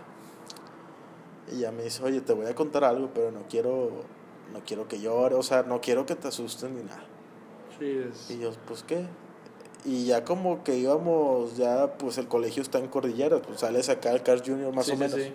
Y 1.51 1.59
ya 1.59 1.73
me 1.73 1.83
dice, 1.83 2.05
oye, 2.05 2.21
te 2.21 2.33
voy 2.35 2.47
a 2.47 2.55
contar 2.55 2.85
algo, 2.85 3.11
pero 3.13 3.33
no 3.33 3.41
quiero, 3.51 3.91
no 4.53 4.61
quiero 4.65 4.87
que 4.87 5.01
llore, 5.01 5.35
o 5.35 5.43
sea, 5.43 5.63
no 5.65 5.81
quiero 5.81 6.07
que 6.07 6.15
te 6.15 6.29
asusten 6.29 6.77
ni 6.77 6.85
nada. 6.85 7.05
Sí, 7.79 7.99
es... 8.09 8.31
Y 8.31 8.39
yo, 8.39 8.51
pues 8.67 8.83
qué. 8.83 9.07
Y 9.85 10.07
ya 10.07 10.25
como 10.25 10.65
que 10.65 10.77
íbamos, 10.79 11.57
ya 11.57 11.95
pues 11.99 12.17
el 12.19 12.27
colegio 12.27 12.63
está 12.63 12.79
en 12.79 12.89
Cordillera, 12.89 13.41
pues 13.43 13.61
sales 13.61 13.89
acá 13.91 14.11
al 14.11 14.23
Cars 14.23 14.43
Junior 14.45 14.73
más 14.75 14.87
Sí, 14.87 14.93
o 14.93 14.95
sí, 14.95 15.01
menos. 15.01 15.21
sí. 15.21 15.33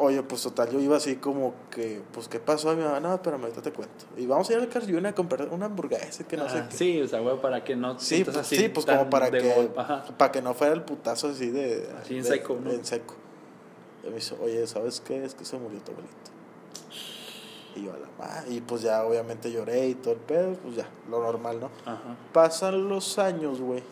Oye, 0.00 0.22
pues 0.22 0.42
total, 0.42 0.70
yo 0.70 0.78
iba 0.78 0.96
así 0.96 1.16
como 1.16 1.54
que, 1.72 2.00
pues 2.12 2.28
qué 2.28 2.38
pasó, 2.38 2.72
y 2.72 2.76
mi 2.76 2.84
mamá, 2.84 3.00
no, 3.00 3.12
espérame, 3.14 3.42
ahorita 3.42 3.62
te 3.62 3.72
cuento. 3.72 4.04
Y 4.16 4.26
vamos 4.26 4.48
a 4.48 4.52
ir 4.52 4.60
al 4.60 4.68
Cars 4.68 4.84
Junior 4.86 5.08
a 5.08 5.14
comprar 5.14 5.48
una 5.48 5.66
hamburguesa 5.66 6.22
que 6.22 6.36
no 6.36 6.48
sé 6.48 6.62
qué. 6.70 6.76
Sí, 6.76 7.02
o 7.02 7.08
sea, 7.08 7.18
güey, 7.18 7.40
para 7.40 7.64
que 7.64 7.74
no 7.74 7.98
Sí, 7.98 8.22
pues, 8.22 8.36
así. 8.36 8.56
sí, 8.56 8.68
pues 8.68 8.86
como 8.86 9.10
para 9.10 9.28
que, 9.30 9.52
golpe, 9.52 9.74
para 10.16 10.30
que 10.32 10.40
no 10.40 10.54
fuera 10.54 10.72
el 10.72 10.82
putazo 10.82 11.28
así 11.28 11.50
de... 11.50 11.88
Así 12.00 12.16
en 12.16 12.22
de- 12.22 12.28
seco, 12.28 12.56
¿no? 12.62 12.70
En 12.70 12.84
seco. 12.84 13.14
Y 14.04 14.08
me 14.08 14.14
dice, 14.14 14.36
oye, 14.40 14.64
¿sabes 14.68 15.00
qué? 15.00 15.24
Es 15.24 15.34
que 15.34 15.44
se 15.44 15.58
murió 15.58 15.80
tu 15.80 15.90
abuelito. 15.90 16.14
Y 17.78 17.84
yo 17.84 17.92
a 17.92 17.98
la 17.98 18.08
madre, 18.18 18.52
y 18.52 18.60
pues 18.60 18.82
ya 18.82 19.04
obviamente 19.04 19.50
lloré 19.52 19.88
y 19.88 19.94
todo 19.94 20.14
el 20.14 20.20
pedo, 20.20 20.54
pues 20.62 20.76
ya, 20.76 20.88
lo 21.10 21.22
normal, 21.22 21.60
¿no? 21.60 21.70
Ajá. 21.84 22.16
Pasan 22.32 22.88
los 22.88 23.18
años, 23.18 23.60
güey. 23.60 23.82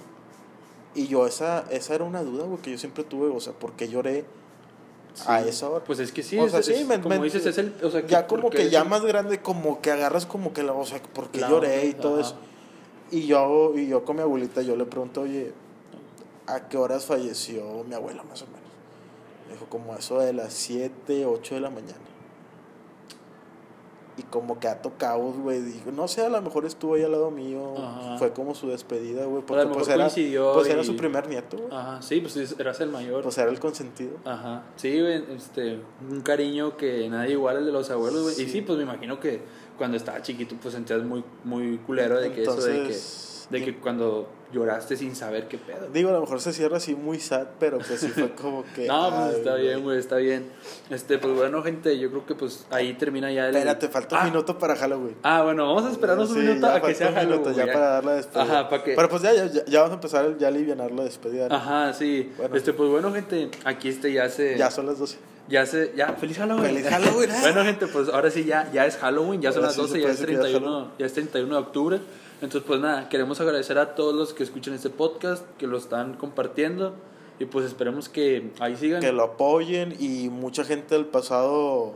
Y 0.94 1.06
yo, 1.08 1.26
esa, 1.26 1.64
esa 1.70 1.94
era 1.94 2.04
una 2.04 2.22
duda, 2.22 2.44
güey, 2.44 2.60
que 2.62 2.70
yo 2.72 2.78
siempre 2.78 3.04
tuve, 3.04 3.28
o 3.28 3.40
sea, 3.40 3.52
¿por 3.52 3.72
qué 3.72 3.88
lloré 3.88 4.24
a 5.26 5.40
esa 5.42 5.68
hora? 5.68 5.84
Pues 5.84 5.98
es 5.98 6.10
que 6.10 6.22
sí, 6.22 6.38
O 6.38 6.48
sea, 6.48 6.60
es- 6.60 6.66
sí, 6.66 6.84
me- 6.84 7.00
como 7.00 7.16
me- 7.16 7.22
dices, 7.24 7.44
es 7.46 7.58
el. 7.58 7.74
O 7.82 7.90
sea, 7.90 8.04
ya 8.06 8.26
como 8.26 8.50
que 8.50 8.70
ya 8.70 8.82
el- 8.82 8.88
más 8.88 9.04
grande, 9.04 9.40
como 9.40 9.80
que 9.82 9.90
agarras 9.90 10.26
como 10.26 10.52
que 10.52 10.62
la, 10.62 10.72
o 10.72 10.84
sea, 10.86 11.00
¿por 11.02 11.28
qué 11.28 11.40
lloré 11.40 11.86
y 11.86 11.94
todo 11.94 12.18
eso? 12.20 12.36
Y 13.10 13.26
yo, 13.26 13.72
y 13.76 13.86
yo 13.88 14.04
con 14.04 14.16
mi 14.16 14.22
abuelita, 14.22 14.62
yo 14.62 14.74
le 14.74 14.84
pregunto, 14.84 15.20
oye, 15.22 15.52
¿a 16.46 16.68
qué 16.68 16.76
horas 16.76 17.04
falleció 17.04 17.84
mi 17.84 17.94
abuela 17.94 18.22
más 18.24 18.42
o 18.42 18.46
menos? 18.46 18.60
Me 19.46 19.52
dijo, 19.52 19.66
como 19.66 19.94
eso 19.94 20.18
de 20.18 20.32
las 20.32 20.52
7, 20.54 21.24
8 21.26 21.54
de 21.54 21.60
la 21.60 21.70
mañana. 21.70 21.94
Y 24.18 24.22
como 24.22 24.58
que 24.58 24.66
a 24.66 24.80
tocados, 24.80 25.36
güey, 25.36 25.60
dijo, 25.60 25.92
no 25.92 26.08
sé, 26.08 26.24
a 26.24 26.30
lo 26.30 26.40
mejor 26.40 26.64
estuvo 26.64 26.94
ahí 26.94 27.02
al 27.02 27.12
lado 27.12 27.30
mío, 27.30 27.74
Ajá. 27.76 28.16
fue 28.16 28.32
como 28.32 28.54
su 28.54 28.68
despedida, 28.68 29.26
güey, 29.26 29.42
porque 29.42 29.66
pues 29.66 29.88
era, 29.88 30.08
pues 30.54 30.68
era 30.68 30.82
su 30.84 30.96
primer 30.96 31.28
nieto, 31.28 31.58
güey. 31.58 31.68
Ajá, 31.70 32.00
sí, 32.00 32.20
pues 32.22 32.34
es- 32.38 32.58
eras 32.58 32.80
el 32.80 32.88
mayor. 32.88 33.22
Pues 33.22 33.36
era 33.36 33.50
el 33.50 33.60
consentido. 33.60 34.12
Ajá, 34.24 34.62
sí, 34.76 34.98
güey, 35.00 35.22
este, 35.36 35.80
un 36.10 36.22
cariño 36.22 36.78
que 36.78 37.06
nadie 37.10 37.32
igual 37.32 37.58
al 37.58 37.66
de 37.66 37.72
los 37.72 37.90
abuelos, 37.90 38.22
güey. 38.22 38.40
Y 38.40 38.48
Sí. 38.48 38.62
pues 38.62 38.78
me 38.78 38.84
imagino 38.84 39.20
que 39.20 39.42
cuando 39.76 39.98
estaba 39.98 40.22
chiquito, 40.22 40.56
pues 40.62 40.72
sentías 40.72 41.02
muy, 41.02 41.22
muy 41.44 41.76
culero 41.78 42.18
de 42.18 42.32
que 42.32 42.42
eso, 42.44 42.56
de 42.56 42.84
que, 42.88 42.96
de 43.50 43.64
que 43.66 43.78
cuando 43.78 44.28
lloraste 44.56 44.96
sin 44.96 45.14
saber 45.14 45.48
qué 45.48 45.58
pedo. 45.58 45.88
Digo, 45.92 46.08
a 46.08 46.12
lo 46.14 46.20
mejor 46.22 46.40
se 46.40 46.52
cierra 46.52 46.78
así 46.78 46.94
muy 46.94 47.20
sad, 47.20 47.46
pero 47.60 47.78
pues 47.78 48.00
sí 48.00 48.08
fue 48.08 48.32
como 48.34 48.64
que... 48.74 48.86
No, 48.96 49.10
pues 49.10 49.20
ay, 49.20 49.34
está 49.36 49.54
bien, 49.56 49.82
güey, 49.82 49.98
está 49.98 50.16
bien. 50.16 50.50
Este, 50.88 51.18
pues 51.18 51.34
bueno, 51.34 51.62
gente, 51.62 51.98
yo 51.98 52.10
creo 52.10 52.24
que 52.24 52.34
pues 52.34 52.66
ahí 52.70 52.94
termina 52.94 53.30
ya 53.30 53.48
el... 53.48 53.54
Espérate, 53.54 53.88
falta 53.88 54.16
Ah, 54.16 54.24
un 54.24 54.32
minuto 54.32 54.58
para 54.58 54.74
Halloween. 54.74 55.16
Ah, 55.22 55.42
bueno, 55.42 55.66
vamos 55.66 55.84
a 55.84 55.92
esperarnos 55.92 56.30
un 56.30 56.38
minuto 56.46 56.66
a 56.66 56.80
que 56.80 56.94
sea 56.94 57.08
un 57.08 57.14
minuto 57.14 57.44
Halloween. 57.50 57.66
ya 57.66 57.72
para 57.72 57.86
dar 57.86 58.04
la 58.04 58.14
despedida. 58.14 58.42
Ajá, 58.42 58.68
para 58.70 58.82
que... 58.82 58.94
Pero 58.94 59.08
pues 59.08 59.22
ya, 59.22 59.34
ya, 59.34 59.64
ya 59.64 59.80
vamos 59.80 59.92
a 59.92 59.94
empezar 59.94 60.38
ya 60.38 60.46
a 60.46 60.50
alivianar 60.50 60.90
la 60.90 61.04
despedida. 61.04 61.48
¿no? 61.48 61.54
Ajá, 61.54 61.92
sí. 61.92 62.32
Bueno. 62.38 62.56
Este, 62.56 62.72
pues 62.72 62.90
bueno, 62.90 63.12
gente, 63.12 63.50
aquí 63.64 63.88
este 63.90 64.12
ya 64.12 64.28
se... 64.28 64.56
Ya 64.56 64.70
son 64.70 64.86
las 64.86 64.98
12. 64.98 65.18
Ya 65.48 65.64
se, 65.64 65.92
ya, 65.94 66.12
feliz 66.14 66.38
Halloween. 66.38 66.64
Feliz 66.64 66.88
Halloween, 66.88 67.30
ah. 67.32 67.38
bueno, 67.40 67.64
gente, 67.64 67.86
pues 67.86 68.08
ahora 68.08 68.30
sí 68.30 68.44
ya, 68.44 68.70
ya 68.72 68.86
es 68.86 68.96
Halloween, 68.96 69.40
ya 69.40 69.52
son 69.52 69.62
las 69.62 69.74
sí 69.74 69.80
se 69.82 69.82
12, 69.82 69.98
ya 69.98 70.02
puede 70.02 70.14
es, 70.14 70.20
decir 70.20 70.26
que 70.26 70.42
ya 70.42 70.48
es 70.48 70.52
31, 70.52 70.92
ya 70.98 71.06
es 71.06 71.12
31 71.12 71.54
de 71.54 71.60
octubre. 71.60 72.00
Entonces, 72.42 72.62
pues 72.66 72.80
nada, 72.80 73.08
queremos 73.08 73.40
agradecer 73.40 73.78
a 73.78 73.94
todos 73.94 74.14
los 74.14 74.34
que 74.34 74.42
escuchan 74.42 74.74
este 74.74 74.90
podcast, 74.90 75.44
que 75.58 75.66
lo 75.66 75.78
están 75.78 76.14
compartiendo. 76.14 76.94
Y 77.38 77.44
pues 77.46 77.66
esperemos 77.66 78.08
que 78.08 78.50
ahí 78.60 78.76
sigan. 78.76 79.00
Que 79.00 79.12
lo 79.12 79.22
apoyen 79.22 79.94
y 79.98 80.28
mucha 80.30 80.64
gente 80.64 80.94
del 80.94 81.06
pasado 81.06 81.94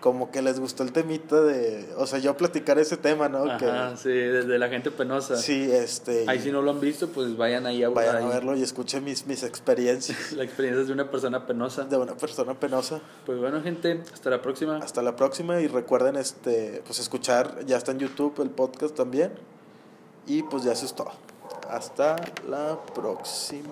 como 0.00 0.30
que 0.30 0.42
les 0.42 0.58
gustó 0.58 0.82
el 0.82 0.92
temita 0.92 1.40
de... 1.42 1.86
O 1.96 2.06
sea, 2.06 2.18
yo 2.18 2.36
platicar 2.36 2.78
ese 2.78 2.96
tema, 2.96 3.28
¿no? 3.28 3.44
Ajá, 3.44 3.90
que, 3.90 3.96
sí, 3.98 4.08
desde 4.08 4.58
la 4.58 4.68
gente 4.68 4.90
penosa. 4.90 5.36
sí, 5.36 5.70
este... 5.70 6.24
Ahí 6.26 6.40
si 6.40 6.50
no 6.50 6.62
lo 6.62 6.70
han 6.70 6.80
visto, 6.80 7.08
pues 7.08 7.36
vayan 7.36 7.66
ahí 7.66 7.84
a 7.84 7.90
Vayan 7.90 8.16
ahí. 8.16 8.24
a 8.24 8.28
verlo 8.28 8.56
y 8.56 8.62
escuchen 8.62 9.04
mis, 9.04 9.26
mis 9.26 9.42
experiencias 9.42 10.32
La 10.36 10.44
experiencia 10.44 10.84
de 10.84 10.92
una 10.92 11.10
persona 11.10 11.46
penosa. 11.46 11.84
de 11.84 11.96
una 11.96 12.16
persona 12.16 12.54
penosa. 12.58 13.00
Pues 13.26 13.38
bueno, 13.38 13.62
gente, 13.62 14.02
hasta 14.12 14.30
la 14.30 14.40
próxima. 14.40 14.78
Hasta 14.78 15.02
la 15.02 15.16
próxima 15.16 15.60
y 15.60 15.68
recuerden 15.68 16.16
este 16.16 16.82
pues 16.86 16.98
escuchar, 16.98 17.64
ya 17.66 17.76
está 17.76 17.92
en 17.92 17.98
YouTube 17.98 18.40
el 18.40 18.50
podcast 18.50 18.96
también. 18.96 19.32
Y 20.26 20.42
pues 20.42 20.62
ya 20.64 20.72
eso 20.72 20.86
es 20.86 20.94
todo. 20.94 21.10
Hasta 21.68 22.16
la 22.48 22.78
próxima. 22.94 23.68